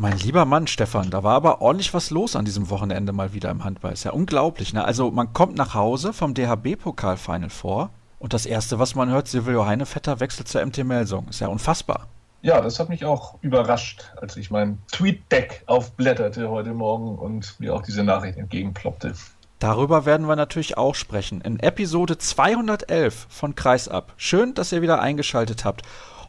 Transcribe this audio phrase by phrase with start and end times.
[0.00, 3.50] Mein lieber Mann, Stefan, da war aber ordentlich was los an diesem Wochenende mal wieder
[3.50, 3.92] im Handball.
[3.92, 4.84] Ist ja unglaublich, ne?
[4.84, 9.66] Also man kommt nach Hause vom DHB-Pokal-Final vor und das Erste, was man hört, Silvio
[9.66, 11.26] Heinevetter wechselt zur MT Melsung.
[11.26, 12.06] Ist ja unfassbar.
[12.42, 17.74] Ja, das hat mich auch überrascht, als ich mein Tweet-Deck aufblätterte heute Morgen und mir
[17.74, 19.14] auch diese Nachricht entgegenploppte.
[19.58, 21.40] Darüber werden wir natürlich auch sprechen.
[21.40, 24.12] In Episode 211 von Kreisab.
[24.16, 25.82] Schön, dass ihr wieder eingeschaltet habt.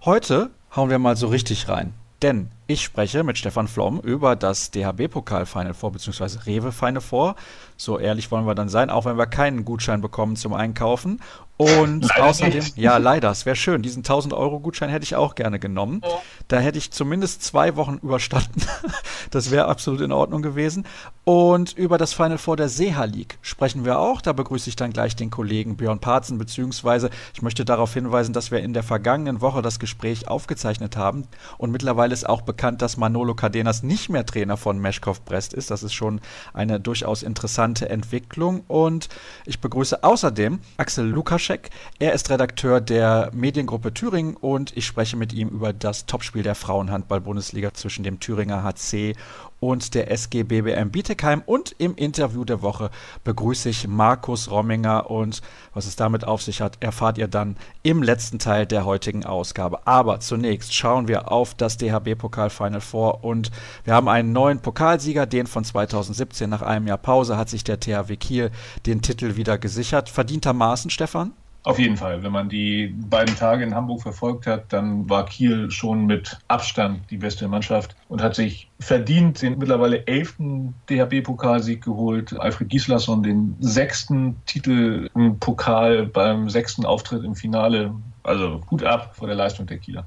[0.05, 1.93] Heute hauen wir mal so richtig rein.
[2.23, 7.35] Denn ich spreche mit Stefan Flom über das DHB-Pokal-Final vor, beziehungsweise Rewe-Final vor.
[7.77, 11.19] So ehrlich wollen wir dann sein, auch wenn wir keinen Gutschein bekommen zum Einkaufen.
[11.61, 12.77] Und leider außerdem, nicht.
[12.77, 13.81] ja, leider, es wäre schön.
[13.81, 15.99] Diesen 1000-Euro-Gutschein hätte ich auch gerne genommen.
[16.05, 16.09] Ja.
[16.47, 18.61] Da hätte ich zumindest zwei Wochen überstanden.
[19.31, 20.85] das wäre absolut in Ordnung gewesen.
[21.25, 24.21] Und über das Final Four der Seha League sprechen wir auch.
[24.21, 28.51] Da begrüße ich dann gleich den Kollegen Björn Parzen, beziehungsweise ich möchte darauf hinweisen, dass
[28.51, 31.27] wir in der vergangenen Woche das Gespräch aufgezeichnet haben.
[31.57, 35.71] Und mittlerweile ist auch bekannt, dass Manolo Cardenas nicht mehr Trainer von Meschkov Brest ist.
[35.71, 36.21] Das ist schon
[36.53, 38.63] eine durchaus interessante Entwicklung.
[38.69, 39.09] Und
[39.45, 41.69] ich begrüße außerdem Axel Lukasch Wawrczek.
[41.97, 46.55] Er ist Redakteur der Mediengruppe Thüringen und ich spreche mit ihm über das Topspiel der
[46.55, 49.15] Frauenhandball-Bundesliga zwischen dem Thüringer HC
[49.59, 51.43] und der SG BBM Bietigheim.
[51.45, 52.89] Und im Interview der Woche
[53.23, 55.41] begrüße ich Markus Romminger und
[55.73, 59.85] was es damit auf sich hat, erfahrt ihr dann im letzten Teil der heutigen Ausgabe.
[59.87, 63.51] Aber zunächst schauen wir auf das DHB-Pokal Final Four und
[63.83, 66.49] wir haben einen neuen Pokalsieger, den von 2017.
[66.49, 68.51] Nach einem Jahr Pause hat sich der THW Kiel
[68.85, 70.09] den Titel wieder gesichert.
[70.09, 71.33] Verdientermaßen, Stefan?
[71.63, 72.23] Auf jeden Fall.
[72.23, 77.11] Wenn man die beiden Tage in Hamburg verfolgt hat, dann war Kiel schon mit Abstand
[77.11, 82.39] die beste Mannschaft und hat sich verdient den mittlerweile elften DHB-Pokalsieg geholt.
[82.39, 87.93] Alfred Gislason den sechsten Titel im Pokal beim sechsten Auftritt im Finale.
[88.23, 90.05] Also gut ab vor der Leistung der Kieler.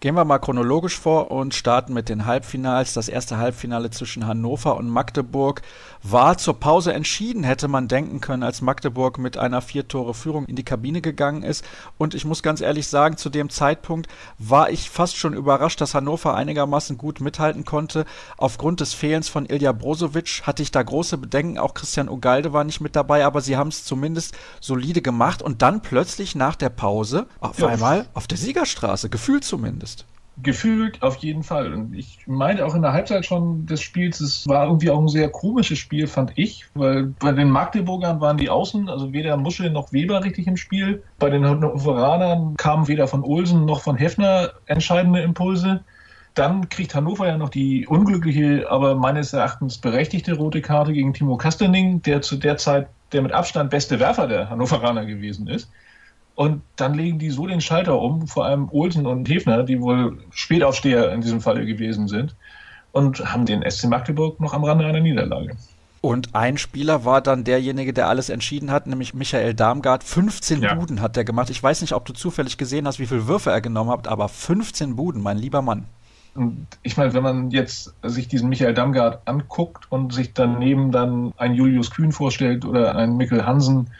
[0.00, 2.94] Gehen wir mal chronologisch vor und starten mit den Halbfinals.
[2.94, 5.60] Das erste Halbfinale zwischen Hannover und Magdeburg
[6.04, 10.62] war zur Pause entschieden, hätte man denken können, als Magdeburg mit einer Vier-Tore-Führung in die
[10.62, 11.64] Kabine gegangen ist.
[11.98, 14.06] Und ich muss ganz ehrlich sagen, zu dem Zeitpunkt
[14.38, 18.04] war ich fast schon überrascht, dass Hannover einigermaßen gut mithalten konnte.
[18.36, 21.58] Aufgrund des Fehlens von Ilja Brozovic hatte ich da große Bedenken.
[21.58, 25.42] Auch Christian Ugalde war nicht mit dabei, aber sie haben es zumindest solide gemacht.
[25.42, 27.66] Und dann plötzlich nach der Pause auf ja.
[27.66, 29.87] einmal auf der Siegerstraße, gefühlt zumindest zumindest.
[30.42, 31.72] Gefühlt auf jeden Fall.
[31.72, 35.08] Und ich meinte auch in der Halbzeit schon des Spiels, es war irgendwie auch ein
[35.08, 39.70] sehr komisches Spiel, fand ich, weil bei den Magdeburgern waren die Außen, also weder Muschel
[39.70, 41.02] noch Weber richtig im Spiel.
[41.18, 45.82] Bei den Hannoveranern kamen weder von Olsen noch von Hefner entscheidende Impulse.
[46.34, 51.36] Dann kriegt Hannover ja noch die unglückliche, aber meines Erachtens berechtigte rote Karte gegen Timo
[51.36, 55.70] Kastening, der zu der Zeit der mit Abstand beste Werfer der Hannoveraner gewesen ist.
[56.38, 60.18] Und dann legen die so den Schalter um, vor allem Olsen und Hefner, die wohl
[60.30, 62.36] Spätaufsteher in diesem Falle gewesen sind,
[62.92, 65.56] und haben den SC Magdeburg noch am Rande einer Niederlage.
[66.00, 70.04] Und ein Spieler war dann derjenige, der alles entschieden hat, nämlich Michael Darmgard.
[70.04, 70.74] 15 ja.
[70.74, 71.50] Buden hat er gemacht.
[71.50, 74.28] Ich weiß nicht, ob du zufällig gesehen hast, wie viele Würfe er genommen hat, aber
[74.28, 75.86] 15 Buden, mein lieber Mann.
[76.36, 81.32] Und ich meine, wenn man jetzt sich diesen Michael Damgard anguckt und sich daneben dann
[81.36, 83.90] einen Julius Kühn vorstellt oder einen Mikkel Hansen,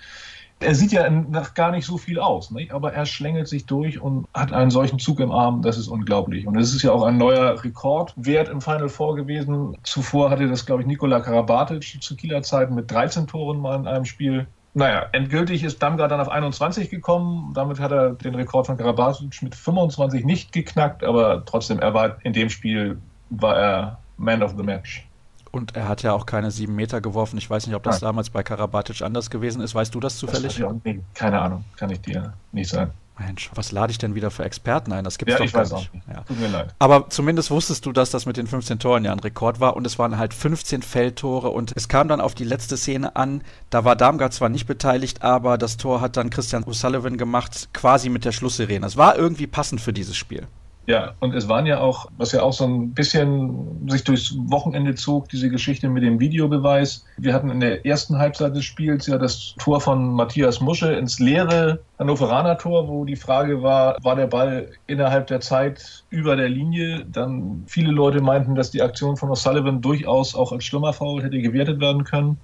[0.61, 2.73] er sieht ja nach gar nicht so viel aus, nicht?
[2.73, 6.47] aber er schlängelt sich durch und hat einen solchen Zug im Arm, das ist unglaublich.
[6.47, 9.77] Und es ist ja auch ein neuer Rekordwert im Final Four gewesen.
[9.83, 13.87] Zuvor hatte das, glaube ich, Nikola Karabatic zu Kieler Zeiten mit 13 Toren mal in
[13.87, 14.47] einem Spiel.
[14.75, 17.53] Naja, endgültig ist Damgar dann auf 21 gekommen.
[17.55, 22.17] Damit hat er den Rekord von Karabatic mit 25 nicht geknackt, aber trotzdem, er war
[22.25, 22.99] in dem Spiel
[23.31, 25.08] war er Man of the Match.
[25.51, 27.39] Und er hat ja auch keine sieben Meter geworfen.
[27.39, 28.09] Ich weiß nicht, ob das Nein.
[28.09, 29.75] damals bei Karabatic anders gewesen ist.
[29.75, 30.59] Weißt du das zufällig?
[30.59, 32.93] Das nee, keine Ahnung, kann ich dir nicht sagen.
[33.19, 35.05] Mensch, was lade ich denn wieder für Experten ein?
[35.05, 35.89] Das gibt's ja, doch ich gar weiß nicht.
[35.89, 36.09] Auch nicht.
[36.09, 36.23] Ja.
[36.23, 36.75] Tut mir leid.
[36.79, 39.87] Aber zumindest wusstest du, dass das mit den 15 Toren ja ein Rekord war und
[39.87, 43.43] es waren halt 15 Feldtore und es kam dann auf die letzte Szene an.
[43.71, 48.09] Da war Darmgard zwar nicht beteiligt, aber das Tor hat dann Christian O'Sullivan gemacht, quasi
[48.09, 48.87] mit der Schlusssirene.
[48.87, 50.47] Es war irgendwie passend für dieses Spiel.
[50.89, 54.95] Ja, und es waren ja auch, was ja auch so ein bisschen sich durchs Wochenende
[54.95, 57.05] zog, diese Geschichte mit dem Videobeweis.
[57.19, 61.19] Wir hatten in der ersten Halbzeit des Spiels ja das Tor von Matthias Musche ins
[61.19, 66.49] leere Hannoveraner Tor, wo die Frage war, war der Ball innerhalb der Zeit über der
[66.49, 67.05] Linie?
[67.05, 71.81] Dann viele Leute meinten, dass die Aktion von O'Sullivan durchaus auch als Stürmerfoul hätte gewertet
[71.81, 72.39] werden können.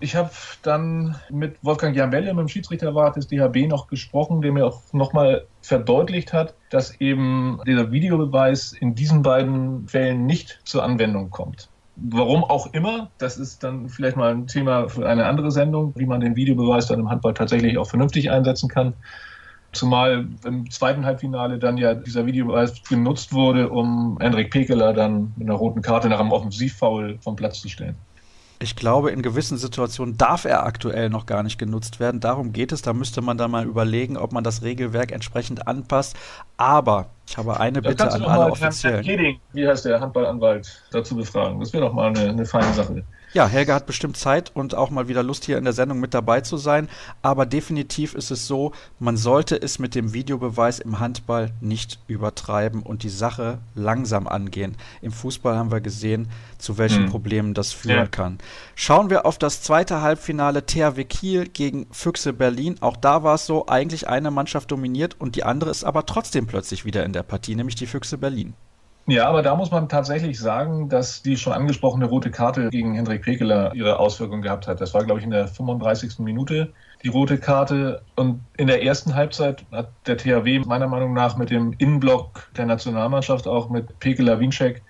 [0.00, 0.30] Ich habe
[0.62, 5.46] dann mit Wolfgang Jambelle, mit dem Schiedsrichterwart des DHB, noch gesprochen, der mir auch nochmal
[5.60, 11.68] verdeutlicht hat, dass eben dieser Videobeweis in diesen beiden Fällen nicht zur Anwendung kommt.
[11.96, 16.06] Warum auch immer, das ist dann vielleicht mal ein Thema für eine andere Sendung, wie
[16.06, 18.94] man den Videobeweis dann im Handball tatsächlich auch vernünftig einsetzen kann.
[19.72, 25.48] Zumal im zweiten Halbfinale dann ja dieser Videobeweis genutzt wurde, um Hendrik Pekeler dann mit
[25.48, 27.96] einer roten Karte nach einem Offensivfoul vom Platz zu stellen.
[28.60, 32.20] Ich glaube, in gewissen Situationen darf er aktuell noch gar nicht genutzt werden.
[32.20, 32.82] Darum geht es.
[32.82, 36.16] Da müsste man dann mal überlegen, ob man das Regelwerk entsprechend anpasst.
[36.56, 39.04] Aber ich habe eine das Bitte an alle Offiziellen.
[39.04, 41.60] Herrn wie heißt der Handballanwalt, dazu befragen.
[41.60, 43.04] Das wäre doch mal eine, eine feine Sache.
[43.34, 46.14] Ja, Helga hat bestimmt Zeit und auch mal wieder Lust, hier in der Sendung mit
[46.14, 46.88] dabei zu sein.
[47.20, 52.82] Aber definitiv ist es so, man sollte es mit dem Videobeweis im Handball nicht übertreiben
[52.82, 54.76] und die Sache langsam angehen.
[55.02, 57.10] Im Fußball haben wir gesehen, zu welchen hm.
[57.10, 58.06] Problemen das führen ja.
[58.06, 58.38] kann.
[58.74, 62.76] Schauen wir auf das zweite Halbfinale THW Kiel gegen Füchse Berlin.
[62.80, 66.46] Auch da war es so, eigentlich eine Mannschaft dominiert und die andere ist aber trotzdem
[66.46, 68.54] plötzlich wieder in der Partie, nämlich die Füchse Berlin.
[69.08, 73.22] Ja, aber da muss man tatsächlich sagen, dass die schon angesprochene rote Karte gegen Hendrik
[73.22, 74.82] Pekeler ihre Auswirkungen gehabt hat.
[74.82, 76.18] Das war, glaube ich, in der 35.
[76.18, 78.02] Minute die rote Karte.
[78.16, 82.66] Und in der ersten Halbzeit hat der THW meiner Meinung nach mit dem Innenblock der
[82.66, 84.82] Nationalmannschaft, auch mit Pekeler Winczek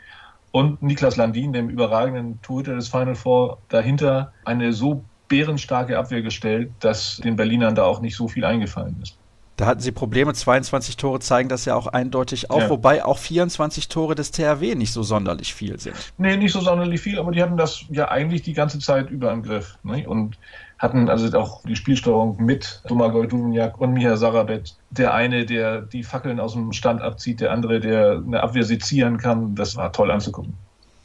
[0.50, 6.73] und Niklas Landin, dem überragenden Torhüter des Final Four, dahinter eine so bärenstarke Abwehr gestellt,
[6.81, 9.18] dass den Berlinern da auch nicht so viel eingefallen ist.
[9.58, 10.32] Da hatten sie Probleme.
[10.32, 12.70] 22 Tore zeigen das ja auch eindeutig auf, ja.
[12.70, 15.96] wobei auch 24 Tore des THW nicht so sonderlich viel sind.
[16.16, 19.32] Nee, nicht so sonderlich viel, aber die hatten das ja eigentlich die ganze Zeit über
[19.32, 19.76] im Griff.
[19.82, 20.08] Ne?
[20.08, 20.38] Und
[20.78, 24.76] hatten also auch die Spielsteuerung mit Domagoj Duvniak und Miha Sarabet.
[24.90, 29.19] Der eine, der die Fackeln aus dem Stand abzieht, der andere, der eine Abwehr sezieren
[29.19, 29.56] kann.
[29.56, 30.55] Das war toll anzugucken.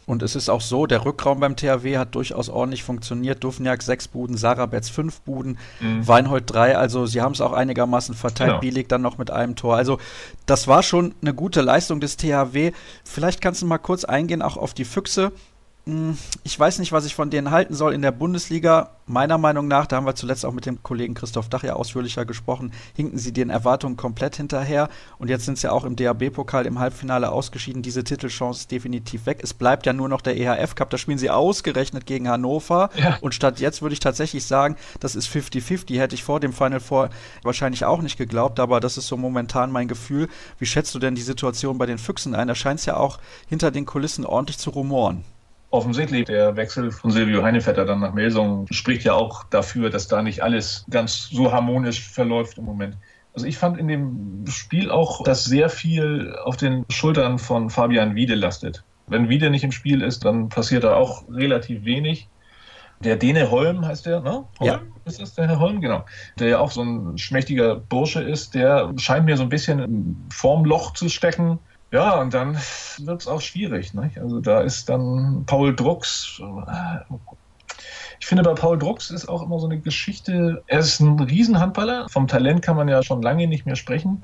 [0.06, 3.44] Und es ist auch so, der Rückraum beim THW hat durchaus ordentlich funktioniert.
[3.44, 6.08] Dufniak sechs Buden, Sarabetz fünf Buden, mhm.
[6.08, 6.78] Weinhold drei.
[6.78, 8.50] Also sie haben es auch einigermaßen verteilt.
[8.50, 8.60] Genau.
[8.60, 9.76] Bielig dann noch mit einem Tor.
[9.76, 10.00] Also
[10.46, 12.72] das war schon eine gute Leistung des THW.
[13.04, 15.32] Vielleicht kannst du mal kurz eingehen auch auf die Füchse.
[15.86, 18.92] Hm, ich weiß nicht, was ich von denen halten soll in der Bundesliga.
[19.06, 22.24] Meiner Meinung nach, da haben wir zuletzt auch mit dem Kollegen Christoph Dach ja ausführlicher
[22.24, 24.88] gesprochen, hinken sie den Erwartungen komplett hinterher.
[25.18, 27.82] Und jetzt sind sie ja auch im DAB-Pokal im Halbfinale ausgeschieden.
[27.82, 29.40] Diese Titelchance ist definitiv weg.
[29.44, 30.90] Es bleibt ja nur noch der EHF Cup.
[30.90, 32.90] Da spielen sie ausgerechnet gegen Hannover.
[32.96, 33.18] Ja.
[33.20, 36.00] Und statt jetzt würde ich tatsächlich sagen, das ist 50-50.
[36.00, 37.10] Hätte ich vor dem Final Four
[37.44, 38.62] wahrscheinlich auch nicht geglaubt.
[38.62, 40.30] Aber das ist so momentan mein Gefühl.
[40.60, 42.48] Wie schätzt du denn die Situation bei den Füchsen ein?
[42.48, 43.20] Da scheint es ja auch
[43.50, 45.26] hinter den Kulissen ordentlich zu rumoren.
[45.74, 50.22] Offensichtlich, der Wechsel von Silvio Heinevetter dann nach Melsung spricht ja auch dafür, dass da
[50.22, 52.96] nicht alles ganz so harmonisch verläuft im Moment.
[53.34, 58.14] Also ich fand in dem Spiel auch, dass sehr viel auf den Schultern von Fabian
[58.14, 58.84] Wiede lastet.
[59.08, 62.28] Wenn Wiede nicht im Spiel ist, dann passiert da auch relativ wenig.
[63.00, 64.46] Der Dene Holm heißt der, ne?
[64.60, 64.70] Holm?
[64.70, 64.80] Ja.
[65.06, 65.82] Ist das der Herr Holm?
[65.82, 66.06] Genau.
[66.38, 70.66] Der ja auch so ein schmächtiger Bursche ist, der scheint mir so ein bisschen vorm
[70.66, 71.58] Loch zu stecken
[71.94, 72.56] ja, und dann
[72.98, 73.94] wird es auch schwierig.
[73.94, 74.10] Ne?
[74.20, 76.42] Also da ist dann Paul Drucks.
[76.42, 77.16] Äh,
[78.20, 80.64] ich finde, bei Paul Drucks ist auch immer so eine Geschichte.
[80.66, 82.10] Er ist ein Riesenhandballer.
[82.10, 84.24] Vom Talent kann man ja schon lange nicht mehr sprechen.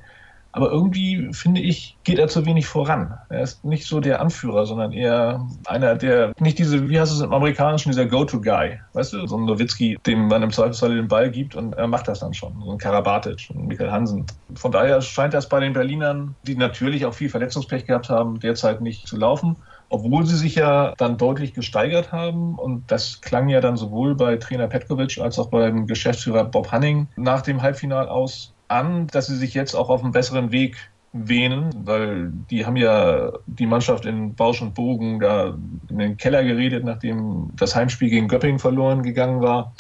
[0.52, 3.18] Aber irgendwie, finde ich, geht er zu wenig voran.
[3.30, 7.22] Er ist nicht so der Anführer, sondern eher einer, der nicht diese, wie heißt es
[7.22, 8.80] im Amerikanischen, dieser Go-To-Guy.
[8.94, 12.08] Weißt du, so ein Nowitzki, dem man im Zweifelsfall den Ball gibt und er macht
[12.08, 12.60] das dann schon.
[12.64, 14.26] So ein Karabatic, ein Michael Hansen.
[14.56, 18.82] Von daher scheint das bei den Berlinern, die natürlich auch viel Verletzungspech gehabt haben, derzeit
[18.82, 19.58] nicht zu laufen
[19.90, 22.56] obwohl sie sich ja dann deutlich gesteigert haben.
[22.56, 27.08] Und das klang ja dann sowohl bei Trainer Petkovic als auch beim Geschäftsführer Bob Hanning
[27.16, 30.78] nach dem Halbfinal aus, an, dass sie sich jetzt auch auf einen besseren Weg
[31.12, 35.58] wähnen, weil die haben ja die Mannschaft in Bausch und Bogen da
[35.90, 39.74] in den Keller geredet, nachdem das Heimspiel gegen Göppingen verloren gegangen war.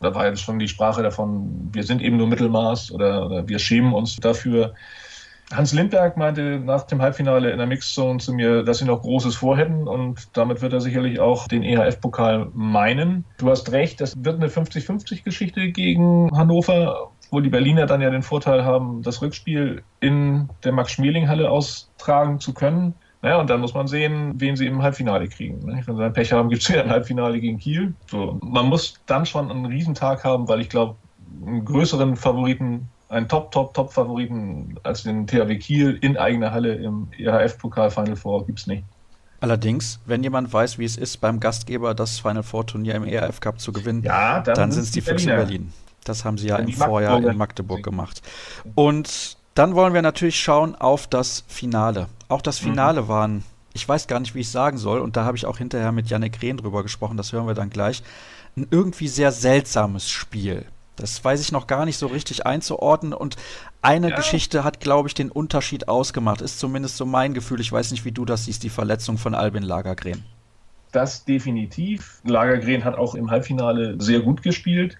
[0.00, 3.58] Da war jetzt schon die Sprache davon, wir sind eben nur Mittelmaß oder, oder wir
[3.58, 4.74] schämen uns dafür.
[5.52, 9.36] Hans Lindberg meinte nach dem Halbfinale in der Mixzone zu mir, dass sie noch Großes
[9.36, 13.24] vorhätten und damit wird er sicherlich auch den EHF-Pokal meinen.
[13.38, 18.22] Du hast recht, das wird eine 50-50-Geschichte gegen Hannover wo die Berliner dann ja den
[18.22, 22.94] Vorteil haben, das Rückspiel in der Max-Schmeling-Halle austragen zu können.
[23.20, 25.58] Naja, und dann muss man sehen, wen sie im Halbfinale kriegen.
[25.58, 25.82] Ne?
[25.84, 27.92] Wenn sie ein Pech haben, gibt es wieder ein Halbfinale gegen Kiel.
[28.10, 30.96] So, man muss dann schon einen Riesentag haben, weil ich glaube,
[31.46, 37.08] einen größeren Favoriten, einen Top, Top, Top-Favoriten als den THW Kiel in eigener Halle im
[37.18, 38.84] EHF-Pokal Final Four gibt es nicht.
[39.40, 43.40] Allerdings, wenn jemand weiß, wie es ist, beim Gastgeber das Final Four Turnier im ERF
[43.40, 45.70] Cup zu gewinnen, ja, dann, dann sind es die Füchse Berlin.
[46.08, 48.22] Das haben sie ja im Vorjahr in Magdeburg gemacht.
[48.74, 52.08] Und dann wollen wir natürlich schauen auf das Finale.
[52.28, 52.70] Auch das mhm.
[52.70, 53.08] Finale mhm.
[53.08, 55.92] waren, ich weiß gar nicht, wie ich sagen soll, und da habe ich auch hinterher
[55.92, 58.02] mit Janik Rehn drüber gesprochen, das hören wir dann gleich,
[58.56, 60.66] ein irgendwie sehr seltsames Spiel.
[60.96, 63.12] Das weiß ich noch gar nicht so richtig einzuordnen.
[63.12, 63.36] Und
[63.82, 64.16] eine ja.
[64.16, 66.40] Geschichte hat, glaube ich, den Unterschied ausgemacht.
[66.40, 67.60] Ist zumindest so mein Gefühl.
[67.60, 70.24] Ich weiß nicht, wie du das siehst, die Verletzung von Albin Lagergren.
[70.92, 72.22] Das definitiv.
[72.24, 74.96] Lagergren hat auch im Halbfinale sehr gut gespielt.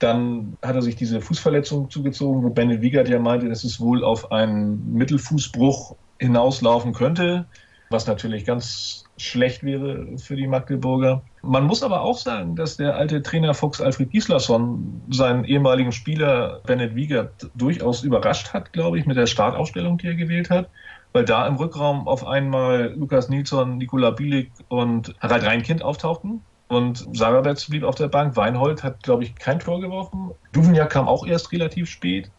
[0.00, 4.02] Dann hat er sich diese Fußverletzung zugezogen, wo Bennett Wiegert ja meinte, dass es wohl
[4.02, 7.46] auf einen Mittelfußbruch hinauslaufen könnte,
[7.90, 11.22] was natürlich ganz schlecht wäre für die Magdeburger.
[11.42, 16.60] Man muss aber auch sagen, dass der alte Trainer Fuchs Alfred Gislason seinen ehemaligen Spieler
[16.66, 20.68] Bennett Wiegert durchaus überrascht hat, glaube ich, mit der Startaufstellung, die er gewählt hat
[21.12, 26.42] weil da im Rückraum auf einmal Lukas Nilsson, Nikola Bielik und Harald Reinkind auftauchten.
[26.70, 28.36] Und Sarabetz blieb auf der Bank.
[28.36, 30.30] Weinhold hat, glaube ich, kein Tor geworfen.
[30.52, 32.30] Duvniak kam auch erst relativ spät.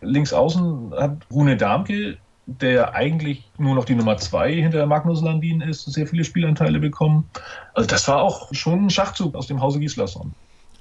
[0.00, 5.60] Links außen hat Rune Darmke, der eigentlich nur noch die Nummer zwei hinter Magnus Landin
[5.60, 7.30] ist, sehr viele Spielanteile bekommen.
[7.74, 10.34] Also das war auch schon ein Schachzug aus dem Hause Gislason.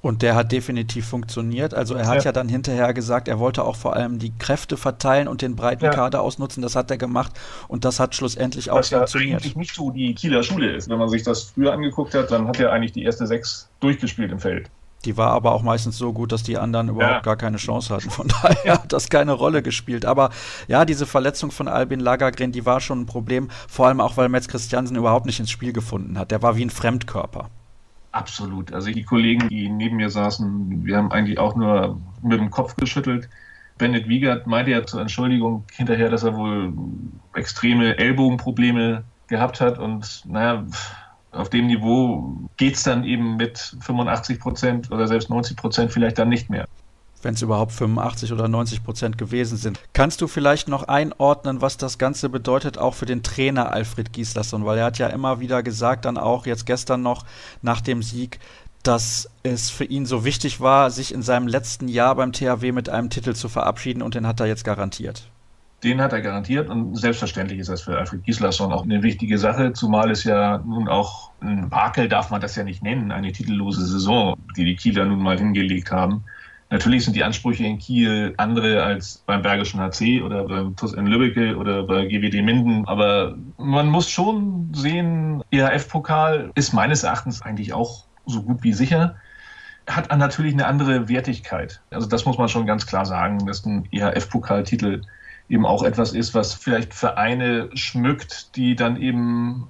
[0.05, 1.73] Und der hat definitiv funktioniert.
[1.73, 2.25] Also er hat ja.
[2.25, 2.31] ja.
[2.31, 5.89] dann hinterher gesagt, er wollte auch vor allem die Kräfte verteilen und den breiten ja.
[5.89, 6.61] Kader ausnutzen.
[6.61, 7.31] Das hat er gemacht
[7.67, 9.37] und das hat schlussendlich auch Was funktioniert.
[9.37, 10.89] Was ja eigentlich nicht so die Kieler Schule ist.
[10.89, 14.31] Wenn man sich das früher angeguckt hat, dann hat er eigentlich die erste sechs durchgespielt
[14.31, 14.69] im Feld.
[15.05, 17.21] Die war aber auch meistens so gut, dass die anderen überhaupt ja.
[17.21, 18.11] gar keine Chance hatten.
[18.11, 20.05] Von daher hat das keine Rolle gespielt.
[20.05, 20.29] Aber
[20.67, 23.49] ja, diese Verletzung von Albin Lagergren, die war schon ein Problem.
[23.67, 26.29] Vor allem auch, weil Metz Christiansen überhaupt nicht ins Spiel gefunden hat.
[26.29, 27.49] Der war wie ein Fremdkörper.
[28.15, 28.71] Absolut.
[28.71, 32.77] Also die Kollegen, die neben mir saßen, wir haben eigentlich auch nur mit dem Kopf
[32.77, 33.29] geschüttelt.
[33.77, 36.73] Bennett Wiegert meinte ja zur Entschuldigung hinterher, dass er wohl
[37.33, 40.65] extreme Ellbogenprobleme gehabt hat und naja,
[41.31, 46.17] auf dem Niveau geht es dann eben mit 85 Prozent oder selbst 90 Prozent vielleicht
[46.17, 46.67] dann nicht mehr
[47.25, 49.79] wenn es überhaupt 85 oder 90 Prozent gewesen sind.
[49.93, 54.63] Kannst du vielleicht noch einordnen, was das Ganze bedeutet, auch für den Trainer Alfred Gislason?
[54.63, 57.25] Weil er hat ja immer wieder gesagt, dann auch jetzt gestern noch
[57.63, 58.39] nach dem Sieg,
[58.83, 62.89] dass es für ihn so wichtig war, sich in seinem letzten Jahr beim THW mit
[62.89, 65.27] einem Titel zu verabschieden und den hat er jetzt garantiert.
[65.83, 69.73] Den hat er garantiert und selbstverständlich ist das für Alfred Gislason auch eine wichtige Sache,
[69.73, 73.85] zumal es ja nun auch ein Makel darf man das ja nicht nennen, eine titellose
[73.85, 76.23] Saison, die die Kieler nun mal hingelegt haben.
[76.71, 81.05] Natürlich sind die Ansprüche in Kiel andere als beim Bergischen HC oder beim TuS in
[81.05, 82.87] Lübbecke oder bei GWD Minden.
[82.87, 89.15] Aber man muss schon sehen, EHF-Pokal ist meines Erachtens eigentlich auch so gut wie sicher.
[89.87, 91.81] Hat natürlich eine andere Wertigkeit.
[91.91, 95.01] Also das muss man schon ganz klar sagen, dass ein EHF-Pokaltitel
[95.49, 99.69] eben auch etwas ist, was vielleicht Vereine schmückt, die dann eben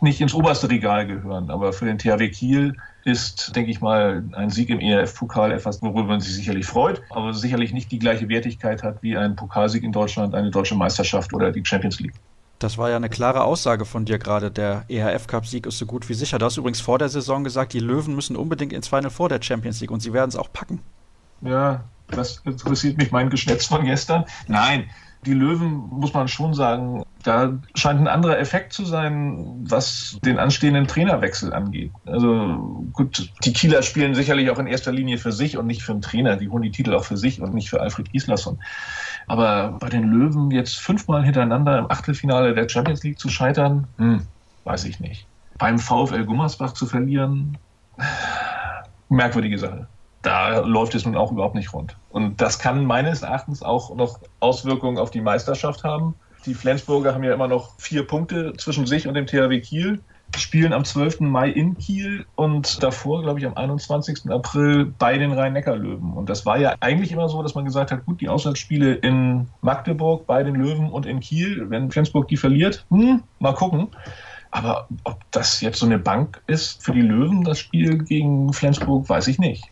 [0.00, 1.50] nicht ins oberste Regal gehören.
[1.50, 2.76] Aber für den THW Kiel
[3.08, 7.34] ist, denke ich mal, ein Sieg im ERF-Pokal etwas, worüber man sich sicherlich freut, aber
[7.34, 11.50] sicherlich nicht die gleiche Wertigkeit hat wie ein Pokalsieg in Deutschland, eine deutsche Meisterschaft oder
[11.50, 12.14] die Champions League.
[12.58, 14.50] Das war ja eine klare Aussage von dir gerade.
[14.50, 16.38] Der EHF-Cup-Sieg ist so gut wie sicher.
[16.38, 19.40] Du hast übrigens vor der Saison gesagt, die Löwen müssen unbedingt ins Final vor der
[19.40, 20.80] Champions League und sie werden es auch packen.
[21.40, 24.24] Ja, das interessiert mich mein Geschnetz von gestern.
[24.48, 24.90] Nein,
[25.26, 30.38] die Löwen, muss man schon sagen, da scheint ein anderer Effekt zu sein, was den
[30.38, 31.90] anstehenden Trainerwechsel angeht.
[32.06, 35.92] Also gut, die Kieler spielen sicherlich auch in erster Linie für sich und nicht für
[35.92, 36.36] den Trainer.
[36.36, 38.58] Die holen die Titel auch für sich und nicht für Alfred Gislason.
[39.26, 44.22] Aber bei den Löwen jetzt fünfmal hintereinander im Achtelfinale der Champions League zu scheitern, hm,
[44.64, 45.26] weiß ich nicht.
[45.58, 47.58] Beim VfL Gummersbach zu verlieren,
[49.08, 49.88] merkwürdige Sache
[50.28, 51.96] da läuft es nun auch überhaupt nicht rund.
[52.10, 56.16] Und das kann meines Erachtens auch noch Auswirkungen auf die Meisterschaft haben.
[56.44, 60.00] Die Flensburger haben ja immer noch vier Punkte zwischen sich und dem THW Kiel,
[60.36, 61.20] spielen am 12.
[61.20, 64.30] Mai in Kiel und davor, glaube ich, am 21.
[64.30, 66.12] April bei den Rhein-Neckar-Löwen.
[66.12, 69.48] Und das war ja eigentlich immer so, dass man gesagt hat, gut, die Auswärtsspiele in
[69.62, 73.88] Magdeburg bei den Löwen und in Kiel, wenn Flensburg die verliert, hm, mal gucken.
[74.50, 79.08] Aber ob das jetzt so eine Bank ist für die Löwen, das Spiel gegen Flensburg,
[79.08, 79.64] weiß ich nicht.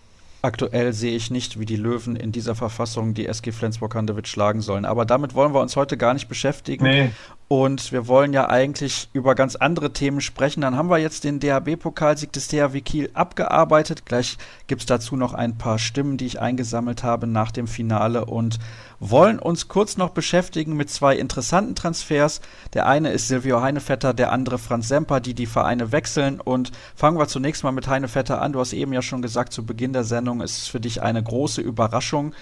[0.42, 4.84] Aktuell sehe ich nicht, wie die Löwen in dieser Verfassung die SG Flensburg-Handewitt schlagen sollen.
[4.84, 6.84] Aber damit wollen wir uns heute gar nicht beschäftigen.
[6.84, 7.10] Nee.
[7.48, 10.62] Und wir wollen ja eigentlich über ganz andere Themen sprechen.
[10.62, 14.04] Dann haben wir jetzt den DHB-Pokalsieg des THW Kiel abgearbeitet.
[14.04, 14.36] Gleich
[14.66, 18.58] gibt es dazu noch ein paar Stimmen, die ich eingesammelt habe nach dem Finale und
[18.98, 22.40] wollen uns kurz noch beschäftigen mit zwei interessanten Transfers.
[22.74, 26.40] Der eine ist Silvio Heinevetter, der andere Franz Semper, die die Vereine wechseln.
[26.40, 28.54] Und fangen wir zunächst mal mit Heinevetter an.
[28.54, 31.22] Du hast eben ja schon gesagt, zu Beginn der Sendung ist es für dich eine
[31.22, 32.34] große Überraschung.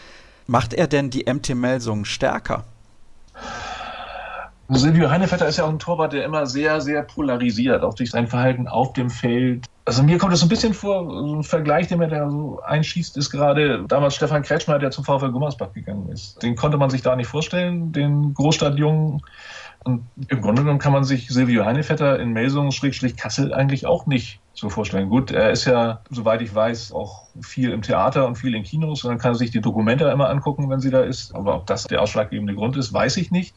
[0.47, 2.65] Macht er denn die MT Melsungen stärker?
[4.69, 8.27] Silvio Heinevetter ist ja auch ein Torwart, der immer sehr, sehr polarisiert, auch durch sein
[8.27, 9.67] Verhalten auf dem Feld.
[9.85, 12.61] Also mir kommt das so ein bisschen vor, so ein Vergleich, den mir da so
[12.65, 16.43] einschießt, ist gerade damals Stefan Kretschmer, der zum VfL Gummersbach gegangen ist.
[16.43, 19.21] Den konnte man sich da nicht vorstellen, den Großstadtjungen.
[19.85, 24.71] Und im Grunde genommen kann man sich Silvio Heinevetter in Melsungen-Kassel eigentlich auch nicht so
[24.71, 25.11] vorstellen.
[25.11, 29.05] Gut, er ist ja, soweit ich weiß, auch viel im Theater und viel in Kinos
[29.05, 31.35] und dann kann er sich die Dokumente immer angucken, wenn sie da ist.
[31.35, 33.55] Aber ob das der ausschlaggebende Grund ist, weiß ich nicht.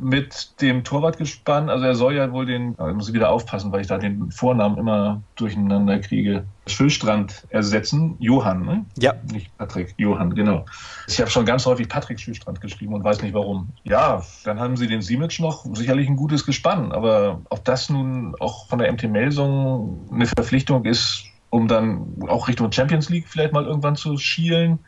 [0.00, 1.68] Mit dem Torwartgespann.
[1.68, 4.78] Also er soll ja wohl den, ich muss wieder aufpassen, weil ich da den Vornamen
[4.78, 6.44] immer durcheinander kriege.
[6.68, 8.14] Schüllstrand ersetzen.
[8.20, 8.84] Johann, ne?
[8.98, 9.14] Ja.
[9.32, 10.66] Nicht Patrick, Johann, genau.
[11.08, 13.70] Ich habe schon ganz häufig Patrick Schüllstrand geschrieben und weiß nicht warum.
[13.82, 18.34] Ja, dann haben sie den Simic noch, sicherlich ein gutes Gespann, aber ob das nun
[18.38, 23.64] auch von der MT-Melsung eine Verpflichtung ist, um dann auch Richtung Champions League vielleicht mal
[23.64, 24.78] irgendwann zu schielen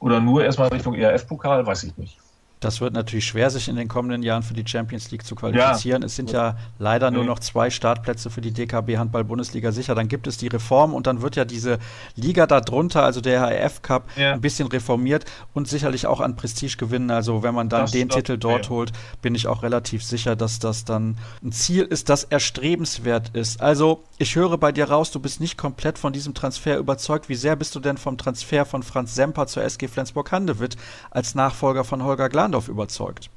[0.00, 2.18] oder nur erstmal Richtung ERF-Pokal, weiß ich nicht.
[2.60, 6.02] Das wird natürlich schwer, sich in den kommenden Jahren für die Champions League zu qualifizieren.
[6.02, 6.06] Ja.
[6.06, 9.94] Es sind ja leider nur noch zwei Startplätze für die DKB Handball-Bundesliga sicher.
[9.94, 11.78] Dann gibt es die Reform und dann wird ja diese
[12.16, 14.34] Liga darunter, also der HF Cup, ja.
[14.34, 15.24] ein bisschen reformiert
[15.54, 17.10] und sicherlich auch an Prestige gewinnen.
[17.10, 18.70] Also wenn man dann das den Titel dort ja.
[18.70, 23.62] holt, bin ich auch relativ sicher, dass das dann ein Ziel ist, das erstrebenswert ist.
[23.62, 27.30] Also ich höre bei dir raus, du bist nicht komplett von diesem Transfer überzeugt.
[27.30, 30.76] Wie sehr bist du denn vom Transfer von Franz Semper zur SG Flensburg-Handewitt
[31.10, 33.30] als Nachfolger von Holger Glan Glandorf überzeugt.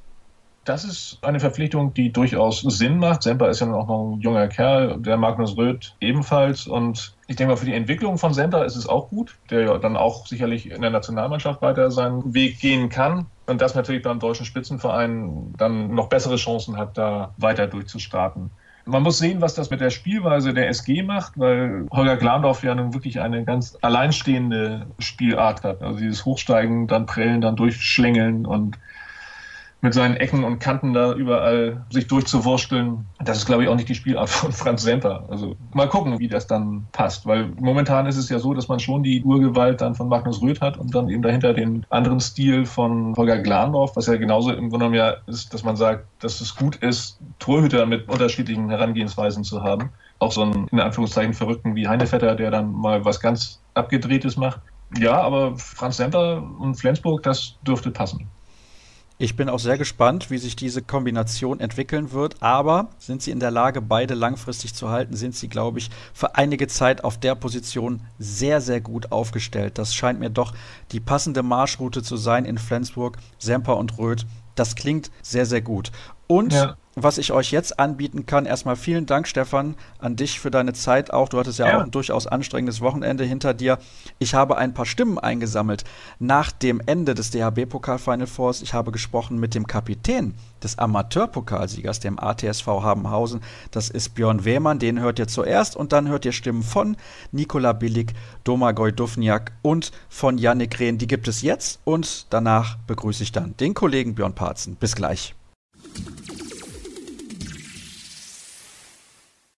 [0.66, 3.24] Das ist eine Verpflichtung, die durchaus Sinn macht.
[3.24, 6.68] Semper ist ja auch noch ein junger Kerl, der Magnus Röth ebenfalls.
[6.68, 9.78] Und ich denke mal, für die Entwicklung von Semper ist es auch gut, der ja
[9.78, 13.26] dann auch sicherlich in der Nationalmannschaft weiter seinen Weg gehen kann.
[13.46, 18.50] Und das natürlich beim deutschen Spitzenverein dann noch bessere Chancen hat, da weiter durchzustarten.
[18.86, 22.76] Man muss sehen, was das mit der Spielweise der SG macht, weil Holger Glandorf ja
[22.76, 25.82] nun wirklich eine ganz alleinstehende Spielart hat.
[25.82, 28.78] Also dieses Hochsteigen, dann prellen, dann durchschlängeln und
[29.84, 33.06] mit seinen Ecken und Kanten da überall sich durchzuwursteln.
[33.20, 35.26] Das ist, glaube ich, auch nicht die Spielart von Franz Semper.
[35.30, 37.26] Also mal gucken, wie das dann passt.
[37.28, 40.62] Weil momentan ist es ja so, dass man schon die Urgewalt dann von Magnus Röth
[40.62, 44.70] hat und dann eben dahinter den anderen Stil von Holger Glandorf, was ja genauso im
[44.70, 49.44] Grunde genommen ja ist, dass man sagt, dass es gut ist, Torhüter mit unterschiedlichen Herangehensweisen
[49.44, 49.90] zu haben.
[50.20, 54.62] Auch so einen, in Anführungszeichen, Verrückten wie Heinevetter, der dann mal was ganz Abgedrehtes macht.
[54.98, 58.30] Ja, aber Franz Semper und Flensburg, das dürfte passen.
[59.18, 62.42] Ich bin auch sehr gespannt, wie sich diese Kombination entwickeln wird.
[62.42, 66.36] Aber sind sie in der Lage, beide langfristig zu halten, sind sie, glaube ich, für
[66.36, 69.78] einige Zeit auf der Position sehr, sehr gut aufgestellt.
[69.78, 70.54] Das scheint mir doch
[70.92, 74.26] die passende Marschroute zu sein in Flensburg, Semper und Röth.
[74.56, 75.92] Das klingt sehr, sehr gut.
[76.28, 78.46] Und ja was ich euch jetzt anbieten kann.
[78.46, 81.30] Erstmal vielen Dank, Stefan, an dich für deine Zeit auch.
[81.30, 83.80] Du hattest ja, ja, auch ein durchaus anstrengendes Wochenende hinter dir.
[84.20, 85.84] Ich habe ein paar Stimmen eingesammelt
[86.20, 88.62] nach dem Ende des DHB-Pokal Final Fours.
[88.62, 93.42] Ich habe gesprochen mit dem Kapitän des Amateurpokalsiegers, dem ATSV Habenhausen.
[93.72, 94.80] Das ist Björn Wehmann.
[94.80, 96.96] Den hört ihr zuerst und dann hört ihr Stimmen von
[97.32, 100.98] Nikola Billig, Domagoj Dufniak und von Yannick Rehn.
[100.98, 104.76] Die gibt es jetzt und danach begrüße ich dann den Kollegen Björn Parzen.
[104.76, 105.36] Bis gleich.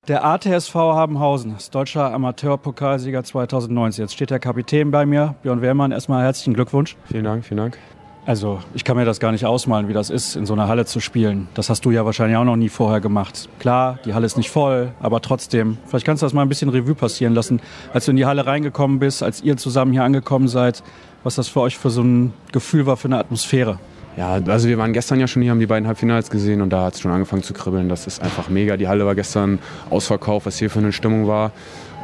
[0.07, 4.03] Der ATSV Habenhausen ist deutscher Amateurpokalsieger 2019.
[4.03, 5.91] Jetzt steht der Kapitän bei mir, Björn Wehrmann.
[5.91, 6.95] Erstmal herzlichen Glückwunsch.
[7.05, 7.79] Vielen Dank, vielen Dank.
[8.27, 10.85] Also, ich kann mir das gar nicht ausmalen, wie das ist, in so einer Halle
[10.85, 11.47] zu spielen.
[11.55, 13.49] Das hast du ja wahrscheinlich auch noch nie vorher gemacht.
[13.57, 15.79] Klar, die Halle ist nicht voll, aber trotzdem.
[15.87, 17.59] Vielleicht kannst du das mal ein bisschen Revue passieren lassen.
[17.91, 20.83] Als du in die Halle reingekommen bist, als ihr zusammen hier angekommen seid,
[21.23, 23.79] was das für euch für so ein Gefühl war, für eine Atmosphäre.
[24.17, 26.85] Ja, also wir waren gestern ja schon hier, haben die beiden Halbfinals gesehen und da
[26.85, 27.89] hat es schon angefangen zu kribbeln.
[27.89, 28.77] Das ist einfach mega.
[28.77, 31.51] Die Halle war gestern ausverkauft, was hier für eine Stimmung war.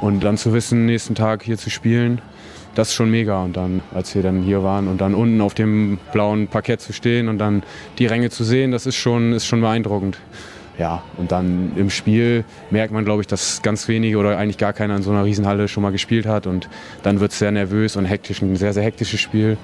[0.02, 2.21] Und dann zu wissen, nächsten Tag hier zu spielen,
[2.76, 3.41] das ist schon mega.
[3.41, 6.91] Und dann, als wir dann hier waren und dann unten auf dem blauen Parkett zu
[6.91, 7.63] stehen und dann
[7.97, 10.17] die Ränge zu sehen, das ist schon, ist schon beeindruckend.
[10.78, 14.74] Ja, und dann im Spiel merkt man, glaube ich, dass ganz wenige oder eigentlich gar
[14.74, 16.47] keiner in so einer Riesenhalle schon mal gespielt hat.
[16.47, 16.69] Und
[17.04, 19.58] dann wird es sehr nervös und hektisch, ein sehr, sehr hektisches Spiel.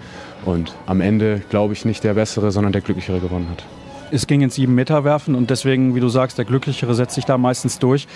[0.48, 3.66] Und am Ende, glaube ich, nicht der Bessere, sondern der Glücklichere gewonnen hat.
[4.12, 7.26] Es ging ins sieben Meter werfen und deswegen, wie du sagst, der Glücklichere setzt sich
[7.26, 8.08] da meistens durch.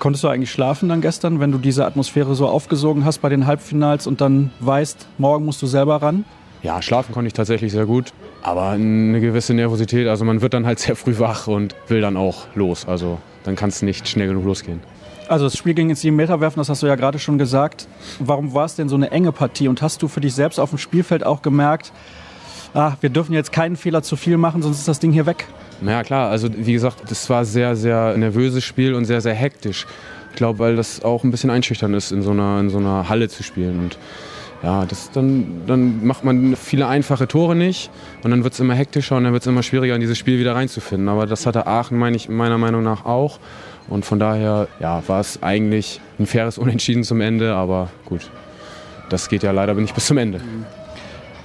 [0.00, 3.46] Konntest du eigentlich schlafen dann gestern, wenn du diese Atmosphäre so aufgesogen hast bei den
[3.46, 6.24] Halbfinals und dann weißt, morgen musst du selber ran?
[6.64, 8.12] Ja, schlafen konnte ich tatsächlich sehr gut,
[8.42, 10.08] aber eine gewisse Nervosität.
[10.08, 12.88] Also man wird dann halt sehr früh wach und will dann auch los.
[12.88, 14.80] Also dann kann es nicht schnell genug losgehen.
[15.28, 17.86] Also das Spiel ging ins 7 Meter werfen, das hast du ja gerade schon gesagt.
[18.18, 19.68] Warum war es denn so eine enge Partie?
[19.68, 21.92] Und hast du für dich selbst auf dem Spielfeld auch gemerkt,
[22.74, 25.46] ah, wir dürfen jetzt keinen Fehler zu viel machen, sonst ist das Ding hier weg?
[25.84, 29.86] Ja klar, also wie gesagt, das war sehr, sehr nervöses Spiel und sehr, sehr hektisch.
[30.30, 33.08] Ich glaube, weil das auch ein bisschen einschüchtern ist, in so einer, in so einer
[33.08, 33.80] Halle zu spielen.
[33.80, 33.98] Und
[34.62, 37.90] ja, das, dann, dann macht man viele einfache Tore nicht
[38.24, 40.38] und dann wird es immer hektischer und dann wird es immer schwieriger, in dieses Spiel
[40.38, 41.08] wieder reinzufinden.
[41.08, 43.38] Aber das hatte Aachen, meine ich, meiner Meinung nach auch.
[43.88, 48.30] Und von daher ja, war es eigentlich ein faires Unentschieden zum Ende, aber gut,
[49.08, 50.40] das geht ja leider nicht bis zum Ende.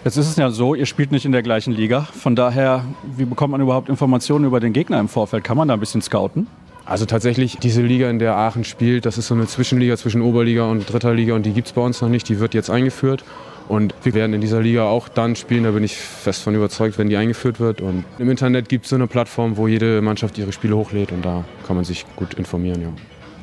[0.04, 2.02] Jetzt ist es ja so, ihr spielt nicht in der gleichen Liga.
[2.02, 2.84] Von daher,
[3.16, 5.46] wie bekommt man überhaupt Informationen über den Gegner im Vorfeld?
[5.46, 6.48] Kann man da ein bisschen scouten?
[6.86, 10.66] Also tatsächlich, diese Liga, in der Aachen spielt, das ist so eine Zwischenliga zwischen Oberliga
[10.66, 12.28] und Dritter Liga und die gibt es bei uns noch nicht.
[12.28, 13.24] Die wird jetzt eingeführt.
[13.70, 16.98] Und wir werden in dieser Liga auch dann spielen, da bin ich fest von überzeugt,
[16.98, 17.82] wenn die eingeführt wird.
[17.82, 21.24] Und im Internet gibt es so eine Plattform, wo jede Mannschaft ihre Spiele hochlädt und
[21.24, 22.82] da kann man sich gut informieren.
[22.82, 22.90] Ja.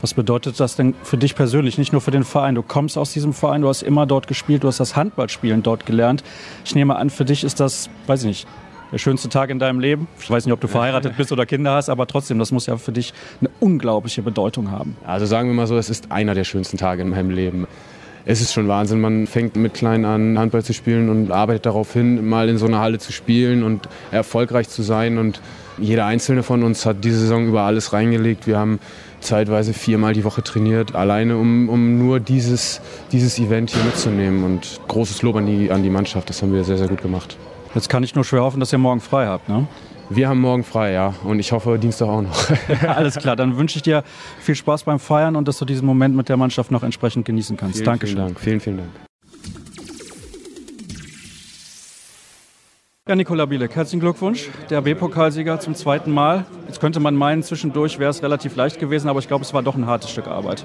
[0.02, 2.54] Was bedeutet das denn für dich persönlich, nicht nur für den Verein?
[2.54, 5.84] Du kommst aus diesem Verein, du hast immer dort gespielt, du hast das Handballspielen dort
[5.84, 6.24] gelernt.
[6.64, 8.48] Ich nehme an, für dich ist das, weiß ich nicht,
[8.92, 10.08] der schönste Tag in deinem Leben.
[10.18, 12.76] Ich weiß nicht, ob du verheiratet bist oder Kinder hast, aber trotzdem, das muss ja
[12.78, 14.96] für dich eine unglaubliche Bedeutung haben.
[15.06, 17.66] Also sagen wir mal so, es ist einer der schönsten Tage in meinem Leben.
[18.24, 19.00] Es ist schon Wahnsinn.
[19.00, 22.66] Man fängt mit klein an, Handball zu spielen und arbeitet darauf hin, mal in so
[22.66, 25.18] einer Halle zu spielen und erfolgreich zu sein.
[25.18, 25.40] Und
[25.78, 28.46] jeder einzelne von uns hat diese Saison über alles reingelegt.
[28.46, 28.78] Wir haben
[29.20, 32.80] zeitweise viermal die Woche trainiert, alleine um, um nur dieses,
[33.12, 34.44] dieses Event hier mitzunehmen.
[34.44, 37.36] Und großes Lob an die, an die Mannschaft, das haben wir sehr, sehr gut gemacht.
[37.74, 39.66] Jetzt kann ich nur schwer hoffen, dass ihr morgen frei habt, ne?
[40.10, 41.14] Wir haben morgen frei, ja.
[41.24, 42.50] Und ich hoffe, Dienstag auch noch.
[42.86, 44.02] Alles klar, dann wünsche ich dir
[44.40, 47.56] viel Spaß beim Feiern und dass du diesen Moment mit der Mannschaft noch entsprechend genießen
[47.56, 47.76] kannst.
[47.76, 48.16] Vielen, Dankeschön.
[48.16, 48.40] Vielen Dank.
[48.40, 49.09] Vielen, vielen Dank.
[53.10, 54.50] Ja, Nikola Bielek, herzlichen Glückwunsch.
[54.70, 56.44] Der B-Pokalsieger zum zweiten Mal.
[56.68, 59.64] Jetzt könnte man meinen, zwischendurch wäre es relativ leicht gewesen, aber ich glaube, es war
[59.64, 60.64] doch ein hartes Stück Arbeit.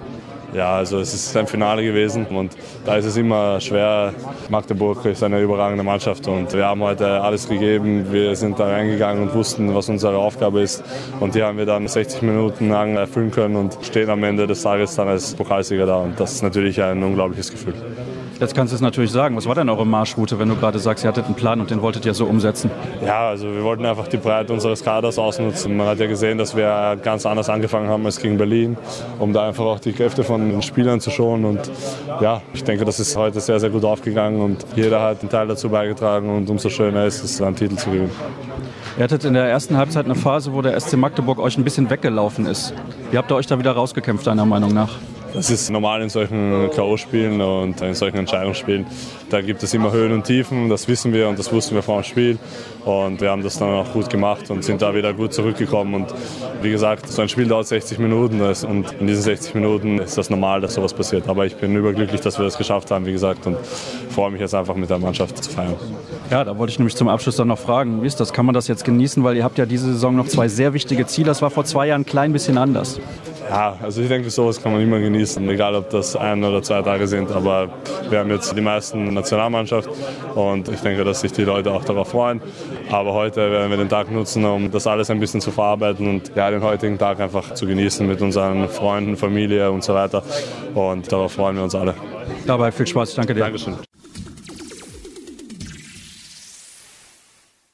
[0.53, 2.55] Ja, also es ist ein Finale gewesen und
[2.85, 4.13] da ist es immer schwer.
[4.49, 8.11] Magdeburg ist eine überragende Mannschaft und wir haben heute alles gegeben.
[8.11, 10.83] Wir sind da reingegangen und wussten, was unsere Aufgabe ist
[11.19, 14.61] und die haben wir dann 60 Minuten lang erfüllen können und stehen am Ende des
[14.61, 17.73] Tages dann als Pokalsieger da und das ist natürlich ein unglaubliches Gefühl.
[18.39, 19.37] Jetzt kannst du es natürlich sagen.
[19.37, 21.81] Was war denn eure Marschroute, wenn du gerade sagst, ihr hattet einen Plan und den
[21.81, 22.69] wolltet ihr so umsetzen?
[23.05, 25.77] Ja, also wir wollten einfach die Breite unseres Kaders ausnutzen.
[25.77, 28.77] Man hat ja gesehen, dass wir ganz anders angefangen haben als gegen Berlin,
[29.19, 31.45] um da einfach auch die Kräfte von den Spielern zu schonen.
[31.45, 31.71] Und
[32.19, 35.47] ja, ich denke, das ist heute sehr, sehr gut aufgegangen und jeder hat einen Teil
[35.47, 38.11] dazu beigetragen und umso schöner ist es, einen Titel zu gewinnen.
[38.97, 41.89] Ihr hattet in der ersten Halbzeit eine Phase, wo der SC Magdeburg euch ein bisschen
[41.89, 42.73] weggelaufen ist.
[43.11, 44.97] Wie habt ihr euch da wieder rausgekämpft, deiner Meinung nach?
[45.35, 48.85] Das ist normal in solchen K.O.-Spielen und in solchen Entscheidungsspielen.
[49.29, 52.01] Da gibt es immer Höhen und Tiefen, das wissen wir und das wussten wir vor
[52.01, 52.37] dem Spiel.
[52.85, 55.93] Und wir haben das dann auch gut gemacht und sind da wieder gut zurückgekommen.
[55.93, 56.13] Und
[56.61, 60.29] wie gesagt, so ein Spiel dauert 60 Minuten und in diesen 60 Minuten ist das
[60.29, 61.27] normal, dass sowas passiert.
[61.27, 63.57] Aber ich bin überglücklich, dass wir das geschafft haben, wie gesagt, und
[64.09, 65.75] freue mich jetzt einfach mit der Mannschaft zu feiern.
[66.31, 68.31] Ja, da wollte ich nämlich zum Abschluss dann noch fragen, wie ist das?
[68.31, 69.23] Kann man das jetzt genießen?
[69.23, 71.27] Weil ihr habt ja diese Saison noch zwei sehr wichtige Ziele.
[71.27, 73.01] Das war vor zwei Jahren ein klein bisschen anders.
[73.49, 76.81] Ja, also ich denke, sowas kann man immer genießen, egal ob das ein oder zwei
[76.81, 77.31] Tage sind.
[77.31, 77.69] Aber
[78.09, 79.89] wir haben jetzt die meisten Nationalmannschaft
[80.33, 82.41] und ich denke, dass sich die Leute auch darauf freuen.
[82.89, 86.31] Aber heute werden wir den Tag nutzen, um das alles ein bisschen zu verarbeiten und
[86.35, 90.23] ja, den heutigen Tag einfach zu genießen mit unseren Freunden, Familie und so weiter.
[90.73, 91.93] Und darauf freuen wir uns alle.
[92.47, 93.41] Dabei viel Spaß, danke dir.
[93.41, 93.75] Dankeschön.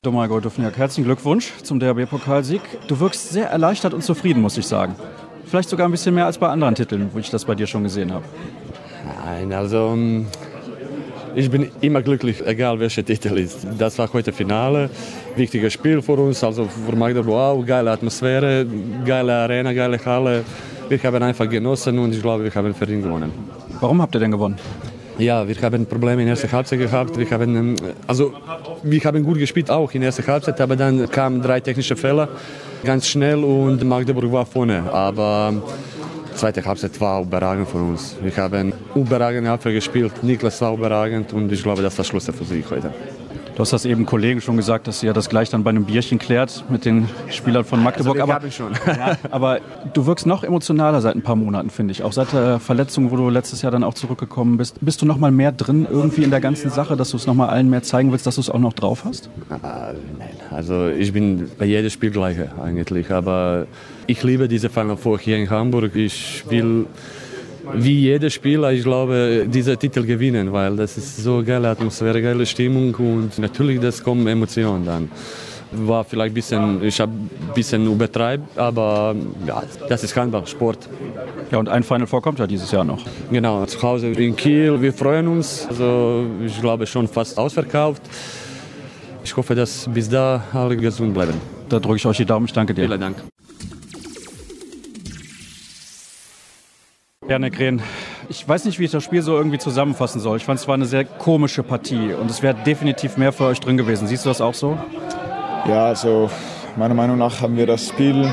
[0.03, 2.61] Domagoj Dufniak, herzlichen Glückwunsch zum DRB-Pokalsieg.
[2.87, 4.95] Du wirkst sehr erleichtert und zufrieden, muss ich sagen.
[5.51, 7.83] Vielleicht sogar ein bisschen mehr als bei anderen Titeln, wo ich das bei dir schon
[7.83, 8.23] gesehen habe.
[9.25, 9.97] Nein, also
[11.35, 13.67] ich bin immer glücklich, egal welcher Titel ist.
[13.77, 14.89] Das war heute Finale,
[15.35, 18.65] wichtiges Spiel für uns, also für Magdeburg auch, geile Atmosphäre,
[19.05, 20.45] geile Arena, geile Halle.
[20.87, 23.33] Wir haben einfach genossen und ich glaube, wir haben verdient gewonnen.
[23.81, 24.57] Warum habt ihr denn gewonnen?
[25.21, 27.15] Ja, wir haben Probleme in der ersten Halbzeit gehabt.
[27.15, 27.75] Wir haben,
[28.07, 28.33] also,
[28.81, 32.27] wir haben gut gespielt auch in der ersten Halbzeit, aber dann kamen drei technische Fehler
[32.83, 34.81] ganz schnell und Magdeburg war vorne.
[34.91, 35.53] Aber
[36.31, 38.15] die zweite Halbzeit war überragend für uns.
[38.19, 40.23] Wir haben überragend Abwehr gespielt.
[40.23, 42.91] Niklas war überragend und ich glaube, das das Schluss für Sieg heute.
[43.55, 46.19] Du hast das eben Kollegen schon gesagt, dass ihr das gleich dann bei einem Bierchen
[46.19, 48.19] klärt mit den Spielern von Magdeburg.
[48.19, 48.71] Also, aber, ich schon.
[48.87, 49.59] ja, aber
[49.93, 52.03] du wirkst noch emotionaler seit ein paar Monaten, finde ich.
[52.03, 54.77] Auch seit der Verletzung, wo du letztes Jahr dann auch zurückgekommen bist.
[54.81, 57.33] Bist du noch mal mehr drin irgendwie in der ganzen Sache, dass du es noch
[57.33, 59.29] mal allen mehr zeigen willst, dass du es auch noch drauf hast?
[59.49, 63.11] Ah, nein, also ich bin bei jedem Spiel gleiche eigentlich.
[63.11, 63.67] Aber
[64.07, 65.95] ich liebe diese Final Four hier in Hamburg.
[65.95, 66.87] Ich will
[67.73, 72.45] wie jeder Spieler, ich glaube, diese Titel gewinnen, weil das ist so geile Atmosphäre, geile
[72.45, 75.11] Stimmung und natürlich das kommen Emotionen dann.
[75.73, 79.15] War vielleicht ein bisschen, ich habe ein bisschen übertreibt, aber
[79.47, 80.89] ja, das ist Handball, Sport.
[81.49, 82.99] Ja, und ein Final Four kommt ja dieses Jahr noch.
[83.31, 85.65] Genau, zu Hause in Kiel, wir freuen uns.
[85.69, 88.01] Also ich glaube schon fast ausverkauft.
[89.23, 91.35] Ich hoffe, dass bis da alle gesund bleiben.
[91.69, 92.85] Da drücke ich euch die Daumen, ich danke dir.
[92.85, 93.30] Vielen Dank.
[97.29, 97.81] Janik Rehn,
[98.29, 100.37] ich weiß nicht, wie ich das Spiel so irgendwie zusammenfassen soll.
[100.37, 103.59] Ich fand es war eine sehr komische Partie und es wäre definitiv mehr für euch
[103.59, 104.07] drin gewesen.
[104.07, 104.77] Siehst du das auch so?
[105.67, 106.31] Ja, also
[106.77, 108.27] meiner Meinung nach haben wir das Spiel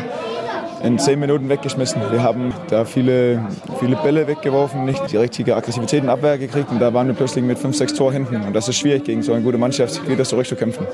[0.83, 2.01] in zehn Minuten weggeschmissen.
[2.11, 3.45] Wir haben da viele,
[3.79, 7.45] viele Bälle weggeworfen, nicht die richtige Aggressivität in Abwehr gekriegt und da waren wir plötzlich
[7.45, 8.37] mit fünf, sechs Tor hinten.
[8.37, 10.87] Und das ist schwierig gegen so eine gute Mannschaft wieder zurückzukämpfen.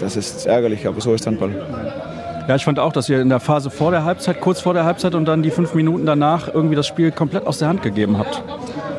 [0.00, 2.11] Das ist ärgerlich, aber so ist Handball.
[2.48, 4.84] Ja, ich fand auch, dass ihr in der Phase vor der Halbzeit, kurz vor der
[4.84, 8.18] Halbzeit und dann die fünf Minuten danach irgendwie das Spiel komplett aus der Hand gegeben
[8.18, 8.42] habt.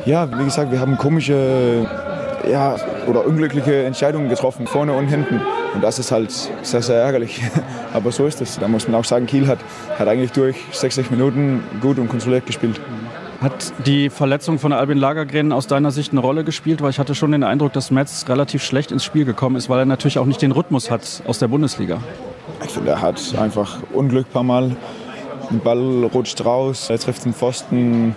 [0.06, 1.86] Ja, wie gesagt, wir haben komische
[2.50, 2.76] ja,
[3.06, 5.40] oder unglückliche Entscheidungen getroffen, vorne und hinten.
[5.74, 6.30] Und das ist halt
[6.62, 7.42] sehr, sehr ärgerlich.
[7.92, 8.58] Aber so ist es.
[8.58, 9.58] Da muss man auch sagen, Kiel hat,
[9.98, 12.80] hat eigentlich durch 60 Minuten gut und kontrolliert gespielt.
[13.40, 16.80] Hat die Verletzung von Albin Lagergren aus deiner Sicht eine Rolle gespielt?
[16.80, 19.80] Weil ich hatte schon den Eindruck, dass Metz relativ schlecht ins Spiel gekommen ist, weil
[19.80, 22.00] er natürlich auch nicht den Rhythmus hat aus der Bundesliga.
[22.62, 24.76] Ich finde, er hat einfach Unglück ein paar Mal.
[25.50, 28.14] Der Ball rutscht raus, er trifft den Pfosten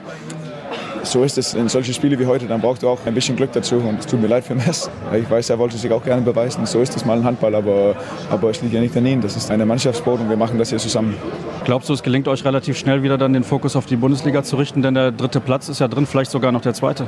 [1.07, 3.51] so ist es in solchen Spielen wie heute, dann braucht er auch ein bisschen Glück
[3.53, 4.89] dazu und es tut mir leid für Mess.
[5.17, 7.95] Ich weiß, er wollte sich auch gerne beweisen, so ist es mal ein Handball, aber,
[8.29, 9.21] aber es liegt ja nicht an ihm.
[9.21, 11.15] Das ist eine Mannschaftssport und wir machen das hier zusammen.
[11.63, 14.57] Glaubst du, es gelingt euch relativ schnell wieder dann den Fokus auf die Bundesliga zu
[14.57, 17.07] richten, denn der dritte Platz ist ja drin, vielleicht sogar noch der zweite?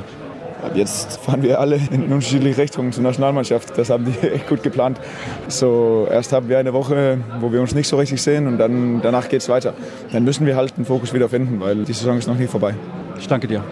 [0.62, 3.76] Ab jetzt fahren wir alle in unterschiedliche Richtungen zur Nationalmannschaft.
[3.76, 5.00] Das haben die echt gut geplant.
[5.48, 9.00] So, erst haben wir eine Woche, wo wir uns nicht so richtig sehen und dann,
[9.02, 9.74] danach geht es weiter.
[10.12, 12.74] Dann müssen wir halt den Fokus wieder finden, weil die Saison ist noch nicht vorbei.
[13.18, 13.62] Ich danke dir.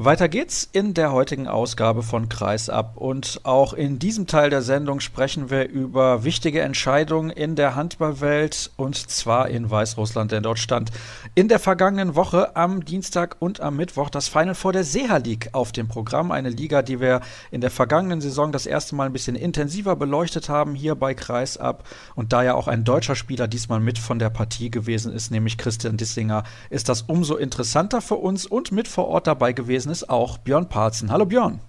[0.00, 5.00] Weiter geht's in der heutigen Ausgabe von Kreisab und auch in diesem Teil der Sendung
[5.00, 10.92] sprechen wir über wichtige Entscheidungen in der Handballwelt und zwar in Weißrussland, denn dort stand
[11.34, 15.48] in der vergangenen Woche am Dienstag und am Mittwoch das Final vor der Seha League
[15.50, 19.12] auf dem Programm, eine Liga, die wir in der vergangenen Saison das erste Mal ein
[19.12, 21.82] bisschen intensiver beleuchtet haben hier bei Kreisab
[22.14, 25.58] und da ja auch ein deutscher Spieler diesmal mit von der Partie gewesen ist, nämlich
[25.58, 29.87] Christian Dissinger, ist das umso interessanter für uns und mit vor Ort dabei gewesen gewesen
[29.90, 31.10] ist auch Björn Parzen.
[31.10, 31.60] Hallo Björn.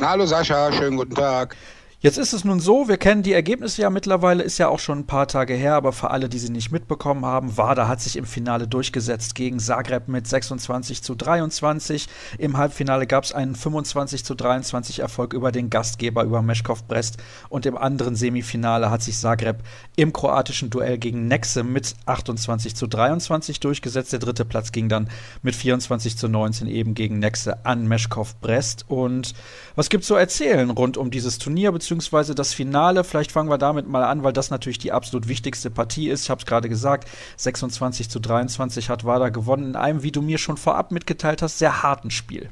[0.00, 1.56] Hallo Sascha, schönen guten Tag.
[2.00, 5.00] Jetzt ist es nun so, wir kennen die Ergebnisse ja mittlerweile, ist ja auch schon
[5.00, 8.14] ein paar Tage her, aber für alle, die sie nicht mitbekommen haben, Wada hat sich
[8.14, 12.06] im Finale durchgesetzt gegen Zagreb mit 26 zu 23.
[12.38, 17.16] Im Halbfinale gab es einen 25 zu 23 Erfolg über den Gastgeber, über Meschkov Brest.
[17.48, 19.64] Und im anderen Semifinale hat sich Zagreb
[19.96, 24.12] im kroatischen Duell gegen Nexe mit 28 zu 23 durchgesetzt.
[24.12, 25.08] Der dritte Platz ging dann
[25.42, 28.84] mit 24 zu 19 eben gegen Nexe an Meschkov Brest.
[28.86, 29.34] Und
[29.74, 31.72] was gibt es zu erzählen rund um dieses Turnier?
[31.88, 33.02] Beziehungsweise das Finale.
[33.02, 36.24] Vielleicht fangen wir damit mal an, weil das natürlich die absolut wichtigste Partie ist.
[36.24, 40.20] Ich habe es gerade gesagt, 26 zu 23 hat Wada gewonnen in einem, wie du
[40.20, 42.50] mir schon vorab mitgeteilt hast, sehr harten Spiel.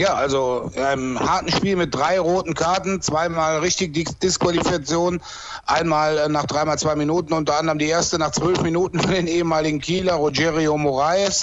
[0.00, 5.20] Ja, also einem harten Spiel mit drei roten Karten, zweimal richtig Disqualifikation,
[5.66, 9.26] einmal äh, nach dreimal zwei Minuten, unter anderem die erste nach zwölf Minuten für den
[9.26, 11.42] ehemaligen Kieler Rogerio Moraes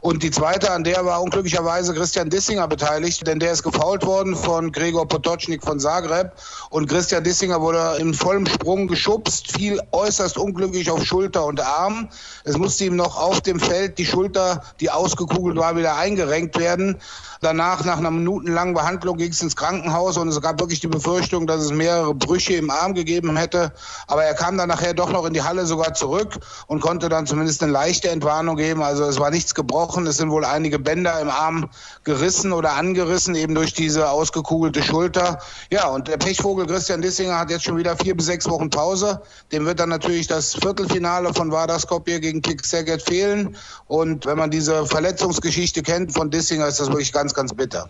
[0.00, 4.36] und die zweite, an der war unglücklicherweise Christian Dissinger beteiligt, denn der ist gefault worden
[4.36, 6.32] von Gregor Potocznik von Zagreb
[6.70, 12.08] und Christian Dissinger wurde in vollem Sprung geschubst, fiel äußerst unglücklich auf Schulter und Arm.
[12.44, 16.98] Es musste ihm noch auf dem Feld die Schulter, die ausgekugelt war, wieder eingerenkt werden.
[17.40, 21.46] Danach, nach einer minutenlangen Behandlung, ging es ins Krankenhaus und es gab wirklich die Befürchtung,
[21.46, 23.72] dass es mehrere Brüche im Arm gegeben hätte.
[24.08, 27.26] Aber er kam dann nachher doch noch in die Halle sogar zurück und konnte dann
[27.26, 28.82] zumindest eine leichte Entwarnung geben.
[28.82, 30.06] Also es war nichts gebrochen.
[30.06, 31.70] Es sind wohl einige Bänder im Arm
[32.04, 35.38] gerissen oder angerissen, eben durch diese ausgekugelte Schulter.
[35.70, 39.22] Ja, und der Pechvogel Christian Dissinger hat jetzt schon wieder vier bis sechs Wochen Pause.
[39.52, 43.56] Dem wird dann natürlich das Viertelfinale von Vardar Skopje gegen Kik Serget fehlen.
[43.86, 47.88] Und wenn man diese Verletzungsgeschichte kennt von Dissinger, ist das wirklich ganz ganz, ganz bitter.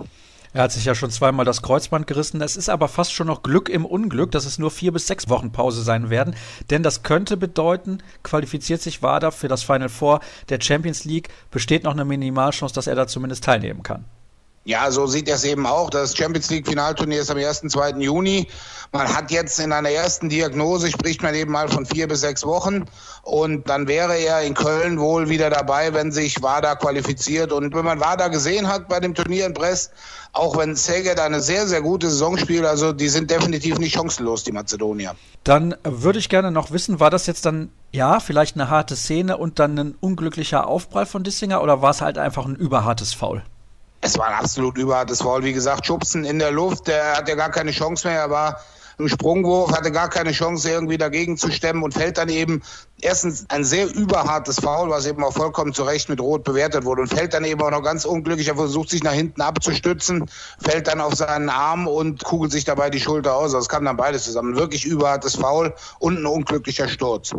[0.52, 2.40] Er hat sich ja schon zweimal das Kreuzband gerissen.
[2.40, 5.28] Es ist aber fast schon noch Glück im Unglück, dass es nur vier bis sechs
[5.28, 6.34] Wochen Pause sein werden.
[6.70, 11.84] Denn das könnte bedeuten, qualifiziert sich WADA für das Final Four der Champions League, besteht
[11.84, 14.06] noch eine Minimalchance, dass er da zumindest teilnehmen kann.
[14.68, 15.88] Ja, so sieht er es eben auch.
[15.88, 17.62] Das Champions League Finalturnier ist am 1.
[17.68, 17.92] 2.
[18.00, 18.48] Juni.
[18.92, 22.44] Man hat jetzt in einer ersten Diagnose, spricht man eben mal von vier bis sechs
[22.44, 22.84] Wochen.
[23.22, 27.50] Und dann wäre er in Köln wohl wieder dabei, wenn sich WADA qualifiziert.
[27.50, 29.90] Und wenn man WADA gesehen hat bei dem Turnier in Brest,
[30.34, 34.44] auch wenn Szeged eine sehr, sehr gute Saison spielt, also die sind definitiv nicht chancenlos,
[34.44, 35.14] die Mazedonier.
[35.44, 39.38] Dann würde ich gerne noch wissen, war das jetzt dann, ja, vielleicht eine harte Szene
[39.38, 43.42] und dann ein unglücklicher Aufprall von Dissinger oder war es halt einfach ein überhartes Foul?
[44.00, 45.42] Es war ein absolut überhartes Foul.
[45.42, 48.20] Wie gesagt, Schubsen in der Luft, der hat ja gar keine Chance mehr.
[48.20, 48.60] Er war
[48.98, 52.62] im Sprungwurf, hatte gar keine Chance, irgendwie dagegen zu stemmen und fällt dann eben
[53.00, 57.02] erstens ein sehr überhartes Foul, was eben auch vollkommen zu Recht mit Rot bewertet wurde
[57.02, 58.48] und fällt dann eben auch noch ganz unglücklich.
[58.48, 60.28] Er versucht sich nach hinten abzustützen,
[60.60, 63.52] fällt dann auf seinen Arm und kugelt sich dabei die Schulter aus.
[63.52, 64.56] Das kam dann beides zusammen.
[64.56, 67.34] Wirklich überhartes Foul und ein unglücklicher Sturz.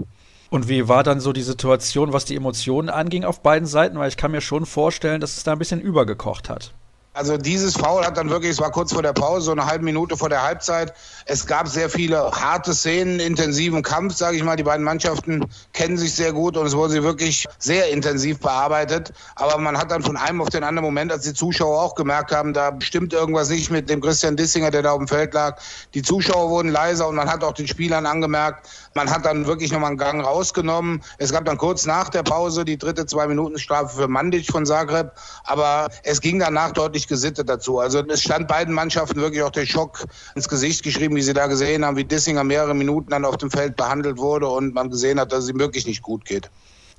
[0.49, 3.99] Und wie war dann so die Situation, was die Emotionen anging auf beiden Seiten?
[3.99, 6.73] Weil ich kann mir schon vorstellen, dass es da ein bisschen übergekocht hat.
[7.19, 9.83] Also dieses Foul hat dann wirklich, es war kurz vor der Pause, so eine halbe
[9.83, 10.93] Minute vor der Halbzeit.
[11.25, 14.55] Es gab sehr viele harte Szenen, intensiven Kampf, sage ich mal.
[14.55, 19.11] Die beiden Mannschaften kennen sich sehr gut und es wurde sie wirklich sehr intensiv bearbeitet.
[19.35, 22.31] Aber man hat dann von einem auf den anderen Moment, als die Zuschauer auch gemerkt
[22.31, 25.59] haben, da stimmt irgendwas nicht mit dem Christian Dissinger, der da auf dem Feld lag.
[25.95, 29.71] Die Zuschauer wurden leiser und man hat auch den Spielern angemerkt, man hat dann wirklich
[29.71, 31.03] nochmal einen Gang rausgenommen.
[31.17, 35.11] Es gab dann kurz nach der Pause die dritte Zwei-Minuten-Strafe für Mandic von Zagreb.
[35.43, 37.79] Aber es ging danach deutlich gesittet dazu.
[37.79, 41.47] Also es stand beiden Mannschaften wirklich auch der Schock ins Gesicht geschrieben, wie sie da
[41.47, 45.19] gesehen haben, wie Dissinger mehrere Minuten dann auf dem Feld behandelt wurde und man gesehen
[45.19, 46.49] hat, dass es ihm wirklich nicht gut geht.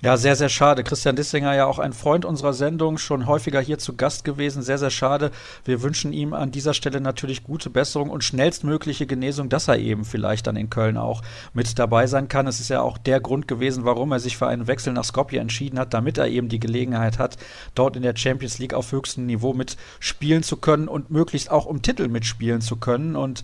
[0.03, 0.83] Ja, sehr, sehr schade.
[0.83, 4.63] Christian Dissinger ja auch ein Freund unserer Sendung, schon häufiger hier zu Gast gewesen.
[4.63, 5.31] Sehr, sehr schade.
[5.67, 10.07] Wir wünschen ihm an dieser Stelle natürlich gute Besserung und schnellstmögliche Genesung, dass er eben
[10.07, 11.21] vielleicht dann in Köln auch
[11.53, 12.47] mit dabei sein kann.
[12.47, 15.39] Es ist ja auch der Grund gewesen, warum er sich für einen Wechsel nach Skopje
[15.39, 17.37] entschieden hat, damit er eben die Gelegenheit hat,
[17.75, 21.83] dort in der Champions League auf höchstem Niveau mitspielen zu können und möglichst auch um
[21.83, 23.17] Titel mitspielen zu können.
[23.17, 23.43] Und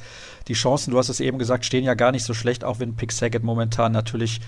[0.48, 2.96] die Chancen, du hast es eben gesagt, stehen ja gar nicht so schlecht, auch wenn
[2.96, 4.40] Pick Saget momentan natürlich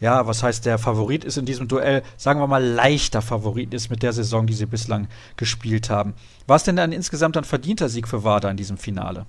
[0.00, 3.90] ja, was heißt, der Favorit ist in diesem Duell, sagen wir mal, leichter Favorit ist
[3.90, 6.14] mit der Saison, die sie bislang gespielt haben.
[6.46, 9.26] War es denn ein insgesamt ein verdienter Sieg für Wada in diesem Finale?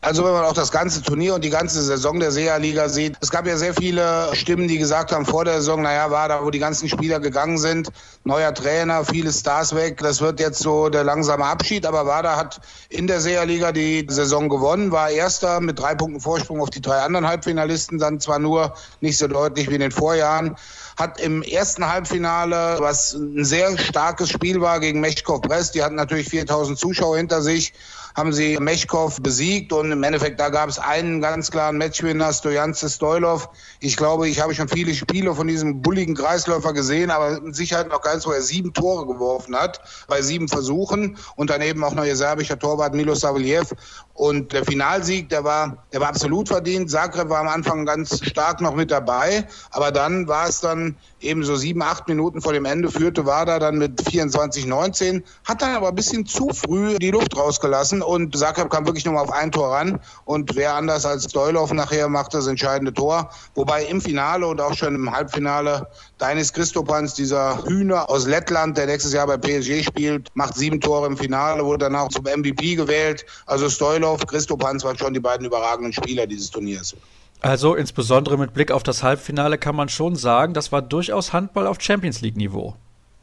[0.00, 3.30] Also wenn man auch das ganze Turnier und die ganze Saison der SEA-Liga sieht, es
[3.30, 6.50] gab ja sehr viele Stimmen, die gesagt haben vor der Saison, naja, war da, wo
[6.50, 7.88] die ganzen Spieler gegangen sind,
[8.22, 12.60] neuer Trainer, viele Stars weg, das wird jetzt so der langsame Abschied, aber Wada hat
[12.90, 17.00] in der SEA-Liga die Saison gewonnen, war Erster mit drei Punkten Vorsprung auf die drei
[17.00, 20.54] anderen Halbfinalisten, dann zwar nur nicht so deutlich wie in den Vorjahren,
[20.96, 25.96] hat im ersten Halbfinale, was ein sehr starkes Spiel war gegen Mechkov Brest, die hatten
[25.96, 27.72] natürlich 4000 Zuschauer hinter sich,
[28.18, 32.90] haben sie Mechkov besiegt und im Endeffekt, da gab es einen ganz klaren Matchwinner, Stojanze
[32.90, 33.48] Stoilov.
[33.78, 37.88] Ich glaube, ich habe schon viele Spiele von diesem bulligen Kreisläufer gesehen, aber mit Sicherheit
[37.88, 42.04] noch keins, wo er sieben Tore geworfen hat, bei sieben Versuchen und daneben auch noch
[42.04, 43.72] ihr serbischer Torwart Milo Saveljev.
[44.14, 46.90] Und der Finalsieg, der war, der war absolut verdient.
[46.90, 51.44] Zagreb war am Anfang ganz stark noch mit dabei, aber dann war es dann eben
[51.44, 55.88] so sieben, acht Minuten vor dem Ende führte Wada dann mit 24-19, hat dann aber
[55.90, 59.52] ein bisschen zu früh die Luft rausgelassen und Zagreb kam wirklich nur mal auf ein
[59.52, 63.28] Tor ran und wer anders als Stoilov nachher macht das entscheidende Tor.
[63.54, 68.86] Wobei im Finale und auch schon im Halbfinale Dainis Christopans, dieser Hühner aus Lettland, der
[68.86, 72.76] nächstes Jahr bei PSG spielt, macht sieben Tore im Finale, wurde dann auch zum MVP
[72.76, 73.26] gewählt.
[73.44, 76.96] Also Stoilov, Christopans waren schon die beiden überragenden Spieler dieses Turniers.
[77.40, 81.66] Also insbesondere mit Blick auf das Halbfinale kann man schon sagen, das war durchaus Handball
[81.66, 82.74] auf Champions League Niveau.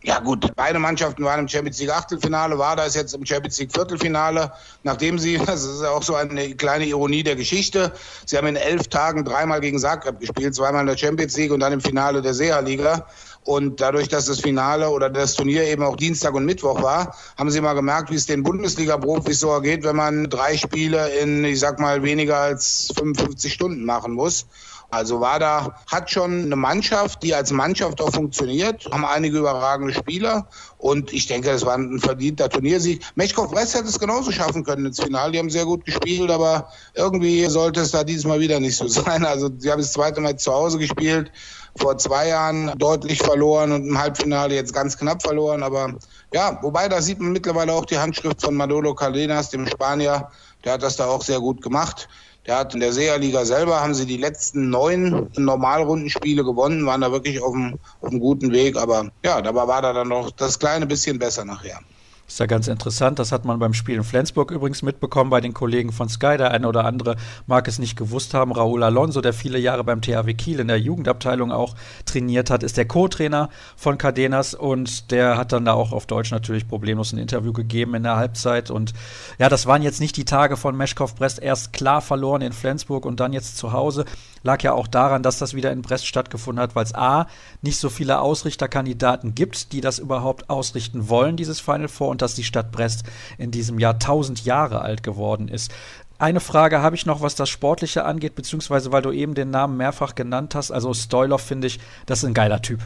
[0.05, 3.73] Ja gut, beide Mannschaften waren im Champions League Achtelfinale, war das jetzt im Champions League
[3.73, 4.51] Viertelfinale,
[4.83, 7.91] nachdem sie, das ist auch so eine kleine Ironie der Geschichte,
[8.23, 11.59] sie haben in elf Tagen dreimal gegen Zagreb gespielt, zweimal in der Champions League und
[11.59, 13.07] dann im Finale der SEA-Liga.
[13.45, 17.51] Und dadurch, dass das Finale oder das Turnier eben auch Dienstag und Mittwoch war, haben
[17.51, 21.59] sie mal gemerkt, wie es den Bundesliga-Profis so ergeht, wenn man drei Spiele in, ich
[21.59, 24.47] sag mal, weniger als 55 Stunden machen muss.
[24.89, 30.47] Also WADA hat schon eine Mannschaft, die als Mannschaft auch funktioniert, haben einige überragende Spieler
[30.77, 33.01] und ich denke, das war ein verdienter Turniersieg.
[33.15, 35.31] Mechkov Brest hätte es genauso schaffen können ins Finale.
[35.31, 38.87] Die haben sehr gut gespielt, aber irgendwie sollte es da dieses Mal wieder nicht so
[38.87, 39.25] sein.
[39.25, 41.31] Also sie haben das zweite Mal zu Hause gespielt,
[41.77, 45.63] vor zwei Jahren deutlich verloren und im Halbfinale jetzt ganz knapp verloren.
[45.63, 45.95] Aber
[46.33, 50.29] ja, wobei da sieht man mittlerweile auch die Handschrift von Manolo Cardenas, dem Spanier.
[50.63, 52.07] Der hat das da auch sehr gut gemacht.
[52.45, 57.11] Der hat in der SEA-Liga selber, haben sie die letzten neun Normalrundenspiele gewonnen, waren da
[57.11, 58.77] wirklich auf einem, auf einem guten Weg.
[58.77, 61.79] Aber ja, dabei war da dann noch das kleine bisschen besser nachher.
[62.27, 63.19] Ist ja ganz interessant.
[63.19, 66.37] Das hat man beim Spiel in Flensburg übrigens mitbekommen bei den Kollegen von Sky.
[66.37, 68.51] Der eine oder andere mag es nicht gewusst haben.
[68.51, 72.77] Raúl Alonso, der viele Jahre beim THW Kiel in der Jugendabteilung auch trainiert hat, ist
[72.77, 77.19] der Co-Trainer von Cadenas und der hat dann da auch auf Deutsch natürlich problemlos ein
[77.19, 78.71] Interview gegeben in der Halbzeit.
[78.71, 78.93] Und
[79.37, 81.39] ja, das waren jetzt nicht die Tage von Meschkow Brest.
[81.39, 84.03] Erst klar verloren in Flensburg und dann jetzt zu Hause.
[84.45, 87.27] Lag ja auch daran, dass das wieder in Brest stattgefunden hat, weil es A,
[87.63, 92.35] nicht so viele Ausrichterkandidaten gibt, die das überhaupt ausrichten wollen, dieses Final Four und dass
[92.35, 93.05] die Stadt Brest
[93.39, 95.71] in diesem Jahr 1000 Jahre alt geworden ist.
[96.19, 99.77] Eine Frage habe ich noch, was das Sportliche angeht, beziehungsweise weil du eben den Namen
[99.77, 100.69] mehrfach genannt hast.
[100.69, 102.81] Also Stoilov finde ich, das ist ein geiler Typ.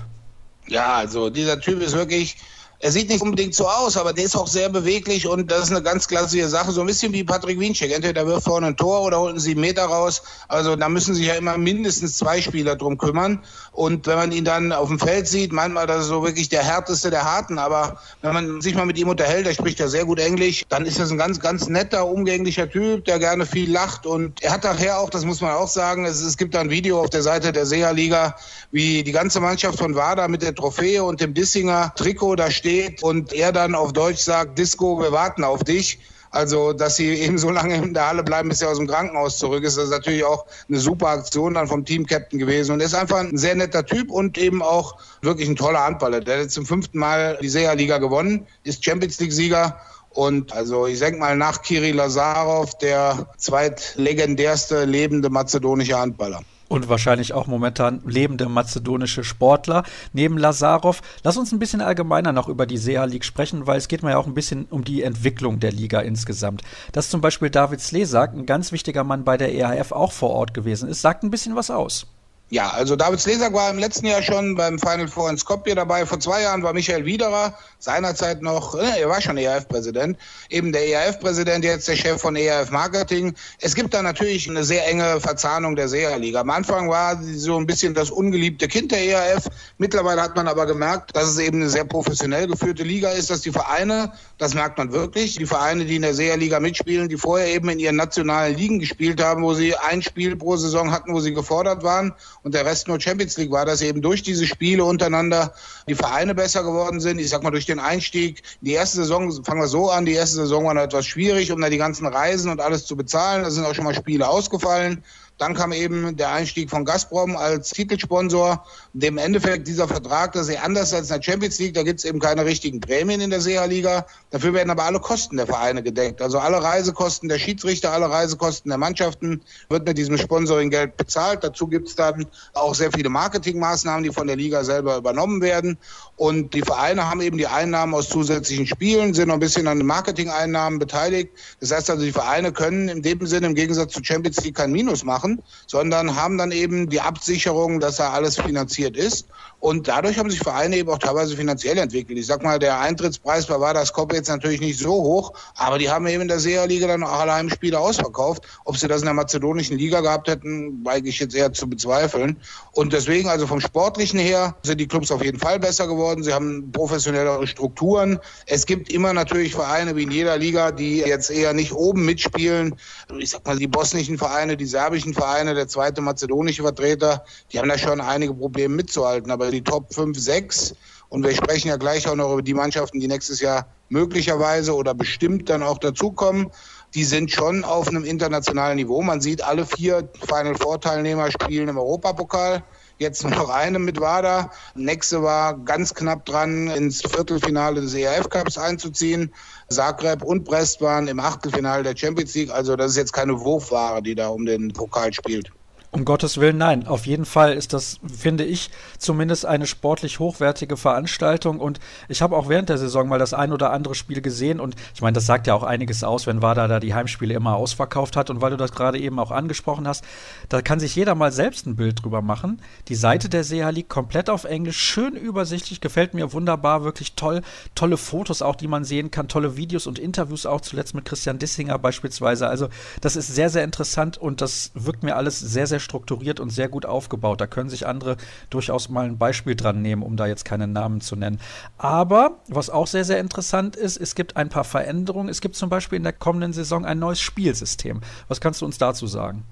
[0.67, 2.38] Ja, also dieser Typ ist wirklich
[2.82, 5.72] er sieht nicht unbedingt so aus, aber der ist auch sehr beweglich und das ist
[5.72, 6.72] eine ganz klassische Sache.
[6.72, 7.92] So ein bisschen wie Patrick Wiencheck.
[7.92, 10.22] Entweder wirft vorne ein Tor oder holt einen sieben Meter raus.
[10.48, 13.44] Also da müssen sich ja immer mindestens zwei Spieler drum kümmern.
[13.74, 16.48] Und wenn man ihn dann auf dem Feld sieht, meint man, das ist so wirklich
[16.48, 17.60] der härteste der Harten.
[17.60, 20.86] Aber wenn man sich mal mit ihm unterhält, der spricht ja sehr gut Englisch, dann
[20.86, 24.06] ist das ein ganz, ganz netter, umgänglicher Typ, der gerne viel lacht.
[24.06, 26.70] Und er hat nachher auch, das muss man auch sagen, es, es gibt da ein
[26.70, 28.38] Video auf der Seite der SEA-Liga,
[28.72, 32.69] wie die ganze Mannschaft von WADA mit der Trophäe und dem Dissinger Trikot da steht
[32.70, 36.00] steht und er dann auf Deutsch sagt, Disco, wir warten auf dich.
[36.32, 39.40] Also, dass sie eben so lange in der Halle bleiben, bis er aus dem Krankenhaus
[39.40, 42.74] zurück ist, das ist natürlich auch eine super Aktion dann vom Team-Captain gewesen.
[42.74, 46.20] Und er ist einfach ein sehr netter Typ und eben auch wirklich ein toller Handballer.
[46.20, 49.76] Der hat zum fünften Mal die SEA-Liga gewonnen, ist Champions League-Sieger.
[50.12, 57.34] Und also ich denke mal nach Kiri Lazarov der zweitlegendärste lebende mazedonische Handballer und wahrscheinlich
[57.34, 61.02] auch momentan lebende mazedonische Sportler neben Lazarov.
[61.24, 64.12] Lass uns ein bisschen allgemeiner noch über die SEA League sprechen, weil es geht mir
[64.12, 66.62] ja auch ein bisschen um die Entwicklung der Liga insgesamt.
[66.94, 70.54] Dass zum Beispiel David Slesak, ein ganz wichtiger Mann bei der EHF, auch vor Ort
[70.54, 72.08] gewesen ist, sagt ein bisschen was aus.
[72.52, 76.08] Ja, also David Slesak war im letzten Jahr schon beim Final Four in Skopje dabei.
[76.08, 80.17] Vor zwei Jahren war Michael Wiederer, seinerzeit noch, äh, er war schon ERF-Präsident,
[80.50, 83.35] eben der ERF-Präsident, jetzt der Chef von ERF Marketing.
[83.62, 86.41] Es gibt da natürlich eine sehr enge Verzahnung der SEA-Liga.
[86.41, 89.47] Am Anfang war sie so ein bisschen das ungeliebte Kind der ERF.
[89.77, 93.41] Mittlerweile hat man aber gemerkt, dass es eben eine sehr professionell geführte Liga ist, dass
[93.41, 97.50] die Vereine, das merkt man wirklich, die Vereine, die in der SEA-Liga mitspielen, die vorher
[97.50, 101.19] eben in ihren nationalen Ligen gespielt haben, wo sie ein Spiel pro Saison hatten, wo
[101.19, 102.15] sie gefordert waren
[102.50, 105.54] und der Rest nur Champions League war, dass eben durch diese Spiele untereinander
[105.87, 107.19] die Vereine besser geworden sind.
[107.19, 110.37] Ich sag mal, durch den Einstieg, die erste Saison, fangen wir so an, die erste
[110.37, 113.43] Saison war noch etwas schwierig, um da die ganzen Reisen und alles zu bezahlen.
[113.43, 115.04] Da sind auch schon mal Spiele ausgefallen.
[115.40, 118.65] Dann kam eben der Einstieg von Gazprom als Titelsponsor.
[118.92, 121.75] Dem Endeffekt dieser Vertrag, das ist anders als in der Champions League.
[121.75, 124.06] Da gibt es eben keine richtigen Prämien in der SEA-Liga.
[124.31, 126.21] Dafür werden aber alle Kosten der Vereine gedeckt.
[126.21, 131.42] Also alle Reisekosten der Schiedsrichter, alle Reisekosten der Mannschaften wird mit diesem Sponsoring-Geld bezahlt.
[131.42, 135.77] Dazu gibt es dann auch sehr viele Marketingmaßnahmen, die von der Liga selber übernommen werden.
[136.17, 139.77] Und die Vereine haben eben die Einnahmen aus zusätzlichen Spielen, sind noch ein bisschen an
[139.77, 141.31] den Marketing-Einnahmen beteiligt.
[141.62, 144.73] Das heißt also, die Vereine können in dem Sinne im Gegensatz zu Champions League kein
[144.73, 149.27] Minus machen machen, sondern haben dann eben die Absicherung, dass da alles finanziert ist.
[149.60, 152.17] Und dadurch haben sich Vereine eben auch teilweise finanziell entwickelt.
[152.17, 155.90] Ich sag mal, der Eintrittspreis bei Vardas Kopp jetzt natürlich nicht so hoch, aber die
[155.90, 158.44] haben eben in der SEA-Liga dann auch alle Heimspiele ausverkauft.
[158.63, 162.38] Ob sie das in der mazedonischen Liga gehabt hätten, weige ich jetzt eher zu bezweifeln.
[162.71, 166.23] Und deswegen, also vom Sportlichen her, sind die Clubs auf jeden Fall besser geworden.
[166.23, 168.17] Sie haben professionellere Strukturen.
[168.46, 172.75] Es gibt immer natürlich Vereine wie in jeder Liga, die jetzt eher nicht oben mitspielen.
[173.17, 177.70] Ich sag mal, die bosnischen Vereine, die serbischen Vereine, der zweite mazedonische Vertreter, die haben
[177.70, 179.32] da schon einige Probleme mitzuhalten.
[179.32, 180.76] Aber die Top 5, 6
[181.10, 184.94] und wir sprechen ja gleich auch noch über die Mannschaften, die nächstes Jahr möglicherweise oder
[184.94, 186.52] bestimmt dann auch dazukommen.
[186.94, 189.02] Die sind schon auf einem internationalen Niveau.
[189.02, 192.63] Man sieht, alle vier Final Four Teilnehmer spielen im Europapokal.
[193.00, 194.52] Jetzt noch eine mit WADA.
[194.76, 199.34] Nächste war ganz knapp dran, ins Viertelfinale des ERF Cups einzuziehen.
[199.72, 202.52] Zagreb und Brest waren im Achtelfinale der Champions League.
[202.52, 205.52] Also das ist jetzt keine Wurfware, die da um den Pokal spielt.
[205.92, 206.85] Um Gottes Willen, nein.
[206.85, 208.69] Auf jeden Fall ist das, finde ich,
[209.00, 211.60] zumindest eine sportlich hochwertige Veranstaltung.
[211.60, 214.60] Und ich habe auch während der Saison mal das ein oder andere Spiel gesehen.
[214.60, 217.56] Und ich meine, das sagt ja auch einiges aus, wenn Wada da die Heimspiele immer
[217.56, 218.29] ausverkauft hat.
[218.29, 220.04] Und weil du das gerade eben auch angesprochen hast,
[220.48, 222.62] da kann sich jeder mal selbst ein Bild drüber machen.
[222.87, 227.42] Die Seite der SEA liegt komplett auf Englisch, schön übersichtlich, gefällt mir wunderbar, wirklich toll.
[227.73, 231.40] Tolle Fotos auch, die man sehen kann, tolle Videos und Interviews auch, zuletzt mit Christian
[231.40, 232.48] Dissinger beispielsweise.
[232.48, 232.69] Also,
[233.02, 236.50] das ist sehr, sehr interessant und das wirkt mir alles sehr, sehr sehr strukturiert und
[236.50, 237.42] sehr gut aufgebaut.
[237.42, 238.17] Da können sich andere
[238.50, 241.40] durchaus mal ein Beispiel dran nehmen, um da jetzt keine Namen zu nennen.
[241.77, 245.30] Aber was auch sehr, sehr interessant ist, es gibt ein paar Veränderungen.
[245.30, 248.02] Es gibt zum Beispiel in der kommenden Saison ein neues Spielsystem.
[248.27, 249.44] Was kannst du uns dazu sagen?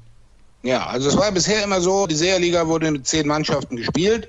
[0.63, 4.27] Ja, also es war bisher immer so, die Seherliga wurde mit zehn Mannschaften gespielt.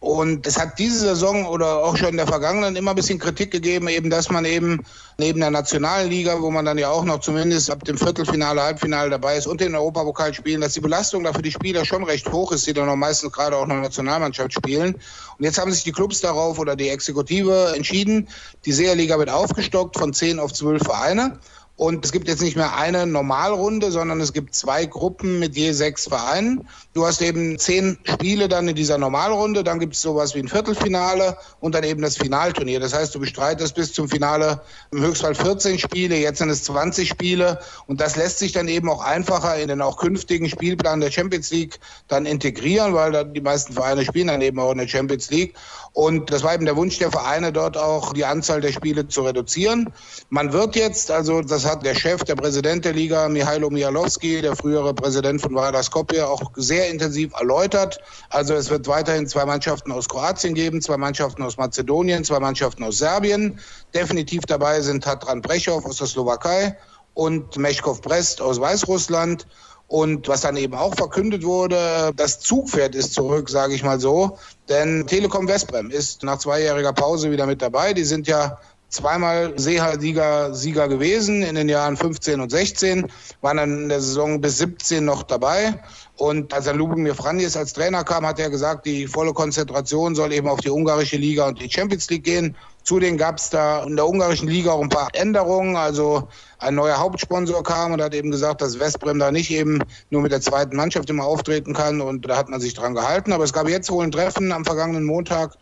[0.00, 3.50] Und es hat diese Saison oder auch schon in der vergangenen immer ein bisschen Kritik
[3.50, 4.82] gegeben, eben, dass man eben
[5.18, 9.36] neben der Nationalliga, wo man dann ja auch noch zumindest ab dem Viertelfinale, Halbfinale dabei
[9.36, 12.50] ist und den Europapokal spielen, dass die Belastung da für die Spieler schon recht hoch
[12.50, 14.94] ist, die dann auch meistens gerade auch noch Nationalmannschaft spielen.
[14.94, 18.28] Und jetzt haben sich die Clubs darauf oder die Exekutive entschieden,
[18.64, 21.38] die Seherliga wird aufgestockt von zehn auf zwölf Vereine.
[21.76, 25.72] Und es gibt jetzt nicht mehr eine Normalrunde, sondern es gibt zwei Gruppen mit je
[25.72, 26.68] sechs Vereinen.
[26.92, 30.48] Du hast eben zehn Spiele dann in dieser Normalrunde, dann gibt es sowas wie ein
[30.48, 32.80] Viertelfinale und dann eben das Finalturnier.
[32.80, 34.60] Das heißt, du bestreitest bis zum Finale
[34.90, 38.90] im Höchstfall 14 Spiele, jetzt sind es 20 Spiele und das lässt sich dann eben
[38.90, 43.40] auch einfacher in den auch künftigen Spielplan der Champions League dann integrieren, weil dann die
[43.40, 45.54] meisten Vereine spielen dann eben auch in der Champions League.
[45.92, 49.22] Und das war eben der Wunsch der Vereine, dort auch die Anzahl der Spiele zu
[49.22, 49.92] reduzieren.
[50.28, 54.56] Man wird jetzt, also das hat der Chef, der Präsident der Liga, Mihailo Mijalowski, der
[54.56, 58.00] frühere Präsident von Vardar Skopje, auch sehr intensiv erläutert.
[58.28, 62.82] Also es wird weiterhin zwei Mannschaften aus Kroatien geben, zwei Mannschaften aus Mazedonien, zwei Mannschaften
[62.82, 63.60] aus Serbien.
[63.94, 66.76] Definitiv dabei sind Tatran Brechow aus der Slowakei
[67.14, 69.46] und Meshkov Brest aus Weißrussland.
[69.86, 74.38] Und was dann eben auch verkündet wurde, das Zugpferd ist zurück, sage ich mal so.
[74.68, 77.92] Denn Telekom Westbrem ist nach zweijähriger Pause wieder mit dabei.
[77.92, 78.58] Die sind ja
[78.90, 83.06] zweimal Seehalliga-Sieger gewesen in den Jahren 15 und 16,
[83.40, 85.80] waren dann in der Saison bis 17 noch dabei.
[86.16, 90.32] Und als dann Lubomir Franjes als Trainer kam, hat er gesagt, die volle Konzentration soll
[90.32, 92.56] eben auf die ungarische Liga und die Champions League gehen.
[92.82, 95.76] Zudem gab es da in der ungarischen Liga auch ein paar Änderungen.
[95.76, 96.28] Also
[96.58, 100.32] ein neuer Hauptsponsor kam und hat eben gesagt, dass Westbrem da nicht eben nur mit
[100.32, 102.00] der zweiten Mannschaft immer auftreten kann.
[102.00, 103.32] Und da hat man sich dran gehalten.
[103.32, 105.56] Aber es gab jetzt wohl ein Treffen am vergangenen Montag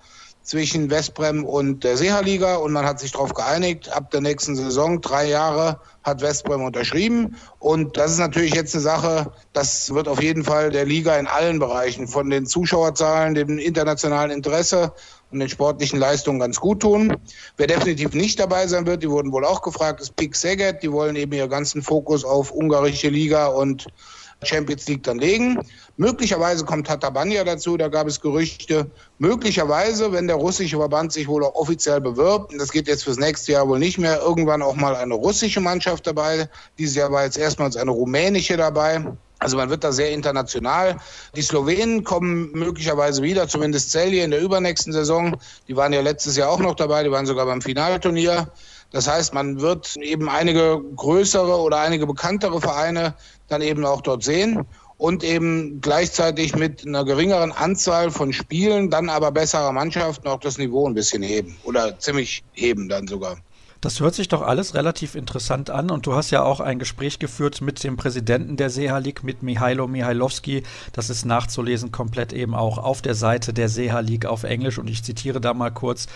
[0.48, 5.02] zwischen Westbrem und der Seeha-Liga und man hat sich darauf geeinigt, ab der nächsten Saison,
[5.02, 7.36] drei Jahre, hat Westbrem unterschrieben.
[7.58, 11.26] Und das ist natürlich jetzt eine Sache, das wird auf jeden Fall der Liga in
[11.26, 14.94] allen Bereichen, von den Zuschauerzahlen, dem internationalen Interesse
[15.30, 17.14] und den sportlichen Leistungen ganz gut tun.
[17.58, 20.82] Wer definitiv nicht dabei sein wird, die wurden wohl auch gefragt, ist Pik Szeged.
[20.82, 23.88] Die wollen eben ihren ganzen Fokus auf ungarische Liga und
[24.42, 25.58] Champions League dann legen.
[25.96, 28.90] Möglicherweise kommt Tatabanya dazu, da gab es Gerüchte.
[29.18, 33.18] Möglicherweise, wenn der russische Verband sich wohl auch offiziell bewirbt, und das geht jetzt fürs
[33.18, 36.48] nächste Jahr wohl nicht mehr, irgendwann auch mal eine russische Mannschaft dabei.
[36.78, 39.04] Dieses Jahr war jetzt erstmals eine rumänische dabei.
[39.40, 40.96] Also man wird da sehr international.
[41.36, 45.36] Die Slowenen kommen möglicherweise wieder, zumindest Celje in der übernächsten Saison.
[45.68, 48.48] Die waren ja letztes Jahr auch noch dabei, die waren sogar beim Finalturnier.
[48.90, 53.14] Das heißt, man wird eben einige größere oder einige bekanntere Vereine
[53.48, 54.64] dann eben auch dort sehen
[54.98, 60.58] und eben gleichzeitig mit einer geringeren Anzahl von Spielen, dann aber besserer Mannschaften auch das
[60.58, 63.38] Niveau ein bisschen heben oder ziemlich heben dann sogar.
[63.80, 67.20] Das hört sich doch alles relativ interessant an und du hast ja auch ein Gespräch
[67.20, 70.64] geführt mit dem Präsidenten der Seehalik, mit Mihailo Mihailovski.
[70.92, 75.04] Das ist nachzulesen komplett eben auch auf der Seite der Seehalik auf Englisch und ich
[75.04, 76.08] zitiere da mal kurz.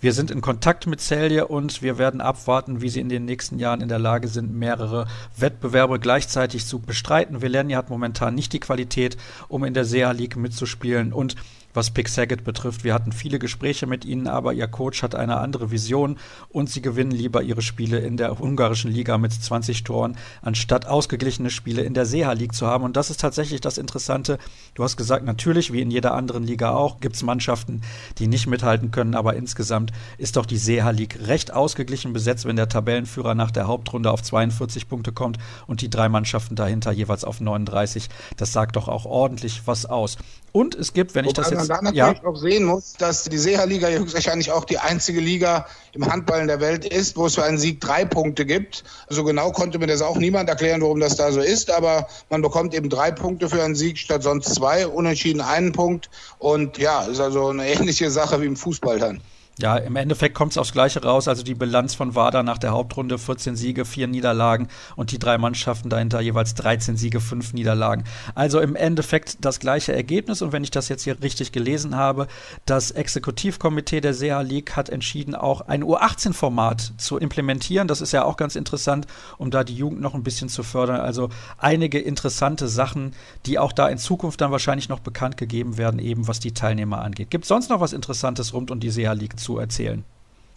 [0.00, 3.58] Wir sind in Kontakt mit Celje und wir werden abwarten, wie sie in den nächsten
[3.58, 5.06] Jahren in der Lage sind, mehrere
[5.36, 7.42] Wettbewerbe gleichzeitig zu bestreiten.
[7.42, 9.18] Velernia hat momentan nicht die Qualität,
[9.48, 11.36] um in der Seehalik mitzuspielen und
[11.74, 12.84] was Pick Saget betrifft.
[12.84, 16.18] Wir hatten viele Gespräche mit ihnen, aber ihr Coach hat eine andere Vision
[16.48, 21.50] und sie gewinnen lieber ihre Spiele in der ungarischen Liga mit 20 Toren, anstatt ausgeglichene
[21.50, 22.84] Spiele in der Seha League zu haben.
[22.84, 24.38] Und das ist tatsächlich das Interessante.
[24.74, 27.82] Du hast gesagt, natürlich, wie in jeder anderen Liga auch, gibt es Mannschaften,
[28.18, 32.56] die nicht mithalten können, aber insgesamt ist doch die Seha League recht ausgeglichen besetzt, wenn
[32.56, 37.24] der Tabellenführer nach der Hauptrunde auf 42 Punkte kommt und die drei Mannschaften dahinter jeweils
[37.24, 38.08] auf 39.
[38.36, 40.18] Das sagt doch auch ordentlich was aus.
[40.52, 41.59] Und es gibt, wenn ich das jetzt.
[41.60, 42.28] Man da natürlich ja.
[42.28, 46.60] auch sehen muss, dass die Seha-Liga höchstwahrscheinlich auch die einzige Liga im Handball in der
[46.60, 48.84] Welt ist, wo es für einen Sieg drei Punkte gibt.
[49.08, 52.42] So genau konnte mir das auch niemand erklären, warum das da so ist, aber man
[52.42, 56.10] bekommt eben drei Punkte für einen Sieg statt sonst zwei, unentschieden einen Punkt.
[56.38, 59.20] Und ja, ist also eine ähnliche Sache wie im Fußball dann.
[59.58, 61.28] Ja, im Endeffekt kommt es aufs Gleiche raus.
[61.28, 65.36] Also die Bilanz von WADA nach der Hauptrunde 14 Siege, 4 Niederlagen und die drei
[65.36, 68.04] Mannschaften dahinter jeweils 13 Siege, 5 Niederlagen.
[68.34, 70.40] Also im Endeffekt das gleiche Ergebnis.
[70.40, 72.26] Und wenn ich das jetzt hier richtig gelesen habe,
[72.64, 77.86] das Exekutivkomitee der SEA League hat entschieden, auch ein U18-Format zu implementieren.
[77.86, 81.00] Das ist ja auch ganz interessant, um da die Jugend noch ein bisschen zu fördern.
[81.00, 81.28] Also
[81.58, 83.12] einige interessante Sachen,
[83.44, 87.02] die auch da in Zukunft dann wahrscheinlich noch bekannt gegeben werden, eben was die Teilnehmer
[87.02, 87.30] angeht.
[87.30, 90.04] Gibt es sonst noch was Interessantes rund um die SEA League zu erzählen?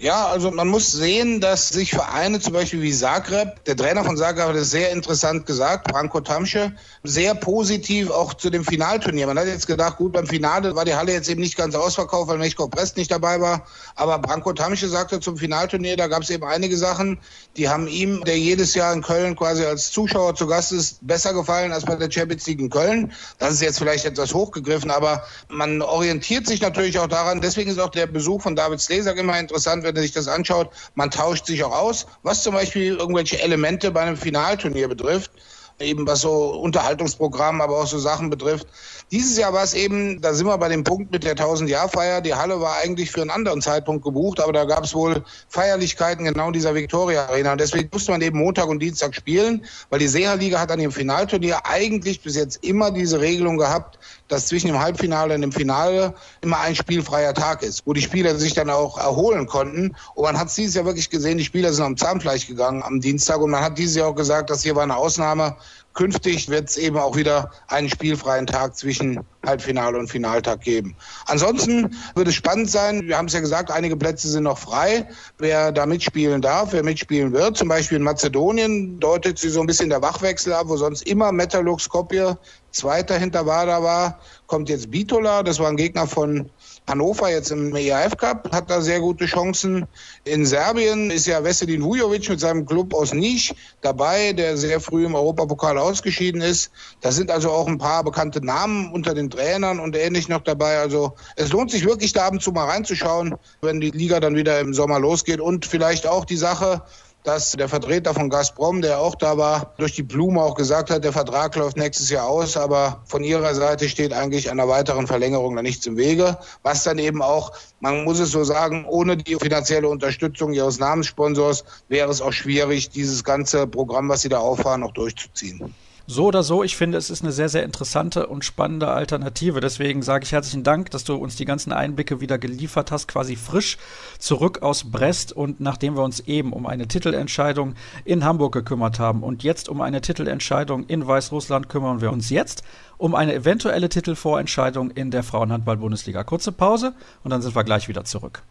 [0.03, 4.17] Ja, also man muss sehen, dass sich Vereine zum Beispiel wie Zagreb, der Trainer von
[4.17, 6.73] Zagreb hat es sehr interessant gesagt, Branko Tamsche,
[7.03, 9.27] sehr positiv auch zu dem Finalturnier.
[9.27, 12.29] Man hat jetzt gedacht, gut, beim Finale war die Halle jetzt eben nicht ganz ausverkauft,
[12.29, 13.65] weil Mechko Prest nicht dabei war.
[13.95, 17.17] Aber Branko Tamsche sagte zum Finalturnier, da gab es eben einige Sachen,
[17.55, 21.33] die haben ihm, der jedes Jahr in Köln quasi als Zuschauer zu Gast ist, besser
[21.33, 23.13] gefallen als bei der Champions League in Köln.
[23.39, 27.39] Das ist jetzt vielleicht etwas hochgegriffen, aber man orientiert sich natürlich auch daran.
[27.39, 30.69] Deswegen ist auch der Besuch von David Slesak immer interessant, wenn er sich das anschaut,
[30.95, 35.31] man tauscht sich auch aus, was zum Beispiel irgendwelche Elemente bei einem Finalturnier betrifft
[35.79, 38.67] eben was so Unterhaltungsprogramm, aber auch so Sachen betrifft.
[39.13, 42.21] Dieses Jahr war es eben, da sind wir bei dem Punkt mit der 1000-Jahr-Feier.
[42.21, 46.25] Die Halle war eigentlich für einen anderen Zeitpunkt gebucht, aber da gab es wohl Feierlichkeiten
[46.25, 47.51] genau in dieser Victoria Arena.
[47.51, 50.91] Und deswegen musste man eben Montag und Dienstag spielen, weil die Seha-Liga hat an dem
[50.91, 53.99] Finalturnier eigentlich bis jetzt immer diese Regelung gehabt,
[54.29, 58.35] dass zwischen dem Halbfinale und dem Finale immer ein spielfreier Tag ist, wo die Spieler
[58.35, 59.95] sich dann auch erholen konnten.
[60.15, 62.99] Und man hat es dieses Jahr wirklich gesehen, die Spieler sind am Zahnfleisch gegangen am
[62.99, 65.55] Dienstag und man hat dieses Jahr auch gesagt, dass hier war eine Ausnahme.
[65.93, 70.95] Künftig wird es eben auch wieder einen spielfreien Tag zwischen Halbfinale und Finaltag geben.
[71.27, 73.07] Ansonsten wird es spannend sein.
[73.07, 75.07] Wir haben es ja gesagt, einige Plätze sind noch frei.
[75.37, 79.67] Wer da mitspielen darf, wer mitspielen wird, zum Beispiel in Mazedonien, deutet sich so ein
[79.67, 82.37] bisschen der Wachwechsel ab, wo sonst immer Metalux Skopje
[82.71, 85.43] Zweiter hinter Wada war, kommt jetzt Bitola.
[85.43, 86.49] Das war ein Gegner von
[86.87, 89.87] Hannover jetzt im EAF Cup hat da sehr gute Chancen.
[90.25, 95.05] In Serbien ist ja Veselin Vujovic mit seinem Club aus Nisch dabei, der sehr früh
[95.05, 96.71] im Europapokal ausgeschieden ist.
[97.01, 100.77] Da sind also auch ein paar bekannte Namen unter den Trainern und ähnlich noch dabei.
[100.77, 104.35] Also es lohnt sich wirklich da ab und zu mal reinzuschauen, wenn die Liga dann
[104.35, 106.83] wieder im Sommer losgeht und vielleicht auch die Sache,
[107.23, 111.03] dass der Vertreter von Gazprom, der auch da war, durch die Blume auch gesagt hat,
[111.03, 115.55] der Vertrag läuft nächstes Jahr aus, aber von ihrer Seite steht eigentlich einer weiteren Verlängerung
[115.55, 119.35] da nichts im Wege, was dann eben auch, man muss es so sagen, ohne die
[119.35, 124.81] finanzielle Unterstützung ihres Namenssponsors wäre es auch schwierig, dieses ganze Programm, was sie da auffahren,
[124.81, 125.73] noch durchzuziehen.
[126.05, 129.61] So oder so, ich finde, es ist eine sehr, sehr interessante und spannende Alternative.
[129.61, 133.37] Deswegen sage ich herzlichen Dank, dass du uns die ganzen Einblicke wieder geliefert hast, quasi
[133.37, 133.77] frisch
[134.19, 135.31] zurück aus Brest.
[135.31, 139.79] Und nachdem wir uns eben um eine Titelentscheidung in Hamburg gekümmert haben und jetzt um
[139.79, 142.63] eine Titelentscheidung in Weißrussland, kümmern wir uns jetzt
[142.97, 146.25] um eine eventuelle Titelvorentscheidung in der Frauenhandball-Bundesliga.
[146.25, 146.93] Kurze Pause
[147.23, 148.43] und dann sind wir gleich wieder zurück.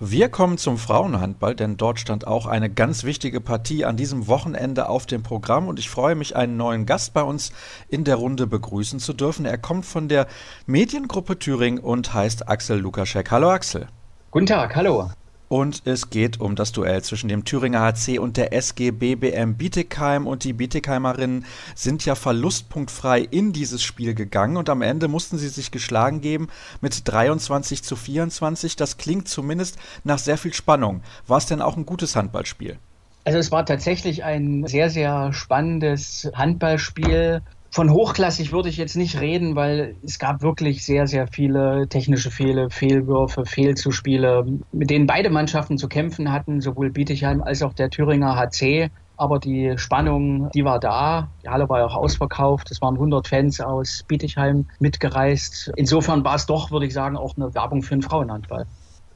[0.00, 4.88] Wir kommen zum Frauenhandball, denn dort stand auch eine ganz wichtige Partie an diesem Wochenende
[4.88, 7.52] auf dem Programm und ich freue mich, einen neuen Gast bei uns
[7.86, 9.46] in der Runde begrüßen zu dürfen.
[9.46, 10.26] Er kommt von der
[10.66, 13.30] Mediengruppe Thüringen und heißt Axel Lukaschek.
[13.30, 13.86] Hallo Axel.
[14.32, 15.10] Guten Tag, hallo.
[15.48, 20.26] Und es geht um das Duell zwischen dem Thüringer HC und der SG BBM Bietigheim.
[20.26, 24.56] Und die Bietigheimerinnen sind ja verlustpunktfrei in dieses Spiel gegangen.
[24.56, 26.48] Und am Ende mussten sie sich geschlagen geben
[26.80, 28.76] mit 23 zu 24.
[28.76, 31.02] Das klingt zumindest nach sehr viel Spannung.
[31.26, 32.78] War es denn auch ein gutes Handballspiel?
[33.24, 37.42] Also es war tatsächlich ein sehr, sehr spannendes Handballspiel.
[37.74, 42.30] Von hochklassig würde ich jetzt nicht reden, weil es gab wirklich sehr, sehr viele technische
[42.30, 47.90] Fehler, Fehlwürfe, Fehlzuspiele, mit denen beide Mannschaften zu kämpfen hatten, sowohl Bietigheim als auch der
[47.90, 48.90] Thüringer HC.
[49.16, 51.30] Aber die Spannung, die war da.
[51.42, 52.70] Die Halle war ja auch ausverkauft.
[52.70, 55.72] Es waren 100 Fans aus Bietigheim mitgereist.
[55.74, 58.66] Insofern war es doch, würde ich sagen, auch eine Werbung für den Frauenhandball.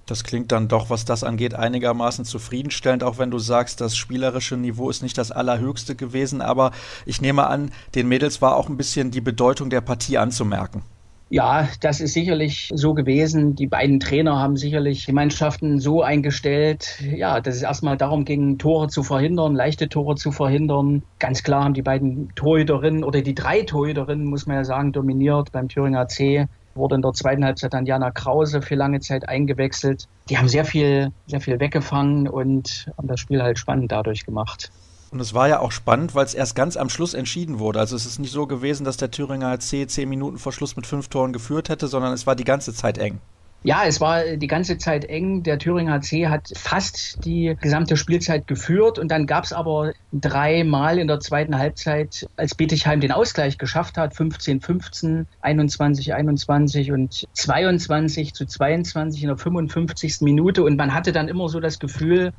[0.09, 4.57] Das klingt dann doch, was das angeht, einigermaßen zufriedenstellend, auch wenn du sagst, das spielerische
[4.57, 6.41] Niveau ist nicht das allerhöchste gewesen.
[6.41, 6.73] Aber
[7.05, 10.83] ich nehme an, den Mädels war auch ein bisschen die Bedeutung der Partie anzumerken.
[11.31, 13.55] Ja, das ist sicherlich so gewesen.
[13.55, 18.57] Die beiden Trainer haben sicherlich die Mannschaften so eingestellt, ja, dass es erstmal darum ging,
[18.57, 21.03] Tore zu verhindern, leichte Tore zu verhindern.
[21.19, 25.53] Ganz klar haben die beiden Torhüterinnen oder die drei Torhüterinnen, muss man ja sagen, dominiert
[25.53, 30.09] beim Thüringer C wurde in der zweiten Halbzeit dann Jana Krause für lange Zeit eingewechselt.
[30.29, 34.71] Die haben sehr viel, sehr viel weggefangen und haben das Spiel halt spannend dadurch gemacht.
[35.11, 37.81] Und es war ja auch spannend, weil es erst ganz am Schluss entschieden wurde.
[37.81, 40.87] Also es ist nicht so gewesen, dass der Thüringer C zehn Minuten vor Schluss mit
[40.87, 43.21] fünf Toren geführt hätte, sondern es war die ganze Zeit eng.
[43.65, 45.43] Ja, es war die ganze Zeit eng.
[45.43, 50.99] Der Thüringer C hat fast die gesamte Spielzeit geführt und dann gab es aber dreimal
[50.99, 58.47] in der zweiten Halbzeit, als Bietigheim den Ausgleich geschafft hat, 15-15, 21-21 und 22 zu
[58.47, 60.19] 22 in der 55.
[60.21, 62.33] Minute und man hatte dann immer so das Gefühl,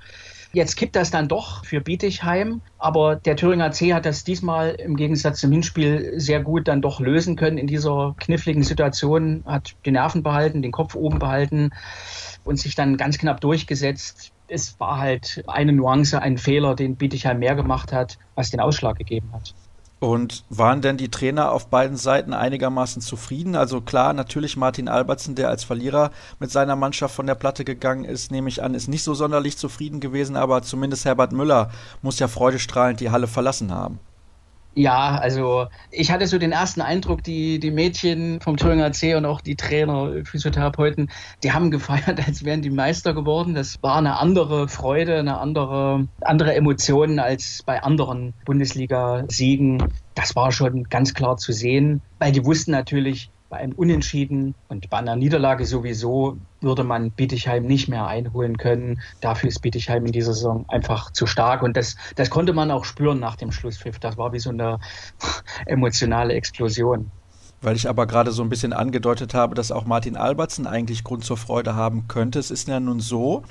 [0.51, 4.95] Jetzt kippt das dann doch für Bietigheim, aber der Thüringer C hat das diesmal im
[4.95, 9.91] Gegensatz zum Hinspiel sehr gut dann doch lösen können in dieser kniffligen Situation, hat die
[9.91, 11.69] Nerven behalten, den Kopf oben behalten
[12.43, 14.31] und sich dann ganz knapp durchgesetzt.
[14.47, 18.97] Es war halt eine Nuance, ein Fehler, den Bietigheim mehr gemacht hat, was den Ausschlag
[18.97, 19.53] gegeben hat.
[19.99, 23.55] Und waren denn die Trainer auf beiden Seiten einigermaßen zufrieden?
[23.55, 28.05] Also klar, natürlich Martin Albertsen, der als Verlierer mit seiner Mannschaft von der Platte gegangen
[28.05, 31.69] ist, nehme ich an, ist nicht so sonderlich zufrieden gewesen, aber zumindest Herbert Müller
[32.01, 33.99] muss ja freudestrahlend die Halle verlassen haben.
[34.75, 39.25] Ja, also ich hatte so den ersten Eindruck, die, die Mädchen vom Thüringer C und
[39.25, 41.09] auch die Trainer, Physiotherapeuten,
[41.43, 43.55] die haben gefeiert, als wären die Meister geworden.
[43.55, 49.83] Das war eine andere Freude, eine andere, andere Emotion als bei anderen Bundesliga-Siegen.
[50.15, 54.89] Das war schon ganz klar zu sehen, weil die wussten natürlich, bei einem Unentschieden und
[54.89, 59.01] bei einer Niederlage sowieso würde man Bietigheim nicht mehr einholen können.
[59.21, 62.85] Dafür ist Bietigheim in dieser Saison einfach zu stark und das, das konnte man auch
[62.85, 63.99] spüren nach dem Schlusspfiff.
[63.99, 64.79] Das war wie so eine
[65.65, 67.11] emotionale Explosion.
[67.61, 71.25] Weil ich aber gerade so ein bisschen angedeutet habe, dass auch Martin Albertsen eigentlich Grund
[71.25, 72.39] zur Freude haben könnte.
[72.39, 73.43] Es ist ja nun so,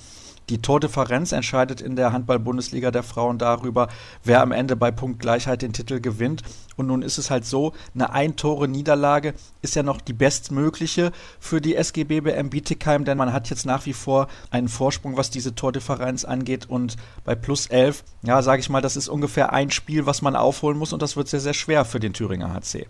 [0.49, 3.89] die Tordifferenz entscheidet in der Handball-Bundesliga der Frauen darüber,
[4.25, 6.43] wer am Ende bei Punktgleichheit den Titel gewinnt.
[6.77, 11.75] Und nun ist es halt so, eine Ein-Tore-Niederlage ist ja noch die bestmögliche für die
[11.75, 16.25] SGB BM Bietigheim, denn man hat jetzt nach wie vor einen Vorsprung, was diese Tordifferenz
[16.25, 16.67] angeht.
[16.69, 20.37] Und bei plus 11, ja, sage ich mal, das ist ungefähr ein Spiel, was man
[20.37, 22.87] aufholen muss und das wird sehr, sehr schwer für den Thüringer HC.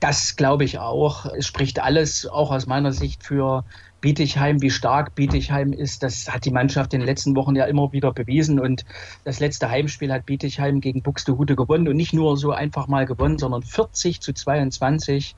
[0.00, 1.26] Das glaube ich auch.
[1.26, 3.64] Es spricht alles auch aus meiner Sicht für
[4.00, 7.92] Bietigheim, wie stark Bietigheim ist, das hat die Mannschaft in den letzten Wochen ja immer
[7.92, 8.58] wieder bewiesen.
[8.58, 8.84] Und
[9.24, 13.38] das letzte Heimspiel hat Bietigheim gegen Buxtehude gewonnen und nicht nur so einfach mal gewonnen,
[13.38, 15.34] sondern 40 zu 22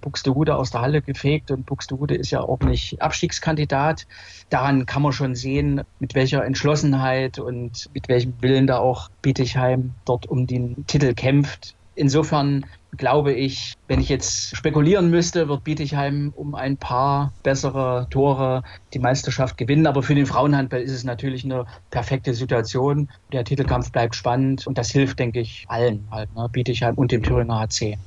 [0.00, 1.50] Buxtehude aus der Halle gefegt.
[1.50, 4.06] Und Buxtehude ist ja auch nicht Abstiegskandidat.
[4.48, 9.94] Daran kann man schon sehen, mit welcher Entschlossenheit und mit welchem Willen da auch Bietigheim
[10.04, 11.76] dort um den Titel kämpft.
[11.94, 12.64] Insofern
[12.96, 18.62] glaube ich, wenn ich jetzt spekulieren müsste, wird Bietigheim um ein paar bessere Tore
[18.94, 19.86] die Meisterschaft gewinnen.
[19.86, 23.08] Aber für den Frauenhandball ist es natürlich eine perfekte Situation.
[23.32, 26.48] Der Titelkampf bleibt spannend und das hilft, denke ich, allen halt, ne?
[26.50, 27.98] Bietigheim und dem Thüringer HC.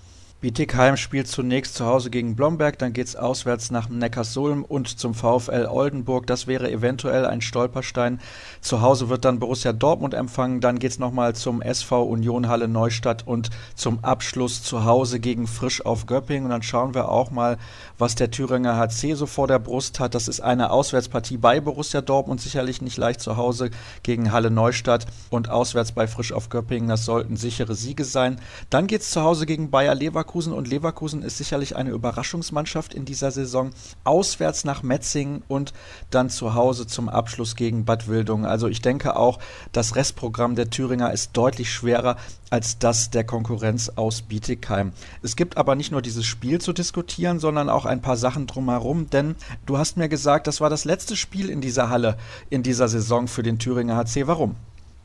[0.44, 5.14] Bietigheim spielt zunächst zu Hause gegen Blomberg, dann geht es auswärts nach Neckarsulm und zum
[5.14, 6.28] VfL Oldenburg.
[6.28, 8.20] Das wäre eventuell ein Stolperstein.
[8.60, 12.68] Zu Hause wird dann Borussia Dortmund empfangen, dann geht es nochmal zum SV Union Halle
[12.68, 16.44] Neustadt und zum Abschluss zu Hause gegen Frisch auf Göppingen.
[16.44, 17.58] Und dann schauen wir auch mal,
[17.98, 20.14] was der Thüringer HC so vor der Brust hat.
[20.14, 23.72] Das ist eine Auswärtspartie bei Borussia Dortmund, sicherlich nicht leicht zu Hause
[24.04, 26.90] gegen Halle Neustadt und auswärts bei Frisch auf Göppingen.
[26.90, 28.42] Das sollten sichere Siege sein.
[28.70, 32.96] Dann geht es zu Hause gegen Bayer Leverkusen Leverkusen und Leverkusen ist sicherlich eine Überraschungsmannschaft
[32.96, 33.70] in dieser Saison.
[34.04, 35.74] Auswärts nach Metzingen und
[36.10, 38.46] dann zu Hause zum Abschluss gegen Bad Wildungen.
[38.46, 39.38] Also ich denke auch,
[39.74, 42.18] das Restprogramm der Thüringer ist deutlich schwerer
[42.50, 44.94] als das der Konkurrenz aus Bietigheim.
[45.22, 49.12] Es gibt aber nicht nur dieses Spiel zu diskutieren, sondern auch ein paar Sachen drumherum,
[49.12, 49.36] denn
[49.68, 52.18] du hast mir gesagt, das war das letzte Spiel in dieser Halle
[52.50, 54.26] in dieser Saison für den Thüringer HC.
[54.26, 54.56] Warum?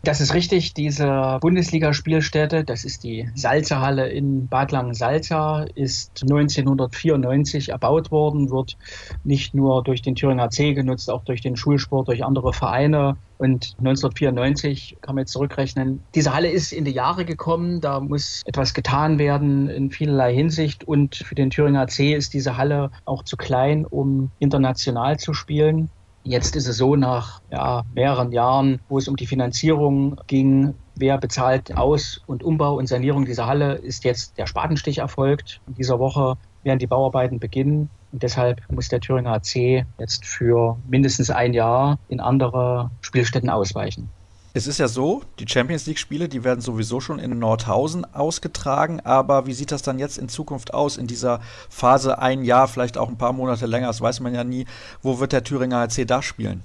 [0.02, 8.10] Das ist richtig, diese Bundesligaspielstätte, das ist die Salzerhalle in Bad Langensalza, ist 1994 erbaut
[8.10, 8.76] worden, wird
[9.24, 13.16] nicht nur durch den Thüringer C genutzt, auch durch den Schulsport, durch andere Vereine.
[13.38, 16.02] Und 1994 kann man jetzt zurückrechnen.
[16.14, 20.84] Diese Halle ist in die Jahre gekommen, da muss etwas getan werden in vielerlei Hinsicht.
[20.84, 25.90] Und für den Thüringer C ist diese Halle auch zu klein, um international zu spielen.
[26.24, 31.18] Jetzt ist es so, nach ja, mehreren Jahren, wo es um die Finanzierung ging, wer
[31.18, 35.60] bezahlt Aus- und Umbau und Sanierung dieser Halle, ist jetzt der Spatenstich erfolgt.
[35.66, 37.88] In dieser Woche werden die Bauarbeiten beginnen.
[38.12, 44.08] Und deshalb muss der Thüringer AC jetzt für mindestens ein Jahr in andere Spielstätten ausweichen.
[44.54, 49.46] Es ist ja so, die Champions League-Spiele, die werden sowieso schon in Nordhausen ausgetragen, aber
[49.46, 53.08] wie sieht das dann jetzt in Zukunft aus, in dieser Phase ein Jahr, vielleicht auch
[53.08, 54.66] ein paar Monate länger, das weiß man ja nie.
[55.02, 56.62] Wo wird der Thüringer HC da spielen?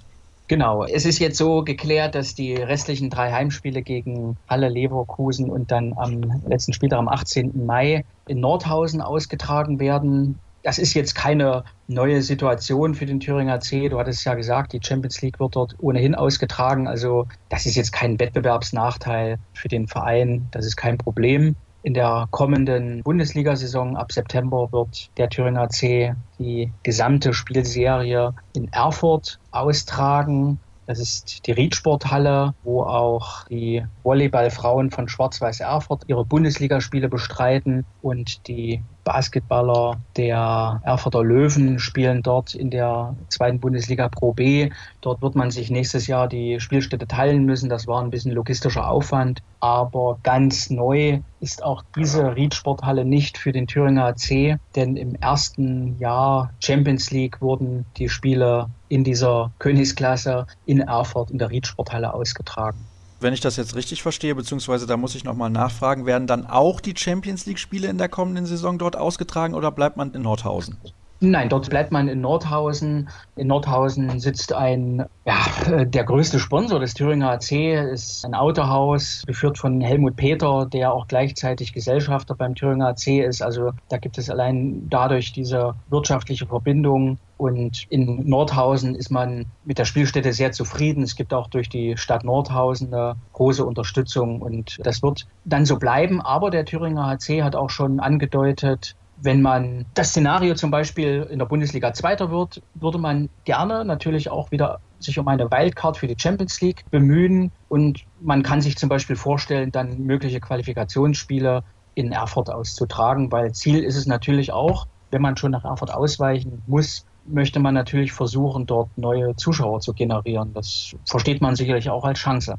[0.47, 5.71] Genau, es ist jetzt so geklärt, dass die restlichen drei Heimspiele gegen Halle Leverkusen und
[5.71, 7.65] dann am letzten Spieltag am 18.
[7.65, 10.39] Mai in Nordhausen ausgetragen werden.
[10.63, 13.89] Das ist jetzt keine neue Situation für den Thüringer C.
[13.89, 16.87] Du hattest ja gesagt, die Champions League wird dort ohnehin ausgetragen.
[16.87, 20.47] Also das ist jetzt kein Wettbewerbsnachteil für den Verein.
[20.51, 21.57] Das ist kein Problem.
[21.83, 29.39] In der kommenden Bundesliga-Saison ab September wird der Thüringer C die gesamte Spielserie in Erfurt
[29.51, 30.59] austragen.
[30.85, 38.47] Das ist die Riedsporthalle, wo auch die Volleyballfrauen von Schwarz-Weiß Erfurt ihre Bundesligaspiele bestreiten und
[38.47, 44.69] die Basketballer der Erfurter Löwen spielen dort in der zweiten Bundesliga Pro B.
[45.01, 47.69] Dort wird man sich nächstes Jahr die Spielstätte teilen müssen.
[47.69, 49.41] Das war ein bisschen logistischer Aufwand.
[49.59, 55.97] Aber ganz neu ist auch diese Riedsporthalle nicht für den Thüringer AC, denn im ersten
[55.99, 62.85] Jahr Champions League wurden die Spiele in dieser Königsklasse in Erfurt in der Riedsporthalle ausgetragen
[63.23, 66.79] wenn ich das jetzt richtig verstehe, beziehungsweise da muss ich nochmal nachfragen, werden dann auch
[66.79, 70.77] die Champions League-Spiele in der kommenden Saison dort ausgetragen oder bleibt man in Nordhausen?
[71.25, 73.07] Nein, dort bleibt man in Nordhausen.
[73.37, 77.53] In Nordhausen sitzt ein, ja, der größte Sponsor des Thüringer AC,
[77.93, 83.41] ist ein Autohaus, geführt von Helmut Peter, der auch gleichzeitig Gesellschafter beim Thüringer AC ist.
[83.41, 87.19] Also da gibt es allein dadurch diese wirtschaftliche Verbindung.
[87.37, 91.03] Und in Nordhausen ist man mit der Spielstätte sehr zufrieden.
[91.03, 95.77] Es gibt auch durch die Stadt Nordhausen eine große Unterstützung und das wird dann so
[95.77, 96.19] bleiben.
[96.19, 101.39] Aber der Thüringer HC hat auch schon angedeutet, wenn man das Szenario zum Beispiel in
[101.39, 106.07] der Bundesliga Zweiter wird, würde man gerne natürlich auch wieder sich um eine Wildcard für
[106.07, 107.51] die Champions League bemühen.
[107.69, 111.63] Und man kann sich zum Beispiel vorstellen, dann mögliche Qualifikationsspiele
[111.95, 116.61] in Erfurt auszutragen, weil Ziel ist es natürlich auch, wenn man schon nach Erfurt ausweichen
[116.67, 120.53] muss, möchte man natürlich versuchen, dort neue Zuschauer zu generieren.
[120.53, 122.55] Das versteht man sicherlich auch als Chance.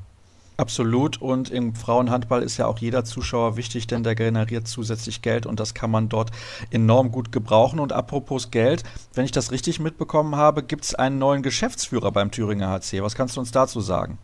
[0.56, 1.20] Absolut.
[1.20, 5.58] Und im Frauenhandball ist ja auch jeder Zuschauer wichtig, denn der generiert zusätzlich Geld und
[5.58, 6.30] das kann man dort
[6.70, 7.80] enorm gut gebrauchen.
[7.80, 8.84] Und apropos Geld,
[9.14, 13.02] wenn ich das richtig mitbekommen habe, gibt es einen neuen Geschäftsführer beim Thüringer HC.
[13.02, 14.18] Was kannst du uns dazu sagen?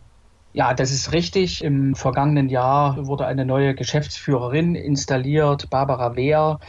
[0.53, 1.63] Ja, das ist richtig.
[1.63, 6.59] Im vergangenen Jahr wurde eine neue Geschäftsführerin installiert, Barbara Wehr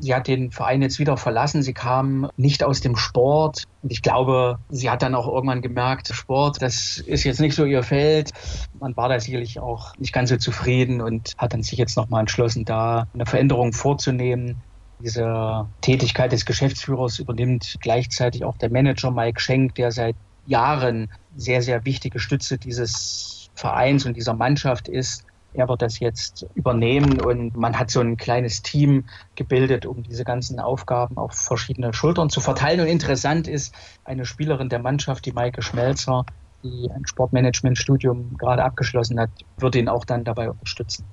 [0.00, 1.62] Sie hat den Verein jetzt wieder verlassen.
[1.62, 3.64] Sie kam nicht aus dem Sport.
[3.82, 7.64] Und ich glaube, sie hat dann auch irgendwann gemerkt, Sport, das ist jetzt nicht so
[7.64, 8.30] ihr Feld.
[8.78, 12.20] Man war da sicherlich auch nicht ganz so zufrieden und hat dann sich jetzt nochmal
[12.20, 14.56] entschlossen, da eine Veränderung vorzunehmen.
[15.00, 21.62] Diese Tätigkeit des Geschäftsführers übernimmt gleichzeitig auch der Manager Mike Schenk, der seit Jahren sehr,
[21.62, 25.24] sehr wichtige Stütze dieses Vereins und dieser Mannschaft ist.
[25.54, 30.24] Er wird das jetzt übernehmen und man hat so ein kleines Team gebildet, um diese
[30.24, 32.80] ganzen Aufgaben auf verschiedene Schultern zu verteilen.
[32.80, 33.74] Und interessant ist,
[34.04, 36.24] eine Spielerin der Mannschaft, die Maike Schmelzer,
[36.62, 41.04] die ein Sportmanagement-Studium gerade abgeschlossen hat, wird ihn auch dann dabei unterstützen.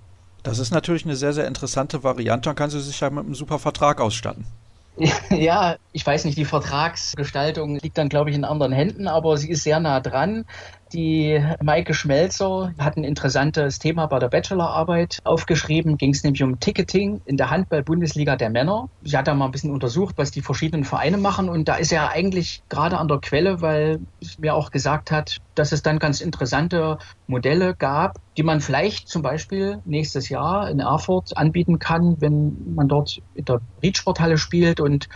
[0.43, 2.49] Das ist natürlich eine sehr, sehr interessante Variante.
[2.49, 4.45] Dann kann sie sich ja mit einem super Vertrag ausstatten.
[5.29, 9.49] Ja, ich weiß nicht, die Vertragsgestaltung liegt dann, glaube ich, in anderen Händen, aber sie
[9.49, 10.45] ist sehr nah dran.
[10.93, 15.97] Die Maike Schmelzer hat ein interessantes Thema bei der Bachelorarbeit aufgeschrieben.
[15.97, 18.88] Ging es nämlich um Ticketing in der Handball-Bundesliga der Männer.
[19.03, 21.49] Sie hat da mal ein bisschen untersucht, was die verschiedenen Vereine machen.
[21.49, 25.38] Und da ist er eigentlich gerade an der Quelle, weil es mir auch gesagt hat,
[25.55, 30.81] dass es dann ganz interessante Modelle gab, die man vielleicht zum Beispiel nächstes Jahr in
[30.81, 35.09] Erfurt anbieten kann, wenn man dort in der Riedsporthalle spielt und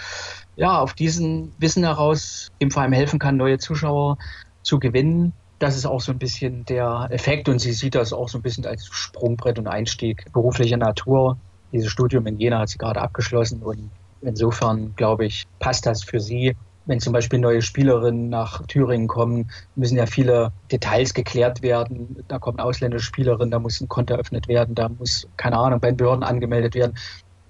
[0.55, 4.17] ja, auf diesen Wissen heraus dem Verein helfen kann, neue Zuschauer
[4.63, 8.29] zu gewinnen das ist auch so ein bisschen der Effekt und sie sieht das auch
[8.29, 11.37] so ein bisschen als Sprungbrett und Einstieg beruflicher Natur.
[11.71, 13.91] Dieses Studium in Jena hat sie gerade abgeschlossen und
[14.21, 16.55] insofern glaube ich, passt das für sie.
[16.85, 22.23] Wenn zum Beispiel neue Spielerinnen nach Thüringen kommen, müssen ja viele Details geklärt werden.
[22.27, 25.91] Da kommen ausländische Spielerinnen, da muss ein Konto eröffnet werden, da muss, keine Ahnung, bei
[25.91, 26.95] den Behörden angemeldet werden.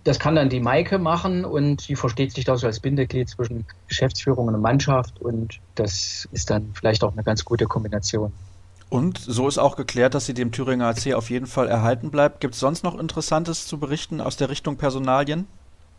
[0.03, 3.65] Das kann dann die Maike machen und die versteht sich da so als Bindeglied zwischen
[3.87, 8.31] Geschäftsführung und Mannschaft und das ist dann vielleicht auch eine ganz gute Kombination.
[8.89, 12.39] Und so ist auch geklärt, dass sie dem Thüringer AC auf jeden Fall erhalten bleibt.
[12.41, 15.47] Gibt es sonst noch Interessantes zu berichten aus der Richtung Personalien?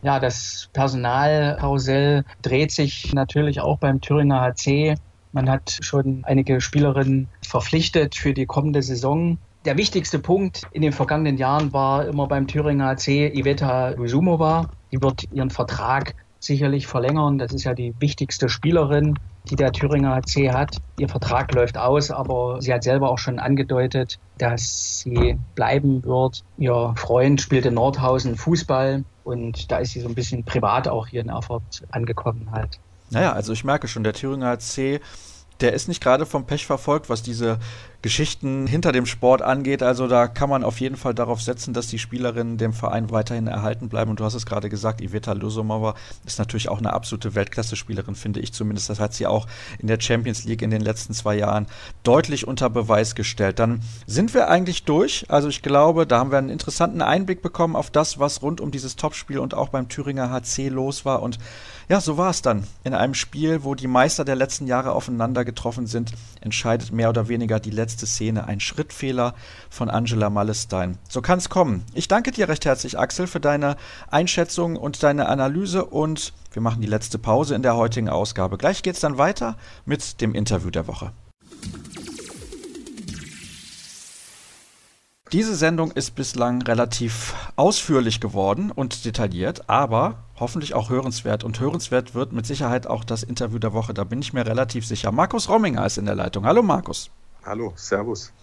[0.01, 4.95] Ja, das Personalkarussell dreht sich natürlich auch beim Thüringer HC.
[5.31, 9.37] Man hat schon einige Spielerinnen verpflichtet für die kommende Saison.
[9.63, 14.71] Der wichtigste Punkt in den vergangenen Jahren war immer beim Thüringer AC Iveta Luzumova.
[14.91, 17.37] Die wird ihren Vertrag sicherlich verlängern.
[17.37, 19.19] Das ist ja die wichtigste Spielerin,
[19.51, 20.77] die der Thüringer AC hat.
[20.97, 26.43] Ihr Vertrag läuft aus, aber sie hat selber auch schon angedeutet, dass sie bleiben wird.
[26.57, 31.05] Ihr Freund spielt in Nordhausen Fußball und da ist sie so ein bisschen privat auch
[31.05, 32.79] hier in Erfurt angekommen halt.
[33.11, 35.01] Naja, also ich merke schon, der Thüringer AC
[35.61, 37.59] der ist nicht gerade vom Pech verfolgt, was diese
[38.01, 39.83] Geschichten hinter dem Sport angeht.
[39.83, 43.45] Also da kann man auf jeden Fall darauf setzen, dass die Spielerinnen dem Verein weiterhin
[43.45, 44.09] erhalten bleiben.
[44.09, 45.93] Und du hast es gerade gesagt, Iveta Lusomova
[46.25, 48.89] ist natürlich auch eine absolute Weltklasse-Spielerin, finde ich zumindest.
[48.89, 49.47] Das hat sie auch
[49.77, 51.67] in der Champions League in den letzten zwei Jahren
[52.03, 53.59] deutlich unter Beweis gestellt.
[53.59, 55.25] Dann sind wir eigentlich durch.
[55.29, 58.71] Also ich glaube, da haben wir einen interessanten Einblick bekommen auf das, was rund um
[58.71, 61.21] dieses Topspiel und auch beim Thüringer HC los war.
[61.21, 61.37] Und
[61.91, 62.63] ja, so war es dann.
[62.85, 67.27] In einem Spiel, wo die Meister der letzten Jahre aufeinander getroffen sind, entscheidet mehr oder
[67.27, 68.45] weniger die letzte Szene.
[68.45, 69.35] Ein Schrittfehler
[69.69, 70.97] von Angela Mallestein.
[71.09, 71.83] So kann es kommen.
[71.93, 73.75] Ich danke dir recht herzlich, Axel, für deine
[74.09, 78.57] Einschätzung und deine Analyse und wir machen die letzte Pause in der heutigen Ausgabe.
[78.57, 81.11] Gleich geht es dann weiter mit dem Interview der Woche.
[85.31, 91.45] Diese Sendung ist bislang relativ ausführlich geworden und detailliert, aber hoffentlich auch hörenswert.
[91.45, 94.85] Und hörenswert wird mit Sicherheit auch das Interview der Woche, da bin ich mir relativ
[94.85, 95.13] sicher.
[95.13, 96.45] Markus Romminger ist in der Leitung.
[96.45, 97.11] Hallo Markus.
[97.45, 98.33] Hallo, Servus.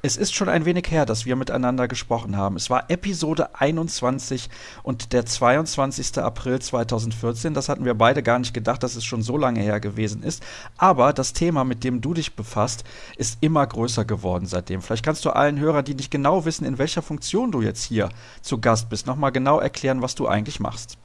[0.00, 2.54] Es ist schon ein wenig her, dass wir miteinander gesprochen haben.
[2.54, 4.48] Es war Episode 21
[4.84, 6.18] und der 22.
[6.18, 7.52] April 2014.
[7.52, 10.40] Das hatten wir beide gar nicht gedacht, dass es schon so lange her gewesen ist.
[10.76, 12.84] Aber das Thema, mit dem du dich befasst,
[13.16, 14.82] ist immer größer geworden seitdem.
[14.82, 18.08] Vielleicht kannst du allen Hörern, die nicht genau wissen, in welcher Funktion du jetzt hier
[18.40, 20.96] zu Gast bist, nochmal genau erklären, was du eigentlich machst.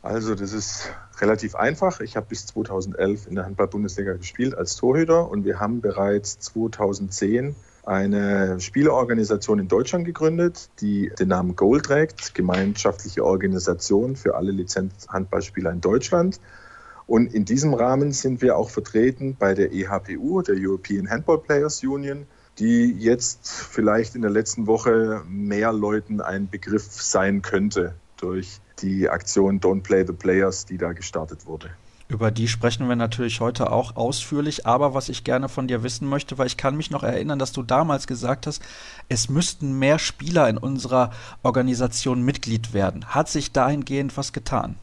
[0.00, 0.90] Also das ist
[1.20, 2.00] relativ einfach.
[2.00, 7.54] Ich habe bis 2011 in der Handball-Bundesliga gespielt als Torhüter und wir haben bereits 2010
[7.88, 15.72] eine Spieleorganisation in Deutschland gegründet, die den Namen Goal trägt, gemeinschaftliche Organisation für alle Lizenzhandballspieler
[15.72, 16.38] in Deutschland.
[17.06, 21.82] Und in diesem Rahmen sind wir auch vertreten bei der EHPU, der European Handball Players
[21.82, 22.26] Union,
[22.58, 29.08] die jetzt vielleicht in der letzten Woche mehr Leuten ein Begriff sein könnte durch die
[29.08, 31.70] Aktion Don't Play the Players, die da gestartet wurde.
[32.08, 36.08] Über die sprechen wir natürlich heute auch ausführlich, aber was ich gerne von dir wissen
[36.08, 38.62] möchte, weil ich kann mich noch erinnern, dass du damals gesagt hast,
[39.10, 43.04] es müssten mehr Spieler in unserer Organisation Mitglied werden.
[43.06, 44.76] Hat sich dahingehend was getan?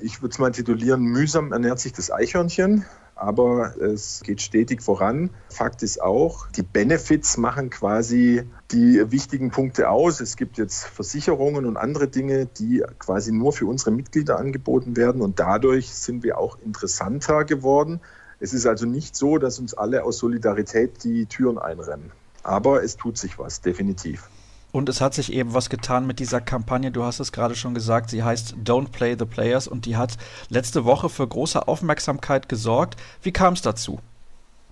[0.00, 2.84] Ich würde es mal titulieren, mühsam ernährt sich das Eichhörnchen.
[3.16, 5.30] Aber es geht stetig voran.
[5.48, 10.20] Fakt ist auch, die Benefits machen quasi die wichtigen Punkte aus.
[10.20, 15.22] Es gibt jetzt Versicherungen und andere Dinge, die quasi nur für unsere Mitglieder angeboten werden
[15.22, 18.00] und dadurch sind wir auch interessanter geworden.
[18.38, 22.12] Es ist also nicht so, dass uns alle aus Solidarität die Türen einrennen.
[22.42, 24.28] Aber es tut sich was, definitiv.
[24.72, 26.90] Und es hat sich eben was getan mit dieser Kampagne.
[26.90, 28.10] Du hast es gerade schon gesagt.
[28.10, 30.16] Sie heißt Don't Play the Players und die hat
[30.48, 32.96] letzte Woche für große Aufmerksamkeit gesorgt.
[33.22, 34.00] Wie kam es dazu?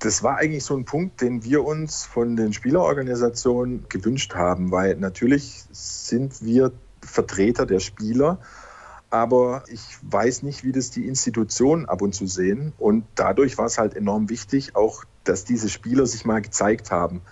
[0.01, 4.97] Das war eigentlich so ein Punkt, den wir uns von den Spielerorganisationen gewünscht haben, weil
[4.97, 8.39] natürlich sind wir Vertreter der Spieler,
[9.11, 12.73] aber ich weiß nicht, wie das die Institutionen ab und zu sehen.
[12.79, 17.23] Und dadurch war es halt enorm wichtig, auch dass diese Spieler sich mal gezeigt haben.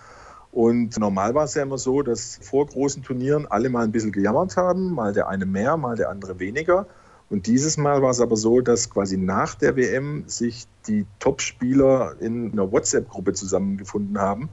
[0.53, 4.13] Und normal war es ja immer so, dass vor großen Turnieren alle mal ein bisschen
[4.13, 6.87] gejammert haben, mal der eine mehr, mal der andere weniger.
[7.31, 12.17] Und dieses Mal war es aber so, dass quasi nach der WM sich die Top-Spieler
[12.21, 14.51] in einer WhatsApp-Gruppe zusammengefunden haben,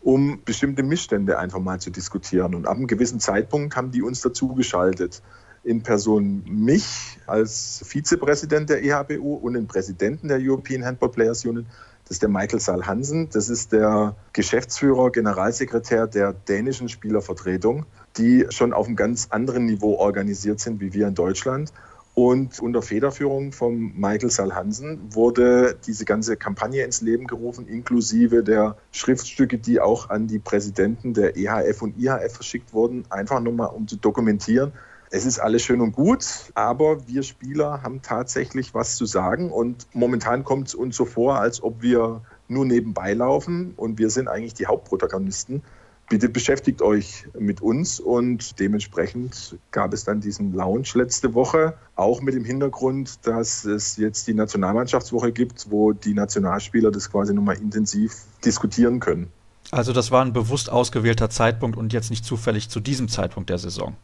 [0.00, 2.54] um bestimmte Missstände einfach mal zu diskutieren.
[2.54, 5.22] Und ab einem gewissen Zeitpunkt haben die uns dazu geschaltet.
[5.64, 11.66] In Person mich als Vizepräsident der EHBU und den Präsidenten der European Handball Players Union
[12.04, 13.28] das ist der Michael Saal Hansen.
[13.30, 17.86] Das ist der Geschäftsführer, Generalsekretär der dänischen Spielervertretung,
[18.16, 21.72] die schon auf einem ganz anderen Niveau organisiert sind wie wir in Deutschland.
[22.14, 28.42] Und unter Federführung von Michael Saal Hansen wurde diese ganze Kampagne ins Leben gerufen, inklusive
[28.42, 33.68] der Schriftstücke, die auch an die Präsidenten der EHF und IHF verschickt wurden, einfach nochmal
[33.68, 34.72] um zu dokumentieren,
[35.12, 39.86] es ist alles schön und gut, aber wir Spieler haben tatsächlich was zu sagen und
[39.92, 44.26] momentan kommt es uns so vor, als ob wir nur nebenbei laufen und wir sind
[44.26, 45.62] eigentlich die Hauptprotagonisten.
[46.08, 52.22] Bitte beschäftigt euch mit uns und dementsprechend gab es dann diesen Lounge letzte Woche, auch
[52.22, 57.58] mit dem Hintergrund, dass es jetzt die Nationalmannschaftswoche gibt, wo die Nationalspieler das quasi nochmal
[57.58, 58.14] intensiv
[58.46, 59.30] diskutieren können.
[59.70, 63.58] Also das war ein bewusst ausgewählter Zeitpunkt und jetzt nicht zufällig zu diesem Zeitpunkt der
[63.58, 63.94] Saison.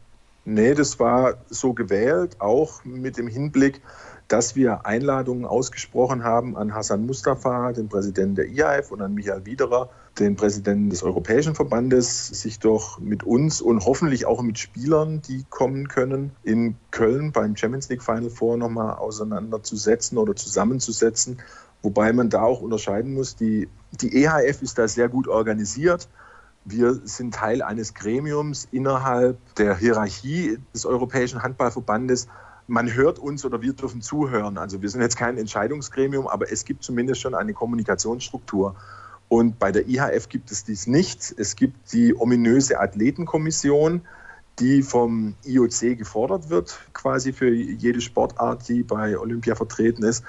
[0.45, 3.81] Nee, das war so gewählt, auch mit dem Hinblick,
[4.29, 9.45] dass wir Einladungen ausgesprochen haben an Hassan Mustafa, den Präsidenten der IAF, und an Michael
[9.45, 15.21] Wiederer, den Präsidenten des Europäischen Verbandes, sich doch mit uns und hoffentlich auch mit Spielern,
[15.21, 21.39] die kommen können, in Köln beim Champions League Final Four nochmal auseinanderzusetzen oder zusammenzusetzen.
[21.81, 26.07] Wobei man da auch unterscheiden muss, die, die EHF ist da sehr gut organisiert.
[26.65, 32.27] Wir sind Teil eines Gremiums innerhalb der Hierarchie des Europäischen Handballverbandes.
[32.67, 34.57] Man hört uns oder wir dürfen zuhören.
[34.57, 38.75] Also wir sind jetzt kein Entscheidungsgremium, aber es gibt zumindest schon eine Kommunikationsstruktur.
[39.29, 41.33] Und bei der IHF gibt es dies nicht.
[41.37, 44.01] Es gibt die ominöse Athletenkommission,
[44.59, 50.23] die vom IOC gefordert wird, quasi für jede Sportart, die bei Olympia vertreten ist.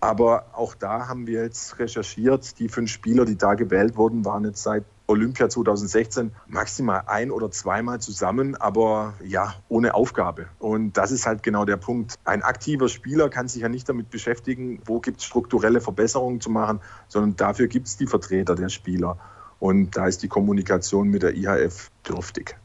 [0.00, 2.58] Aber auch da haben wir jetzt recherchiert.
[2.58, 7.50] Die fünf Spieler, die da gewählt wurden, waren jetzt seit Olympia 2016 maximal ein oder
[7.50, 10.46] zweimal zusammen, aber ja, ohne Aufgabe.
[10.58, 12.14] Und das ist halt genau der Punkt.
[12.24, 16.50] Ein aktiver Spieler kann sich ja nicht damit beschäftigen, wo gibt es strukturelle Verbesserungen zu
[16.50, 19.18] machen, sondern dafür gibt es die Vertreter der Spieler.
[19.58, 22.56] Und da ist die Kommunikation mit der IHF dürftig.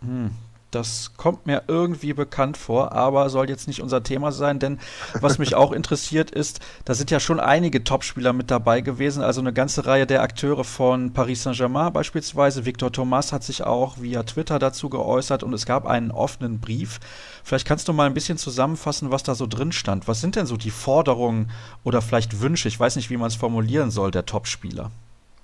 [0.00, 0.30] Hm.
[0.70, 4.78] Das kommt mir irgendwie bekannt vor, aber soll jetzt nicht unser Thema sein, denn
[5.20, 9.40] was mich auch interessiert ist, da sind ja schon einige Topspieler mit dabei gewesen, also
[9.40, 12.66] eine ganze Reihe der Akteure von Paris Saint-Germain beispielsweise.
[12.66, 17.00] Victor Thomas hat sich auch via Twitter dazu geäußert und es gab einen offenen Brief.
[17.42, 20.06] Vielleicht kannst du mal ein bisschen zusammenfassen, was da so drin stand.
[20.06, 21.50] Was sind denn so die Forderungen
[21.82, 24.92] oder vielleicht Wünsche, ich weiß nicht, wie man es formulieren soll, der Topspieler?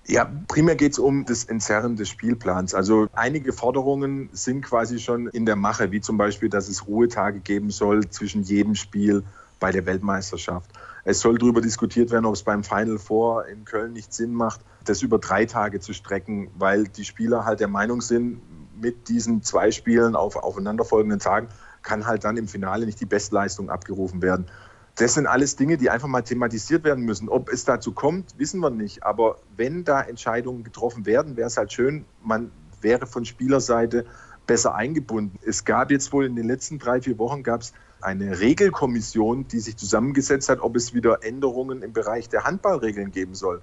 [0.08, 2.74] Ja, primär geht es um das Entzerren des Spielplans.
[2.74, 7.40] Also einige Forderungen sind quasi schon in der Mache, wie zum Beispiel, dass es Ruhetage
[7.40, 9.24] geben soll zwischen jedem Spiel
[9.58, 10.70] bei der Weltmeisterschaft.
[11.04, 14.60] Es soll darüber diskutiert werden, ob es beim Final Four in Köln nicht Sinn macht,
[14.84, 18.40] das über drei Tage zu strecken, weil die Spieler halt der Meinung sind,
[18.80, 21.48] mit diesen zwei Spielen auf aufeinanderfolgenden Tagen
[21.82, 24.46] kann halt dann im Finale nicht die Bestleistung abgerufen werden.
[24.96, 27.28] Das sind alles Dinge, die einfach mal thematisiert werden müssen.
[27.28, 29.02] Ob es dazu kommt, wissen wir nicht.
[29.02, 34.06] Aber wenn da Entscheidungen getroffen werden, wäre es halt schön, man wäre von Spielerseite
[34.46, 35.38] besser eingebunden.
[35.44, 39.60] Es gab jetzt wohl in den letzten drei, vier Wochen gab es eine Regelkommission, die
[39.60, 43.60] sich zusammengesetzt hat, ob es wieder Änderungen im Bereich der Handballregeln geben soll.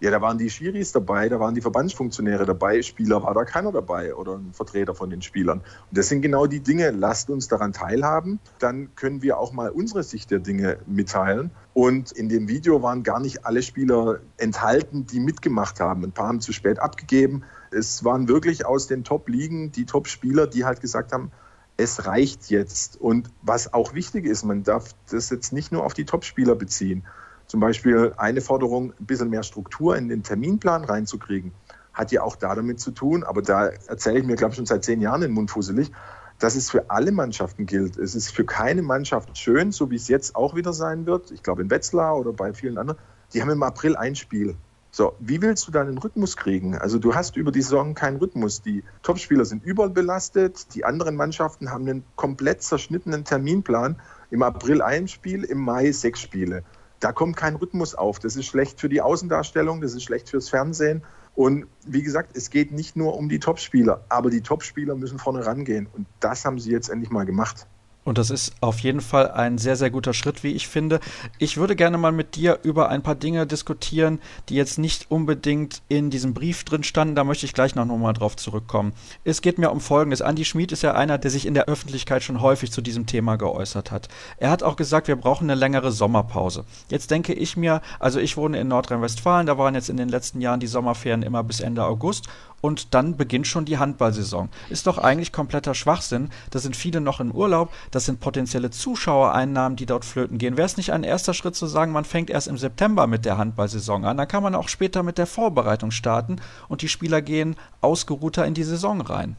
[0.00, 3.72] Ja, da waren die Schiris dabei, da waren die Verbandsfunktionäre dabei, Spieler war da keiner
[3.72, 5.58] dabei oder ein Vertreter von den Spielern.
[5.58, 9.70] Und das sind genau die Dinge, lasst uns daran teilhaben, dann können wir auch mal
[9.70, 11.50] unsere Sicht der Dinge mitteilen.
[11.74, 16.04] Und in dem Video waren gar nicht alle Spieler enthalten, die mitgemacht haben.
[16.04, 17.42] Ein paar haben zu spät abgegeben.
[17.72, 21.32] Es waren wirklich aus den Top-Ligen die Top-Spieler, die halt gesagt haben,
[21.76, 23.00] es reicht jetzt.
[23.00, 27.04] Und was auch wichtig ist, man darf das jetzt nicht nur auf die Top-Spieler beziehen
[27.48, 31.52] Zum Beispiel eine Forderung, ein bisschen mehr Struktur in den Terminplan reinzukriegen,
[31.94, 34.66] hat ja auch da damit zu tun, aber da erzähle ich mir, glaube ich, schon
[34.66, 35.90] seit zehn Jahren den Mund fusselig,
[36.38, 37.96] dass es für alle Mannschaften gilt.
[37.96, 41.30] Es ist für keine Mannschaft schön, so wie es jetzt auch wieder sein wird.
[41.32, 43.00] Ich glaube in Wetzlar oder bei vielen anderen.
[43.32, 44.54] Die haben im April ein Spiel.
[44.90, 46.76] So, wie willst du da einen Rhythmus kriegen?
[46.76, 48.62] Also du hast über die Saison keinen Rhythmus.
[48.62, 53.96] Die Topspieler sind überbelastet, die anderen Mannschaften haben einen komplett zerschnittenen Terminplan.
[54.30, 56.62] Im April ein Spiel, im Mai sechs Spiele.
[57.00, 58.18] Da kommt kein Rhythmus auf.
[58.18, 61.02] Das ist schlecht für die Außendarstellung, das ist schlecht fürs Fernsehen.
[61.34, 65.46] Und wie gesagt, es geht nicht nur um die Topspieler, aber die Topspieler müssen vorne
[65.46, 65.86] rangehen.
[65.92, 67.66] Und das haben sie jetzt endlich mal gemacht.
[68.08, 70.98] Und das ist auf jeden Fall ein sehr, sehr guter Schritt, wie ich finde.
[71.38, 75.82] Ich würde gerne mal mit dir über ein paar Dinge diskutieren, die jetzt nicht unbedingt
[75.88, 77.14] in diesem Brief drin standen.
[77.14, 78.94] Da möchte ich gleich noch mal drauf zurückkommen.
[79.24, 80.22] Es geht mir um Folgendes.
[80.22, 83.36] Andi Schmid ist ja einer, der sich in der Öffentlichkeit schon häufig zu diesem Thema
[83.36, 84.08] geäußert hat.
[84.38, 86.64] Er hat auch gesagt, wir brauchen eine längere Sommerpause.
[86.88, 90.40] Jetzt denke ich mir, also ich wohne in Nordrhein-Westfalen, da waren jetzt in den letzten
[90.40, 92.28] Jahren die Sommerferien immer bis Ende August
[92.60, 94.48] und dann beginnt schon die Handballsaison.
[94.70, 96.30] Ist doch eigentlich kompletter Schwachsinn.
[96.50, 100.56] Da sind viele noch im Urlaub, das sind potenzielle Zuschauereinnahmen, die dort flöten gehen.
[100.56, 103.38] Wäre es nicht ein erster Schritt zu sagen, man fängt erst im September mit der
[103.38, 106.36] Handballsaison an, dann kann man auch später mit der Vorbereitung starten
[106.68, 109.36] und die Spieler gehen ausgeruhter in die Saison rein.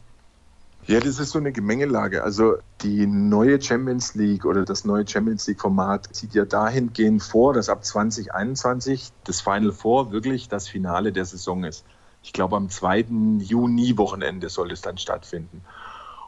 [0.86, 2.24] Ja, das ist so eine Gemengelage.
[2.24, 7.68] Also die neue Champions League oder das neue Champions League-Format sieht ja dahingehend vor, dass
[7.68, 11.84] ab 2021 das Final Four wirklich das Finale der Saison ist.
[12.22, 13.06] Ich glaube, am 2.
[13.40, 15.62] Juni-Wochenende soll es dann stattfinden.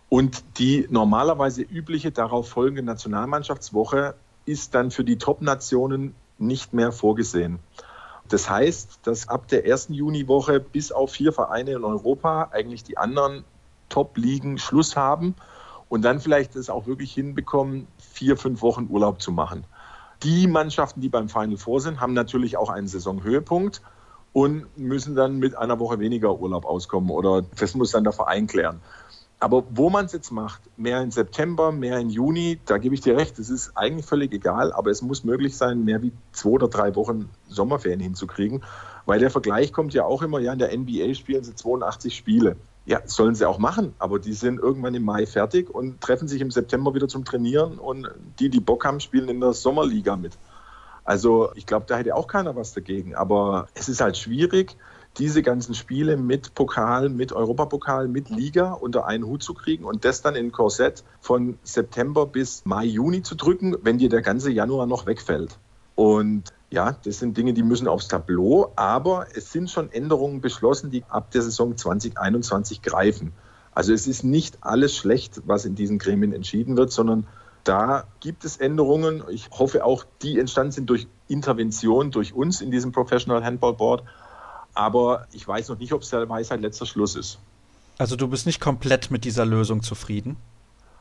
[0.08, 4.14] Und die normalerweise übliche darauf folgende Nationalmannschaftswoche
[4.44, 7.58] ist dann für die Top-Nationen nicht mehr vorgesehen.
[8.28, 12.98] Das heißt, dass ab der ersten Juniwoche bis auf vier Vereine in Europa eigentlich die
[12.98, 13.44] anderen
[13.88, 15.34] Top-Ligen Schluss haben
[15.88, 19.64] und dann vielleicht es auch wirklich hinbekommen, vier, fünf Wochen Urlaub zu machen.
[20.22, 23.82] Die Mannschaften, die beim Final Four sind, haben natürlich auch einen Saisonhöhepunkt
[24.32, 28.46] und müssen dann mit einer Woche weniger Urlaub auskommen oder das muss dann der Verein
[28.46, 28.80] klären.
[29.42, 33.00] Aber wo man es jetzt macht, mehr im September, mehr im Juni, da gebe ich
[33.00, 36.50] dir recht, es ist eigentlich völlig egal, aber es muss möglich sein, mehr wie zwei
[36.50, 38.62] oder drei Wochen Sommerferien hinzukriegen,
[39.04, 42.54] weil der Vergleich kommt ja auch immer, ja, in der NBA spielen sie 82 Spiele.
[42.84, 46.40] Ja, sollen sie auch machen, aber die sind irgendwann im Mai fertig und treffen sich
[46.40, 48.08] im September wieder zum Trainieren und
[48.38, 50.38] die, die Bock haben, spielen in der Sommerliga mit.
[51.04, 53.14] Also ich glaube, da hätte auch keiner was dagegen.
[53.14, 54.76] Aber es ist halt schwierig,
[55.18, 60.04] diese ganzen Spiele mit Pokal, mit Europapokal, mit Liga unter einen Hut zu kriegen und
[60.04, 64.50] das dann in Korsett von September bis Mai, Juni zu drücken, wenn dir der ganze
[64.50, 65.58] Januar noch wegfällt.
[65.94, 70.90] Und ja, das sind Dinge, die müssen aufs Tableau, aber es sind schon Änderungen beschlossen,
[70.90, 73.32] die ab der Saison 2021 greifen.
[73.74, 77.26] Also es ist nicht alles schlecht, was in diesen Gremien entschieden wird, sondern
[77.64, 79.22] da gibt es Änderungen.
[79.30, 84.02] Ich hoffe auch, die entstanden sind durch Intervention durch uns in diesem Professional Handball Board.
[84.74, 87.38] Aber ich weiß noch nicht, ob es der Weisheit letzter Schluss ist.
[87.98, 90.36] Also du bist nicht komplett mit dieser Lösung zufrieden?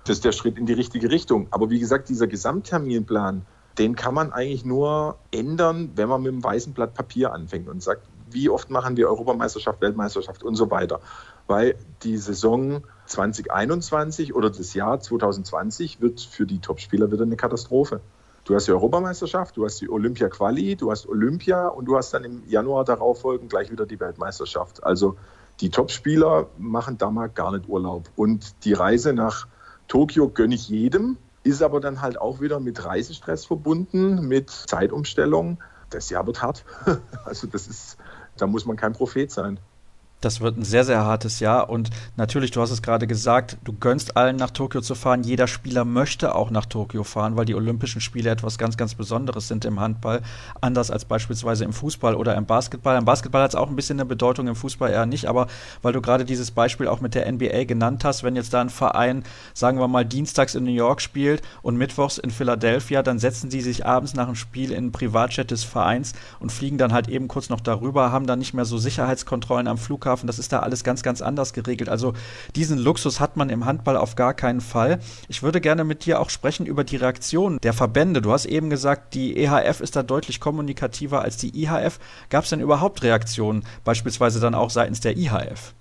[0.05, 1.47] Das ist der Schritt in die richtige Richtung.
[1.51, 3.45] Aber wie gesagt, dieser Gesamtterminplan,
[3.77, 7.81] den kann man eigentlich nur ändern, wenn man mit einem weißen Blatt Papier anfängt und
[7.81, 10.99] sagt, wie oft machen wir Europameisterschaft, Weltmeisterschaft und so weiter.
[11.47, 18.01] Weil die Saison 2021 oder das Jahr 2020 wird für die Topspieler wieder eine Katastrophe.
[18.45, 22.23] Du hast die Europameisterschaft, du hast die Olympia-Quali, du hast Olympia und du hast dann
[22.23, 24.83] im Januar darauf folgend gleich wieder die Weltmeisterschaft.
[24.83, 25.17] Also
[25.59, 28.09] die Topspieler machen da mal gar nicht Urlaub.
[28.15, 29.47] Und die Reise nach
[29.87, 35.59] Tokio gönne ich jedem, ist aber dann halt auch wieder mit Reisestress verbunden, mit Zeitumstellung.
[35.89, 36.63] Das Jahr wird hart.
[37.25, 37.97] Also das ist,
[38.37, 39.59] da muss man kein Prophet sein.
[40.21, 41.69] Das wird ein sehr, sehr hartes Jahr.
[41.69, 45.23] Und natürlich, du hast es gerade gesagt, du gönnst allen nach Tokio zu fahren.
[45.23, 49.47] Jeder Spieler möchte auch nach Tokio fahren, weil die Olympischen Spiele etwas ganz, ganz Besonderes
[49.47, 50.21] sind im Handball.
[50.61, 52.97] Anders als beispielsweise im Fußball oder im Basketball.
[52.97, 55.25] Im Basketball hat es auch ein bisschen eine Bedeutung, im Fußball eher nicht.
[55.25, 55.47] Aber
[55.81, 58.69] weil du gerade dieses Beispiel auch mit der NBA genannt hast, wenn jetzt da ein
[58.69, 59.23] Verein,
[59.55, 63.61] sagen wir mal, dienstags in New York spielt und mittwochs in Philadelphia, dann setzen sie
[63.61, 67.27] sich abends nach dem Spiel in ein Privatjet des Vereins und fliegen dann halt eben
[67.27, 70.27] kurz noch darüber, haben dann nicht mehr so Sicherheitskontrollen am Flughafen Flughafen.
[70.27, 71.89] Das ist da alles ganz, ganz anders geregelt.
[71.89, 72.13] Also
[72.55, 74.99] diesen Luxus hat man im Handball auf gar keinen Fall.
[75.27, 78.21] Ich würde gerne mit dir auch sprechen über die Reaktion der Verbände.
[78.21, 81.99] Du hast eben gesagt, die EHF ist da deutlich kommunikativer als die IHF.
[82.29, 85.73] Gab es denn überhaupt Reaktionen, beispielsweise dann auch seitens der IHF?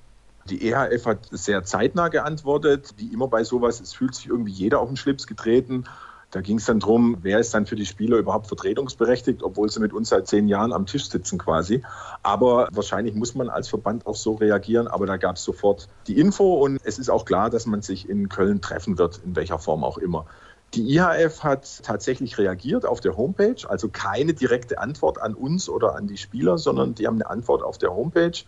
[0.48, 4.80] Die EHF hat sehr zeitnah geantwortet, wie immer bei sowas, es fühlt sich irgendwie jeder
[4.80, 5.84] auf den Schlips getreten.
[6.30, 9.80] Da ging es dann darum, wer ist dann für die Spieler überhaupt vertretungsberechtigt, obwohl sie
[9.80, 11.82] mit uns seit zehn Jahren am Tisch sitzen quasi.
[12.22, 14.86] Aber wahrscheinlich muss man als Verband auch so reagieren.
[14.86, 18.08] Aber da gab es sofort die Info und es ist auch klar, dass man sich
[18.08, 20.26] in Köln treffen wird, in welcher Form auch immer.
[20.74, 25.96] Die IHF hat tatsächlich reagiert auf der Homepage, also keine direkte Antwort an uns oder
[25.96, 28.38] an die Spieler, sondern die haben eine Antwort auf der Homepage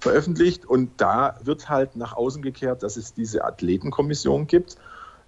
[0.00, 4.76] veröffentlicht und da wird halt nach außen gekehrt, dass es diese Athletenkommission gibt.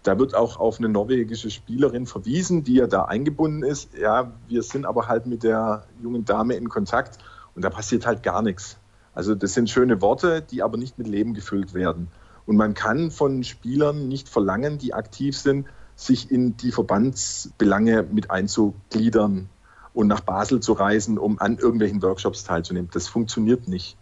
[0.03, 3.95] Da wird auch auf eine norwegische Spielerin verwiesen, die ja da eingebunden ist.
[3.95, 7.19] Ja, wir sind aber halt mit der jungen Dame in Kontakt
[7.55, 8.79] und da passiert halt gar nichts.
[9.13, 12.09] Also das sind schöne Worte, die aber nicht mit Leben gefüllt werden.
[12.47, 15.67] Und man kann von Spielern nicht verlangen, die aktiv sind,
[15.97, 19.51] sich in die Verbandsbelange mit einzugliedern
[19.93, 22.89] und nach Basel zu reisen, um an irgendwelchen Workshops teilzunehmen.
[22.93, 23.99] Das funktioniert nicht.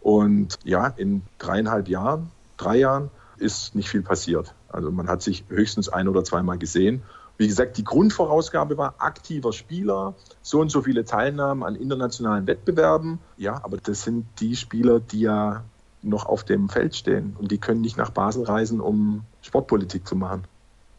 [0.00, 4.54] Und ja, in dreieinhalb Jahren, drei Jahren ist nicht viel passiert.
[4.68, 7.02] Also man hat sich höchstens ein oder zweimal gesehen.
[7.36, 13.20] Wie gesagt, die Grundvorausgabe war aktiver Spieler, so und so viele Teilnahmen an internationalen Wettbewerben.
[13.36, 15.64] Ja, aber das sind die Spieler, die ja
[16.02, 20.16] noch auf dem Feld stehen und die können nicht nach Basel reisen, um Sportpolitik zu
[20.16, 20.44] machen.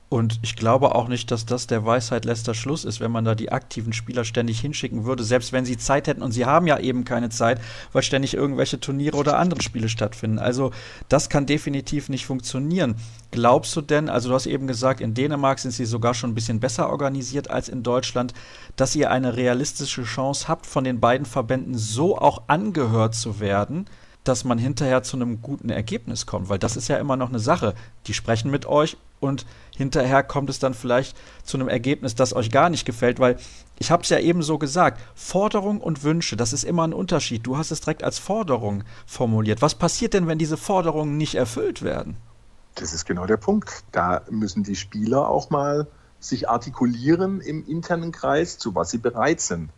[0.09, 3.35] Und ich glaube auch nicht, dass das der Weisheit letzter Schluss ist, wenn man da
[3.35, 6.23] die aktiven Spieler ständig hinschicken würde, selbst wenn sie Zeit hätten.
[6.23, 7.61] Und sie haben ja eben keine Zeit,
[7.93, 10.39] weil ständig irgendwelche Turniere oder andere Spiele stattfinden.
[10.39, 10.71] Also
[11.09, 12.95] das kann definitiv nicht funktionieren.
[13.29, 16.35] Glaubst du denn, also du hast eben gesagt, in Dänemark sind sie sogar schon ein
[16.35, 18.33] bisschen besser organisiert als in Deutschland,
[18.77, 23.85] dass ihr eine realistische Chance habt, von den beiden Verbänden so auch angehört zu werden,
[24.29, 27.39] dass man hinterher zu einem guten Ergebnis kommt, weil das ist ja immer noch eine
[27.39, 27.73] Sache.
[28.05, 29.45] Die sprechen mit euch und
[29.75, 33.37] hinterher kommt es dann vielleicht zu einem Ergebnis, das euch gar nicht gefällt, weil
[33.79, 37.45] ich habe es ja eben so gesagt, Forderung und Wünsche, das ist immer ein Unterschied.
[37.45, 39.61] Du hast es direkt als Forderung formuliert.
[39.61, 42.15] Was passiert denn, wenn diese Forderungen nicht erfüllt werden?
[42.75, 43.83] Das ist genau der Punkt.
[43.91, 45.87] Da müssen die Spieler auch mal
[46.19, 49.71] sich artikulieren im internen Kreis, zu was sie bereit sind.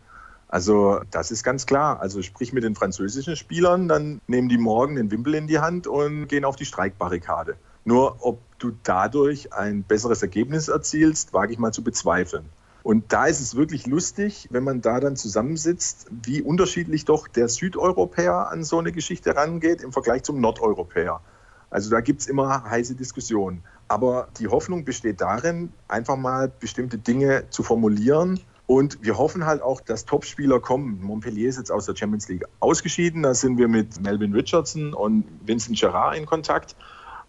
[0.52, 2.00] Also das ist ganz klar.
[2.00, 5.86] Also sprich mit den französischen Spielern, dann nehmen die morgen den Wimpel in die Hand
[5.86, 7.56] und gehen auf die Streikbarrikade.
[7.86, 12.44] Nur ob du dadurch ein besseres Ergebnis erzielst, wage ich mal zu bezweifeln.
[12.82, 17.48] Und da ist es wirklich lustig, wenn man da dann zusammensitzt, wie unterschiedlich doch der
[17.48, 21.22] Südeuropäer an so eine Geschichte rangeht im Vergleich zum Nordeuropäer.
[21.70, 23.62] Also da gibt es immer heiße Diskussionen.
[23.88, 29.62] Aber die Hoffnung besteht darin, einfach mal bestimmte Dinge zu formulieren, und wir hoffen halt
[29.62, 31.00] auch, dass Topspieler kommen.
[31.02, 33.22] Montpellier ist jetzt aus der Champions League ausgeschieden.
[33.22, 36.76] Da sind wir mit Melvin Richardson und Vincent Gerard in Kontakt,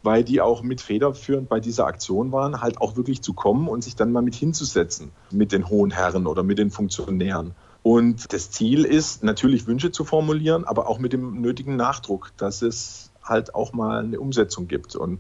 [0.04, 3.84] weil die auch mit federführend bei dieser Aktion waren, halt auch wirklich zu kommen und
[3.84, 7.56] sich dann mal mit hinzusetzen mit den hohen Herren oder mit den Funktionären.
[7.82, 12.62] Und das Ziel ist natürlich Wünsche zu formulieren, aber auch mit dem nötigen Nachdruck, dass
[12.62, 14.96] es halt auch mal eine Umsetzung gibt.
[14.96, 15.20] Und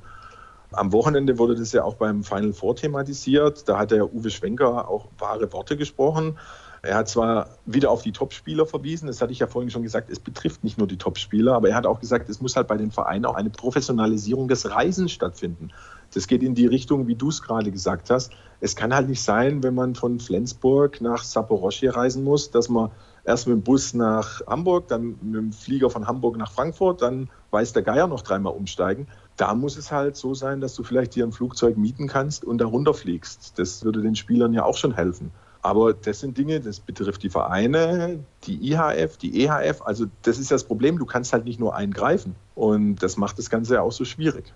[0.73, 3.67] am Wochenende wurde das ja auch beim Final Four thematisiert.
[3.67, 6.37] Da hat der Uwe Schwenker auch wahre Worte gesprochen.
[6.85, 10.09] Er hat zwar wieder auf die Topspieler verwiesen, das hatte ich ja vorhin schon gesagt,
[10.09, 12.75] es betrifft nicht nur die Topspieler, aber er hat auch gesagt, es muss halt bei
[12.75, 15.71] den Vereinen auch eine Professionalisierung des Reisens stattfinden.
[16.13, 18.33] Das geht in die Richtung, wie du es gerade gesagt hast.
[18.59, 22.91] Es kann halt nicht sein, wenn man von Flensburg nach Saporoschje reisen muss, dass man
[23.23, 27.29] erst mit dem Bus nach Hamburg, dann mit dem Flieger von Hamburg nach Frankfurt, dann
[27.51, 29.07] weiß der Geier noch dreimal umsteigen
[29.37, 32.59] da muss es halt so sein, dass du vielleicht dir ein Flugzeug mieten kannst und
[32.59, 33.57] da runterfliegst.
[33.57, 35.31] Das würde den Spielern ja auch schon helfen.
[35.61, 39.81] Aber das sind Dinge, das betrifft die Vereine, die IHF, die EHF.
[39.81, 42.35] Also das ist das Problem, du kannst halt nicht nur eingreifen.
[42.53, 44.53] Und das macht das Ganze ja auch so schwierig.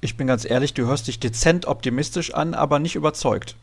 [0.00, 3.54] Ich bin ganz ehrlich, du hörst dich dezent optimistisch an, aber nicht überzeugt.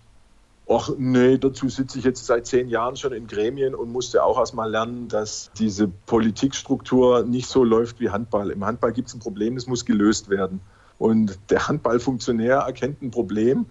[0.69, 4.37] Ach nee, dazu sitze ich jetzt seit zehn Jahren schon in Gremien und musste auch
[4.37, 8.51] erstmal lernen, dass diese Politikstruktur nicht so läuft wie Handball.
[8.51, 10.59] Im Handball gibt es ein Problem, das muss gelöst werden.
[10.97, 13.67] Und der Handballfunktionär erkennt ein Problem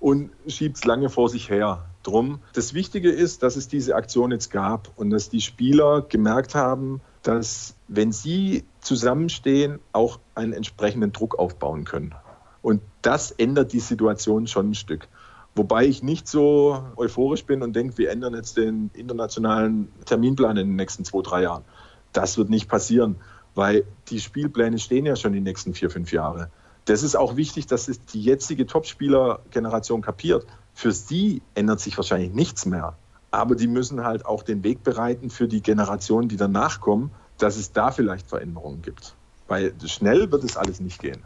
[0.00, 1.84] und schiebt es lange vor sich her.
[2.02, 2.40] Drum.
[2.54, 7.00] Das Wichtige ist, dass es diese Aktion jetzt gab und dass die Spieler gemerkt haben,
[7.22, 12.16] dass wenn sie zusammenstehen, auch einen entsprechenden Druck aufbauen können.
[12.60, 15.06] Und das ändert die Situation schon ein Stück.
[15.54, 20.68] Wobei ich nicht so euphorisch bin und denke, wir ändern jetzt den internationalen Terminplan in
[20.68, 21.64] den nächsten zwei, drei Jahren.
[22.12, 23.16] Das wird nicht passieren,
[23.54, 26.50] weil die Spielpläne stehen ja schon die nächsten vier, fünf Jahre.
[26.86, 30.46] Das ist auch wichtig, dass es die jetzige Topspieler-Generation kapiert.
[30.74, 32.96] Für sie ändert sich wahrscheinlich nichts mehr.
[33.30, 37.56] Aber die müssen halt auch den Weg bereiten für die Generationen, die danach kommen, dass
[37.56, 39.14] es da vielleicht Veränderungen gibt.
[39.48, 41.22] Weil schnell wird es alles nicht gehen.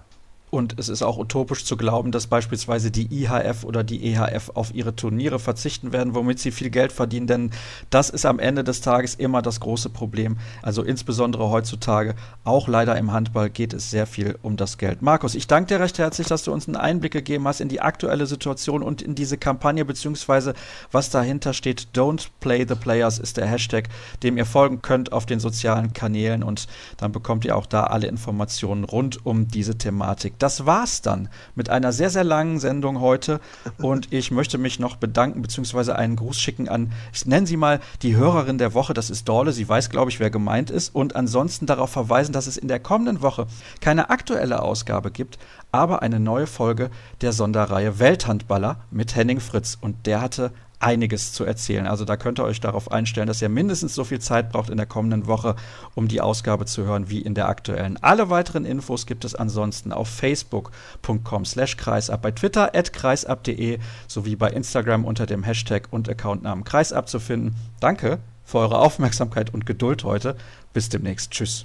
[0.49, 4.73] Und es ist auch utopisch zu glauben, dass beispielsweise die IHF oder die EHF auf
[4.73, 7.27] ihre Turniere verzichten werden, womit sie viel Geld verdienen.
[7.27, 7.51] Denn
[7.91, 10.37] das ist am Ende des Tages immer das große Problem.
[10.63, 12.15] Also insbesondere heutzutage,
[12.45, 15.03] auch leider im Handball, geht es sehr viel um das Geld.
[15.03, 17.81] Markus, ich danke dir recht herzlich, dass du uns einen Einblick gegeben hast in die
[17.81, 20.55] aktuelle Situation und in diese Kampagne, beziehungsweise
[20.93, 21.89] was dahinter steht.
[21.93, 23.89] Don't Play the Players ist der Hashtag,
[24.23, 26.69] dem ihr folgen könnt auf den sozialen Kanälen und
[26.99, 31.71] dann bekommt ihr auch da alle Informationen rund um diese Thematik Das war's dann mit
[31.71, 33.41] einer sehr, sehr langen Sendung heute.
[33.79, 37.81] Und ich möchte mich noch bedanken, beziehungsweise einen Gruß schicken an, ich nenne sie mal
[38.03, 39.53] die Hörerin der Woche, das ist Dorle.
[39.53, 40.95] Sie weiß, glaube ich, wer gemeint ist.
[40.95, 43.47] Und ansonsten darauf verweisen, dass es in der kommenden Woche
[43.81, 45.39] keine aktuelle Ausgabe gibt,
[45.73, 46.91] aber eine neue Folge
[47.21, 49.77] der Sonderreihe Welthandballer mit Henning Fritz.
[49.81, 50.53] Und der hatte
[50.87, 51.89] einiges zu erzählen.
[51.89, 54.77] Also da könnt ihr euch darauf einstellen, dass ihr mindestens so viel Zeit braucht in
[54.77, 55.57] der kommenden Woche,
[55.97, 57.99] um die Ausgabe zu hören wie in der aktuellen.
[58.03, 64.37] Alle weiteren Infos gibt es ansonsten auf facebook.com slash kreisab, bei Twitter at kreisab.de sowie
[64.37, 67.57] bei Instagram unter dem Hashtag und Accountnamen kreisab zu finden.
[67.81, 70.37] Danke für eure Aufmerksamkeit und Geduld heute.
[70.73, 71.33] Bis demnächst.
[71.33, 71.65] Tschüss.